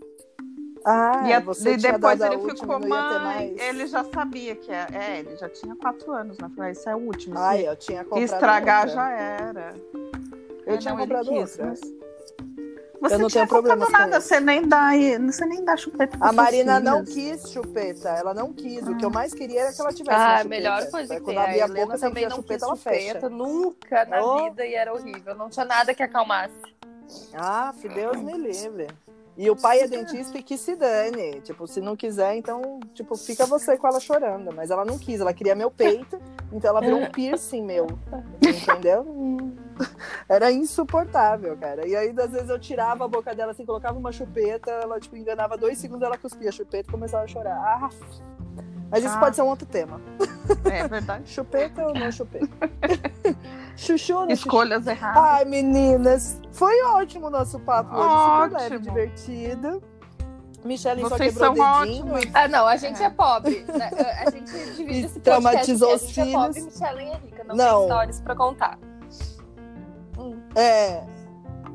Ah, 0.84 1.22
e, 1.28 1.32
a- 1.34 1.40
você 1.40 1.72
e 1.72 1.76
depois 1.76 2.20
ele 2.20 2.38
ficou, 2.38 2.80
mãe, 2.80 2.88
mais. 2.88 3.58
ele 3.58 3.86
já 3.86 4.02
sabia 4.04 4.56
que 4.56 4.72
é. 4.72 4.86
É, 4.92 5.18
ele 5.18 5.36
já 5.36 5.48
tinha 5.48 5.76
quatro 5.76 6.10
anos, 6.12 6.38
né? 6.38 6.50
Falei, 6.56 6.72
esse 6.72 6.88
é 6.88 6.94
o 6.94 6.98
último. 6.98 7.38
Ai, 7.38 7.68
eu 7.68 7.76
tinha 7.76 8.02
comprado 8.02 8.22
estragar 8.22 8.80
outra. 8.86 8.94
já 8.94 9.10
era. 9.10 9.74
Eu 10.66 10.74
É, 10.74 10.78
tinha 10.78 10.94
não, 10.94 11.00
comprado 11.00 11.28
quis, 11.28 11.50
outra. 11.58 11.66
mas- 11.66 11.80
Você 13.00 13.14
Eu 13.14 13.18
não 13.18 13.28
tinha 13.28 13.46
tenho 13.46 13.62
comprado 13.62 13.86
com 13.86 13.92
nada, 13.92 14.18
isso. 14.18 14.28
você 14.28 14.40
nem 14.40 14.68
dá, 14.68 14.90
você 15.26 15.46
nem 15.46 15.64
dá 15.64 15.74
chupeta 15.74 16.18
A 16.20 16.32
Marina 16.32 16.78
não 16.80 17.02
quis 17.02 17.50
chupeta, 17.50 18.10
ela 18.10 18.34
não 18.34 18.52
quis. 18.52 18.86
O 18.86 18.94
que 18.94 19.02
eu 19.04 19.08
Ah. 19.08 19.12
mais 19.12 19.32
queria 19.32 19.62
era 19.62 19.72
que 19.72 19.80
ela 19.80 19.90
tivesse 19.90 20.18
Ah, 20.20 20.28
chupeta. 20.36 20.48
melhor 20.50 20.90
coisa 20.90 21.14
que 21.14 21.20
Quando 21.22 21.36
tem. 21.36 21.38
Abria 21.38 21.64
a 21.64 21.68
boca, 21.86 21.98
também 21.98 22.24
não 22.28 22.36
chupeta, 22.36 22.54
quis 22.54 22.62
ela 22.62 22.76
fecha. 22.76 23.06
chupeta, 23.14 23.28
nunca 23.30 24.04
na 24.04 24.22
Oh. 24.22 24.44
vida, 24.44 24.66
e 24.66 24.74
era 24.74 24.92
horrível. 24.92 25.34
Não 25.34 25.48
tinha 25.48 25.64
nada 25.64 25.94
que 25.94 26.02
acalmasse. 26.02 26.52
Ah, 27.34 27.72
se 27.80 27.88
Deus 27.88 28.18
me 28.20 28.36
livre. 28.36 28.88
E 29.40 29.50
o 29.50 29.56
pai 29.56 29.80
é 29.80 29.88
dentista 29.88 30.36
e 30.36 30.42
que 30.42 30.58
se 30.58 30.76
dane. 30.76 31.40
Tipo, 31.40 31.66
se 31.66 31.80
não 31.80 31.96
quiser, 31.96 32.36
então, 32.36 32.78
tipo, 32.92 33.16
fica 33.16 33.46
você 33.46 33.74
com 33.74 33.88
ela 33.88 33.98
chorando. 33.98 34.54
Mas 34.54 34.70
ela 34.70 34.84
não 34.84 34.98
quis, 34.98 35.18
ela 35.18 35.32
queria 35.32 35.54
meu 35.54 35.70
peito, 35.70 36.20
então 36.52 36.68
ela 36.68 36.82
virou 36.82 37.00
um 37.00 37.08
piercing 37.10 37.64
meu. 37.64 37.86
Entendeu? 38.36 39.06
Era 40.28 40.52
insuportável, 40.52 41.56
cara. 41.56 41.88
E 41.88 41.96
aí, 41.96 42.14
às 42.18 42.32
vezes, 42.32 42.50
eu 42.50 42.58
tirava 42.58 43.06
a 43.06 43.08
boca 43.08 43.34
dela 43.34 43.52
assim, 43.52 43.64
colocava 43.64 43.98
uma 43.98 44.12
chupeta, 44.12 44.70
ela, 44.70 45.00
tipo, 45.00 45.16
enganava 45.16 45.56
dois 45.56 45.78
segundos, 45.78 46.02
ela 46.02 46.18
cuspia 46.18 46.50
a 46.50 46.52
chupeta 46.52 46.90
e 46.90 46.92
começava 46.92 47.24
a 47.24 47.26
chorar. 47.26 47.56
Ah, 47.56 47.88
mas 48.90 49.04
isso 49.04 49.14
Ah. 49.14 49.20
pode 49.20 49.36
ser 49.36 49.42
um 49.42 49.46
outro 49.48 49.66
tema. 49.66 50.00
É 50.64 50.86
verdade. 50.88 51.28
Chupeta 51.30 51.86
ou 51.86 51.94
não 51.94 52.10
chupeta? 52.10 52.48
chuchu 53.76 54.14
ou 54.14 54.20
não 54.20 54.30
chuchu? 54.30 54.32
Escolhas 54.32 54.86
erradas. 54.86 55.22
Ai, 55.22 55.44
meninas, 55.44 56.40
foi 56.52 56.82
ótimo 56.84 57.28
o 57.28 57.30
nosso 57.30 57.58
papo 57.60 57.94
hoje, 57.96 58.08
super 58.08 58.52
leve, 58.58 58.74
Ótimo. 58.76 58.80
divertido. 58.80 59.82
Michelle 60.62 61.00
só 61.00 61.08
Vocês 61.08 61.32
quebrou 61.32 61.52
o 61.52 61.56
são 61.56 61.80
dedinho. 61.84 62.12
ótimos. 62.14 62.34
Ah, 62.34 62.46
não, 62.48 62.66
a 62.66 62.76
gente 62.76 63.02
É. 63.02 63.06
é, 63.06 63.10
pobre. 63.10 63.64
né? 63.66 63.90
A 64.26 64.30
gente 64.30 64.52
divide 64.76 65.06
esse 65.06 65.20
Traumatizou 65.20 65.88
podcast. 65.88 66.10
os 66.12 66.18
A 66.18 66.22
gente 66.24 66.34
é 66.34 66.38
pobre, 66.38 66.60
filhos. 66.60 66.74
Michelle 66.80 67.00
é 67.02 67.16
rica. 67.16 67.44
Não, 67.44 67.56
Não. 67.56 67.74
tem 67.78 67.82
histórias 67.88 68.20
pra 68.20 68.34
contar. 68.36 68.78
É, 70.54 71.02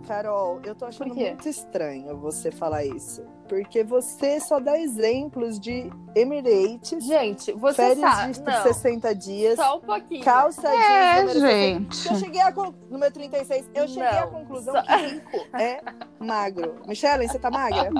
Carol, 0.07 0.59
eu 0.63 0.75
tô 0.75 0.85
achando 0.85 1.13
muito 1.15 1.49
estranho 1.49 2.15
você 2.17 2.51
falar 2.51 2.85
isso. 2.85 3.23
Porque 3.49 3.83
você 3.83 4.39
só 4.39 4.59
dá 4.59 4.77
exemplos 4.79 5.59
de 5.59 5.89
Emirates, 6.15 7.03
Gente, 7.05 7.51
você 7.53 7.75
férias 7.75 7.99
sabe. 8.15 8.33
de 8.33 8.41
Não, 8.41 8.63
60 8.63 9.15
dias, 9.15 9.55
só 9.55 9.77
um 9.77 9.81
pouquinho. 9.81 10.23
calça 10.23 10.61
jeans 10.69 10.83
É, 10.83 11.21
número 11.21 11.39
60. 11.39 11.49
gente. 11.49 12.07
Eu 12.07 12.15
cheguei 12.15 12.41
a 12.41 12.51
con... 12.51 12.73
número 12.89 13.13
36, 13.13 13.69
eu 13.75 13.87
cheguei 13.87 14.03
à 14.07 14.21
Não, 14.25 14.31
conclusão 14.31 14.73
só- 14.73 14.81
que 14.81 14.95
rico 14.95 15.47
é 15.59 15.81
magro. 16.19 16.75
Michelle, 16.87 17.27
você 17.27 17.37
tá 17.39 17.51
magra? 17.51 17.89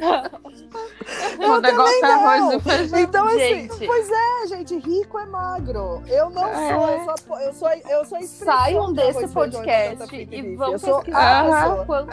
O 1.48 1.60
negócio 1.60 1.96
é 1.96 2.00
não. 2.08 2.26
arroz 2.26 2.54
e 2.54 2.60
feijão. 2.60 2.98
Então, 3.00 3.26
assim, 3.26 3.38
Gente. 3.38 3.86
pois 3.86 4.10
é, 4.10 4.46
gente, 4.48 4.78
rico 4.78 5.18
é 5.18 5.26
magro. 5.26 6.02
Eu 6.06 6.30
não 6.30 6.46
É. 6.46 6.74
sou, 6.74 6.88
eu 6.88 7.04
sou, 7.04 7.38
eu 7.40 7.52
sou, 7.54 7.68
eu 7.90 8.04
sou 8.04 8.22
Saiam 8.22 8.92
desse 8.92 9.28
podcast 9.28 10.14
e 10.30 10.56
vão 10.56 10.72
Eu 10.72 10.78
sou 10.78 10.96
pesquisar 10.96 11.84
quando 11.86 12.10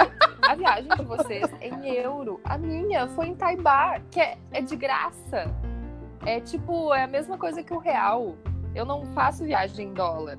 a 0.48 0.56
viagem 0.56 0.90
de 0.96 1.04
vocês 1.04 1.46
é 1.62 1.68
em 1.68 1.90
euro. 1.96 2.40
A 2.46 2.58
minha 2.58 3.08
foi 3.10 3.28
em 3.28 3.36
Taibá, 3.36 4.00
que 4.12 4.20
é, 4.20 4.38
é 4.52 4.62
de 4.62 4.76
graça. 4.76 5.54
É 6.26 6.40
tipo, 6.40 6.94
é 6.94 7.04
a 7.04 7.08
mesma 7.08 7.38
coisa 7.38 7.62
que 7.64 7.74
o 7.74 7.78
real. 7.80 8.36
Eu 8.76 8.86
não 8.86 9.06
faço 9.08 9.44
viagem 9.44 9.88
em 9.88 9.94
dólar. 9.94 10.38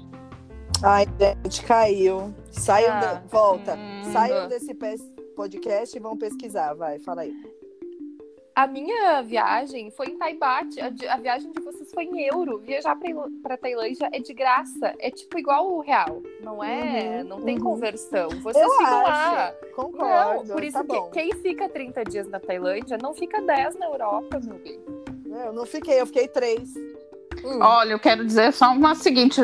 Ai, 0.82 1.06
gente, 1.18 1.64
caiu. 1.64 2.32
Saiam, 2.52 2.94
Ah, 2.94 3.14
de- 3.14 3.28
volta. 3.28 3.74
hum. 3.74 4.02
Saiam 4.12 4.46
desse 4.48 4.72
pes- 4.74 5.02
podcast 5.34 5.96
e 5.96 6.00
vão 6.00 6.16
pesquisar, 6.16 6.74
vai, 6.74 6.98
fala 7.00 7.22
aí. 7.22 7.32
A 8.58 8.66
minha 8.66 9.22
viagem 9.22 9.88
foi 9.92 10.06
em 10.08 10.18
Taibá. 10.18 10.62
A, 10.62 11.14
a 11.14 11.16
viagem 11.16 11.52
de 11.52 11.60
vocês 11.60 11.92
foi 11.92 12.06
em 12.06 12.22
euro. 12.26 12.58
Viajar 12.58 12.98
pra 13.40 13.56
Tailândia 13.56 14.08
é 14.12 14.18
de 14.18 14.34
graça. 14.34 14.96
É 14.98 15.12
tipo 15.12 15.38
igual 15.38 15.74
o 15.74 15.80
real. 15.80 16.20
Não 16.42 16.64
é? 16.64 17.20
Uhum, 17.22 17.28
não 17.28 17.40
tem 17.42 17.56
uhum. 17.56 17.62
conversão. 17.62 18.28
Vocês 18.42 18.64
Eu 18.64 18.72
ficam 18.72 19.06
acho. 19.06 19.08
lá. 19.08 19.52
Concordo. 19.76 20.48
Não, 20.48 20.56
por 20.56 20.64
isso 20.64 20.76
tá 20.76 20.82
que 20.82 20.88
bom. 20.88 21.10
quem 21.10 21.32
fica 21.34 21.68
30 21.68 22.04
dias 22.06 22.28
na 22.28 22.40
Tailândia 22.40 22.98
não 23.00 23.14
fica 23.14 23.40
10 23.40 23.76
na 23.76 23.86
Europa, 23.86 24.40
meu 24.42 24.58
bem. 24.58 24.80
Eu 25.24 25.52
não 25.52 25.64
fiquei, 25.64 26.00
eu 26.00 26.06
fiquei 26.06 26.26
três. 26.26 26.74
Olha, 27.60 27.92
eu 27.92 28.00
quero 28.00 28.26
dizer 28.26 28.52
só 28.52 28.72
uma 28.72 28.96
seguinte. 28.96 29.40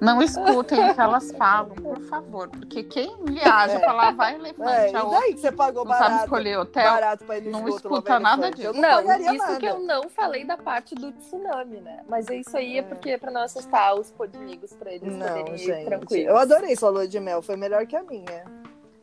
Não 0.00 0.20
escutem 0.22 0.90
o 0.90 0.94
que 0.94 1.00
elas 1.00 1.30
falam, 1.32 1.74
por 1.76 1.98
favor. 2.02 2.48
Porque 2.48 2.82
quem 2.82 3.16
viaja 3.24 3.74
É. 3.74 3.78
pra 3.78 3.92
lá 3.92 4.10
vai 4.10 4.32
É, 4.34 4.36
elefante. 4.36 4.92
e 4.92 4.96
a 4.96 5.02
outra 5.04 5.20
daí 5.20 5.34
que 5.34 5.40
você 5.40 5.52
pagou 5.52 5.84
não 5.84 5.92
sabe 5.92 6.04
barato? 6.04 6.24
escolher 6.24 6.58
hotel. 6.58 6.90
Barato 6.92 7.24
pra 7.24 7.38
ir 7.38 7.44
no 7.44 7.50
não 7.52 7.68
escuta 7.68 8.18
nada 8.20 8.50
disso. 8.50 8.72
Não, 8.74 9.02
Não, 9.02 9.16
isso 9.20 9.34
nada. 9.38 9.56
que 9.58 9.66
eu 9.66 9.78
não 9.80 10.08
falei 10.10 10.44
da 10.44 10.56
parte 10.58 10.94
do 10.94 11.12
tsunami, 11.12 11.80
né? 11.80 12.00
Mas 12.08 12.28
isso 12.28 12.56
aí 12.56 12.76
é, 12.76 12.80
É. 12.80 12.82
porque 12.82 13.10
é 13.10 13.18
pra 13.18 13.30
não 13.30 13.42
assustar 13.42 13.94
os 13.94 14.10
podmigos 14.10 14.72
pra 14.74 14.92
eles 14.92 15.12
Não, 15.16 15.26
poderem 15.26 15.54
ir 15.54 15.58
gente. 15.58 15.84
tranquilos. 15.86 16.26
Eu 16.28 16.36
adorei 16.36 16.76
sua 16.76 16.90
lua 16.90 17.08
de 17.08 17.20
mel, 17.20 17.40
foi 17.40 17.56
melhor 17.56 17.86
que 17.86 17.96
a 17.96 18.02
minha. 18.02 18.44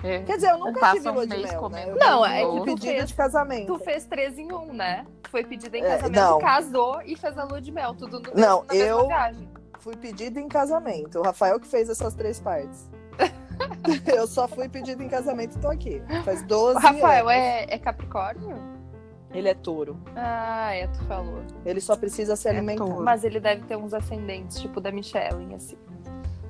É. 0.04 0.20
Quer 0.24 0.36
dizer, 0.36 0.52
eu 0.52 0.58
nunca 0.58 0.92
tive 0.94 1.10
um 1.10 1.14
lua 1.14 1.28
de 1.28 1.38
mel, 1.38 1.70
né? 1.70 1.86
Eu 1.90 1.96
Não, 1.96 2.26
é 2.26 2.42
que 2.44 2.46
tu 2.58 2.64
pedido 2.66 2.82
fez- 2.88 3.08
de 3.08 3.14
casamento. 3.14 3.68
Tu 3.78 3.84
fez 3.84 4.06
três 4.06 4.38
em 4.38 4.52
um, 4.52 4.74
né? 4.74 5.06
Foi 5.30 5.44
pedida 5.46 5.78
em 5.78 5.84
É, 5.84 5.90
casamento, 5.98 6.20
não. 6.20 6.40
casou 6.40 7.02
e 7.06 7.16
fez 7.16 7.38
a 7.38 7.44
lua 7.44 7.62
de 7.62 7.72
mel, 7.72 7.94
tudo 7.94 8.20
no 8.20 8.34
Não, 8.36 8.64
na 8.64 8.74
mesma 8.74 8.88
eu- 8.90 9.08
viagem. 9.08 9.50
Fui 9.82 9.96
pedido 9.96 10.40
em 10.40 10.48
casamento. 10.48 11.20
O 11.20 11.22
Rafael 11.24 11.60
que 11.60 11.68
fez 11.68 11.90
essas 11.90 12.14
três 12.14 12.40
partes. 12.40 12.90
eu 14.16 14.26
só 14.28 14.48
fui 14.48 14.70
pedido 14.70 15.04
em 15.04 15.10
casamento 15.10 15.58
e 15.58 15.60
tô 15.62 15.68
aqui. 15.70 16.02
Faz 16.24 16.42
12 16.44 16.78
O 16.78 16.80
Rafael 16.80 17.28
anos. 17.28 17.42
é, 17.42 17.66
é 17.76 17.78
Capricórnio? 17.78 18.56
Ele 19.34 19.48
é 19.50 19.54
touro. 19.54 19.98
Ah, 20.16 20.74
é, 20.74 20.88
tu 20.88 21.04
falou. 21.06 21.42
Ele 21.66 21.80
só 21.82 21.96
precisa 21.96 22.36
se 22.36 22.48
É 22.48 22.52
alimentar. 22.52 22.84
touro. 22.86 23.04
Mas 23.04 23.24
ele 23.24 23.40
deve 23.40 23.64
ter 23.64 23.76
uns 23.78 23.94
ascendentes, 23.94 24.60
tipo 24.60 24.82
da 24.82 24.92
Michelle, 24.92 25.54
assim. 25.56 25.78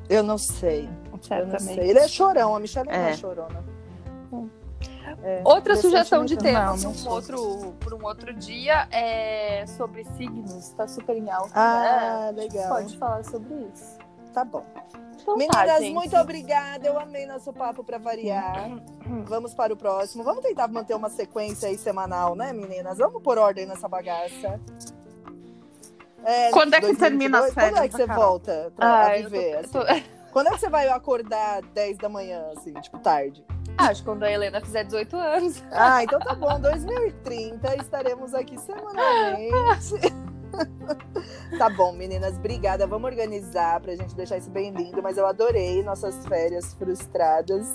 Eu 0.09 0.23
não 0.23 0.37
sei. 0.37 0.89
Eu 1.05 1.11
não 1.11 1.21
Certamente. 1.21 1.63
sei. 1.75 1.89
Ele 1.89 1.99
é 1.99 2.07
chorão, 2.07 2.55
a 2.55 2.59
Michelle 2.59 2.87
não 2.87 2.95
é 2.95 3.11
É. 3.11 3.17
chorona. 3.17 3.63
É, 5.23 5.41
Outra 5.45 5.75
sugestão 5.75 6.25
de 6.25 6.37
tema 6.37 6.75
para 6.77 6.89
um, 6.89 7.09
outro, 7.09 7.75
pra 7.79 7.95
um 7.95 8.03
outro 8.05 8.33
dia 8.33 8.87
é 8.91 9.65
sobre 9.67 10.03
signos. 10.17 10.69
Tá 10.69 10.87
super 10.87 11.15
em 11.15 11.29
alta, 11.29 11.49
né? 11.49 11.53
Ah, 11.55 12.31
legal. 12.33 12.69
Pode 12.69 12.97
falar 12.97 13.23
sobre 13.25 13.53
isso. 13.73 13.97
Tá 14.33 14.43
bom. 14.45 14.63
Então 15.21 15.37
Meninas, 15.37 15.65
tá, 15.67 15.81
muito 15.81 16.17
obrigada. 16.17 16.87
Eu 16.87 16.99
amei 16.99 17.25
nosso 17.27 17.53
papo 17.53 17.83
pra 17.83 17.97
variar. 17.99 18.71
Vamos 19.25 19.53
para 19.53 19.71
o 19.73 19.77
próximo. 19.77 20.23
Vamos 20.23 20.41
tentar 20.41 20.67
manter 20.67 20.95
uma 20.95 21.09
sequência 21.09 21.69
aí 21.69 21.77
semanal, 21.77 22.35
né, 22.35 22.51
meninas? 22.53 22.97
Vamos 22.97 23.21
pôr 23.21 23.37
ordem 23.37 23.65
nessa 23.67 23.87
bagaça. 23.87 24.59
É, 26.23 26.51
Quando 26.51 26.73
é 26.75 26.79
que 26.79 26.87
2022? 26.87 26.97
termina 26.97 27.39
as 27.39 27.53
Quando 27.53 27.77
é 27.83 27.87
que 27.87 27.95
você 27.95 28.05
Carol? 28.07 28.23
volta 28.23 28.71
pra 28.75 29.01
Ah, 29.07 29.09
tô- 29.09 29.15
viver? 29.29 29.53
eu 29.53 29.59
assim? 29.59 29.69
tô- 29.71 30.11
Quando 30.31 30.47
é 30.47 30.51
que 30.51 30.59
você 30.59 30.69
vai 30.69 30.87
acordar 30.87 31.61
10 31.73 31.97
da 31.97 32.07
manhã, 32.07 32.43
assim, 32.55 32.73
tipo, 32.75 32.97
tarde? 32.99 33.43
Acho 33.77 34.01
que 34.01 34.05
quando 34.05 34.23
a 34.23 34.31
Helena 34.31 34.61
fizer 34.61 34.83
18 34.83 35.15
anos. 35.15 35.63
Ah, 35.71 36.03
então 36.03 36.19
tá 36.19 36.35
bom. 36.35 36.59
2030 36.59 37.75
estaremos 37.77 38.33
aqui 38.33 38.59
semanalmente. 38.59 39.95
tá 41.57 41.69
bom, 41.69 41.93
meninas, 41.93 42.35
obrigada. 42.35 42.85
Vamos 42.85 43.09
organizar 43.09 43.79
pra 43.79 43.95
gente 43.95 44.13
deixar 44.15 44.37
isso 44.37 44.49
bem 44.49 44.71
lindo, 44.71 45.01
mas 45.01 45.17
eu 45.17 45.25
adorei 45.25 45.81
nossas 45.83 46.25
férias 46.27 46.73
frustradas. 46.73 47.73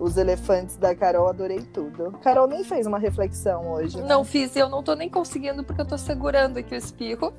Os 0.00 0.16
elefantes 0.16 0.76
da 0.76 0.94
Carol, 0.94 1.26
adorei 1.28 1.60
tudo. 1.60 2.12
Carol 2.22 2.46
nem 2.46 2.62
fez 2.62 2.86
uma 2.86 3.00
reflexão 3.00 3.72
hoje. 3.72 4.00
né? 4.00 4.06
Não 4.06 4.24
fiz 4.24 4.54
eu 4.54 4.68
não 4.68 4.80
tô 4.80 4.94
nem 4.94 5.10
conseguindo 5.10 5.64
porque 5.64 5.80
eu 5.80 5.86
tô 5.86 5.98
segurando 5.98 6.58
aqui 6.58 6.72
o 6.72 6.78
espirro. 6.78 7.34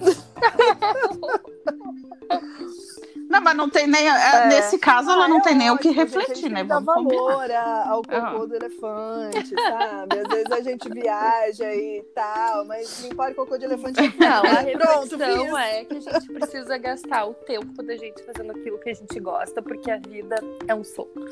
Não, 3.32 3.40
mas 3.40 3.56
não 3.56 3.68
tem 3.68 3.86
nem. 3.86 4.06
é, 4.08 4.46
Nesse 4.46 4.78
caso, 4.78 5.10
ela 5.10 5.26
não 5.26 5.38
Ah, 5.38 5.42
tem 5.42 5.54
é 5.54 5.56
nem 5.56 5.70
o 5.70 5.78
que 5.78 5.90
refletir, 5.90 6.50
né? 6.50 6.60
tem 6.60 6.68
Vamos 6.68 6.94
combinar. 6.94 7.22
valor 7.22 7.50
a- 7.50 7.88
ao 7.88 8.02
cocô 8.02 8.16
Ah. 8.42 8.46
do 8.46 8.54
elefante, 8.54 9.54
sabe? 9.60 10.18
Às 10.20 10.28
vezes 10.28 10.52
a 10.52 10.60
gente 10.60 10.88
viaja 10.90 11.74
e 11.74 12.02
tal, 12.14 12.64
mas 12.66 13.02
limpar 13.02 13.32
o 13.32 13.34
cocô 13.34 13.56
de 13.56 13.64
elefante 13.64 13.98
é 14.00 14.12
Não, 14.18 14.38
a 14.38 14.42
Pronto, 14.78 15.16
reflexão 15.16 15.44
fiz. 15.46 15.54
é 15.54 15.84
que 15.84 15.96
a 15.96 16.00
gente 16.00 16.32
precisa 16.32 16.78
gastar 16.78 17.24
o 17.26 17.34
tempo 17.34 17.82
da 17.82 17.96
gente 17.96 18.22
fazendo 18.22 18.50
aquilo 18.52 18.78
que 18.78 18.90
a 18.90 18.94
gente 18.94 19.18
gosta, 19.20 19.62
porque 19.62 19.90
a 19.90 19.96
vida 19.96 20.36
é 20.68 20.74
um 20.74 20.84
sopro. 20.84 21.24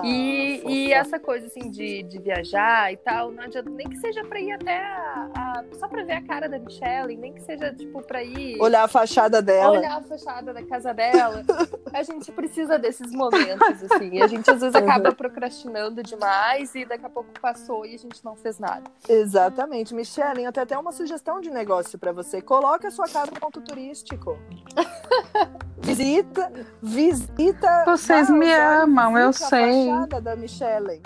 Ah, 0.00 0.02
e, 0.06 0.58
fofa. 0.62 0.70
e 0.74 0.92
essa 0.92 1.18
coisa 1.18 1.46
assim 1.46 1.70
de, 1.70 2.02
de 2.04 2.18
viajar 2.18 2.92
e 2.92 2.96
tal, 2.96 3.30
não 3.30 3.42
adianta 3.44 3.68
nem 3.70 3.88
que 3.88 3.96
seja 3.98 4.24
pra 4.24 4.40
ir 4.40 4.52
até 4.52 4.78
a, 4.78 5.28
a- 5.36 5.64
só 5.78 5.88
pra 5.88 6.04
ver 6.04 6.12
a 6.14 6.22
cara 6.22 6.48
da 6.48 6.58
Michelle, 6.58 7.16
nem 7.16 7.32
que 7.32 7.40
seja 7.42 7.72
tipo 7.74 8.02
pra 8.02 8.22
ir 8.22 8.60
Olhar 8.60 8.84
a 8.84 8.88
fachada 8.88 9.40
dela. 9.42 9.78
olhar 9.78 9.98
a 9.98 10.02
fachada 10.02 10.52
da 10.54 10.62
casa 10.64 10.92
dela. 10.94 11.42
a 11.92 12.02
gente 12.02 12.30
precisa 12.32 12.78
desses 12.78 13.12
momentos, 13.12 13.82
assim. 13.92 14.20
A 14.22 14.26
gente 14.26 14.50
às 14.50 14.60
vezes 14.60 14.74
acaba 14.74 15.12
procrastinando 15.12 16.02
demais 16.02 16.74
e 16.74 16.84
daqui 16.84 17.04
a 17.06 17.10
pouco 17.10 17.30
passou 17.40 17.84
e 17.84 17.94
a 17.94 17.98
gente 17.98 18.24
não 18.24 18.34
fez 18.36 18.58
nada. 18.58 18.84
Exatamente. 19.08 19.94
Michelle, 19.94 20.42
eu 20.44 20.52
tenho 20.52 20.64
até 20.64 20.78
uma 20.78 20.92
sugestão 20.92 21.40
de 21.40 21.50
negócio 21.50 21.98
pra 21.98 22.12
você. 22.12 22.40
Coloca 22.40 22.88
a 22.88 22.90
sua 22.90 23.06
casa 23.08 23.30
no 23.32 23.40
ponto 23.40 23.60
turístico. 23.60 24.38
visita, 25.82 26.52
visita. 26.82 27.84
Vocês 27.86 28.30
me 28.30 28.52
amam, 28.52 29.16
eu 29.18 29.32
sei. 29.32 29.90
A 29.90 29.94
fachada 30.02 30.20
da 30.20 30.36
Michelle. 30.36 31.02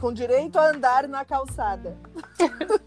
Com 0.00 0.12
direito 0.12 0.58
a 0.58 0.68
andar 0.70 1.06
na 1.08 1.24
calçada. 1.24 1.96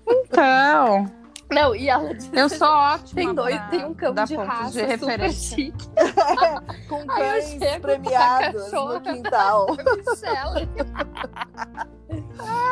Então, 0.08 1.06
Não, 1.52 1.76
e 1.76 1.88
ela 1.90 2.12
disse, 2.16 2.32
eu 2.34 2.50
sou 2.50 2.68
ótima. 2.68 3.14
tem, 3.14 3.34
dois, 3.36 3.56
pra 3.56 3.68
tem 3.68 3.86
um 3.86 3.94
campo 3.94 4.26
de 4.26 4.36
raça 4.36 4.72
de 4.72 4.80
super 4.80 4.88
referência. 4.88 5.56
chique. 5.58 5.90
Com 6.90 6.96
Aí 6.96 7.04
eu 7.04 7.06
cães 7.08 7.50
chego 7.50 7.60
com 7.60 7.76
a 7.76 7.80
premiados 7.80 8.72
no 8.72 9.02
quintal. 9.02 9.68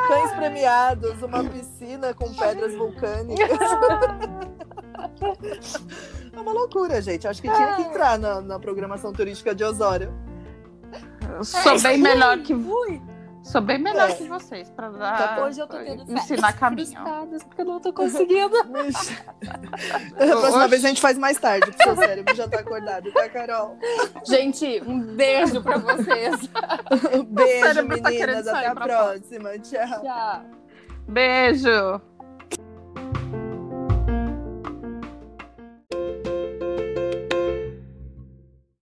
Cães 0.07 0.32
premiados, 0.36 1.22
uma 1.22 1.43
piscina 1.43 2.14
com 2.14 2.34
pedras 2.34 2.74
vulcânicas. 2.76 3.49
É 6.34 6.39
uma 6.39 6.51
loucura, 6.53 7.01
gente. 7.01 7.28
Acho 7.28 7.41
que 7.41 7.49
tinha 7.49 7.76
que 7.76 7.82
entrar 7.84 8.18
na, 8.18 8.41
na 8.41 8.59
programação 8.59 9.12
turística 9.14 9.53
de 9.53 9.64
Osório. 9.64 10.14
Eu 11.38 11.43
sou 11.43 11.80
bem 11.82 11.97
melhor 11.97 12.38
que 12.39 12.53
Fui. 12.53 13.01
sou 13.43 13.62
bem 13.62 13.78
melhor 13.78 14.09
É. 14.09 14.14
que 14.14 14.28
vocês 14.28 14.70
para 14.70 14.89
dar 14.89 15.43
Hoje 15.43 15.59
eu 15.62 15.68
tô 15.68 15.78
tendo 15.78 16.03
Ah, 16.09 16.14
ensinar 16.14 16.53
caminho. 16.53 16.99
porque 17.47 17.62
eu 17.62 17.66
não 17.66 17.80
tô 17.80 17.93
conseguindo. 17.93 18.55
A 20.20 20.26
próxima 20.39 20.68
vez 20.68 20.84
a 20.84 20.88
gente 20.89 20.99
faz 21.01 21.18
mais 21.18 21.38
tarde, 21.39 21.66
porque 21.68 21.84
seu 21.84 21.95
cérebro 21.95 22.36
já 22.36 22.47
tá 22.47 22.59
acordado, 22.59 23.12
tá, 23.14 23.30
Carol? 23.30 23.78
Gente, 24.26 24.82
um 24.86 24.99
beijo 25.16 25.62
pra 25.64 25.78
vocês. 25.78 26.36
Beijo, 27.30 27.62
cérebro 27.66 28.01
tá 28.01 28.09
meninas. 28.09 28.45
sair 28.45 28.66
Até 28.66 28.68
a 28.68 28.74
fora. 28.74 28.86
próxima. 28.86 29.59
Tchau. 29.59 30.01
Tchau. 30.01 30.41
Beijo. 31.07 32.01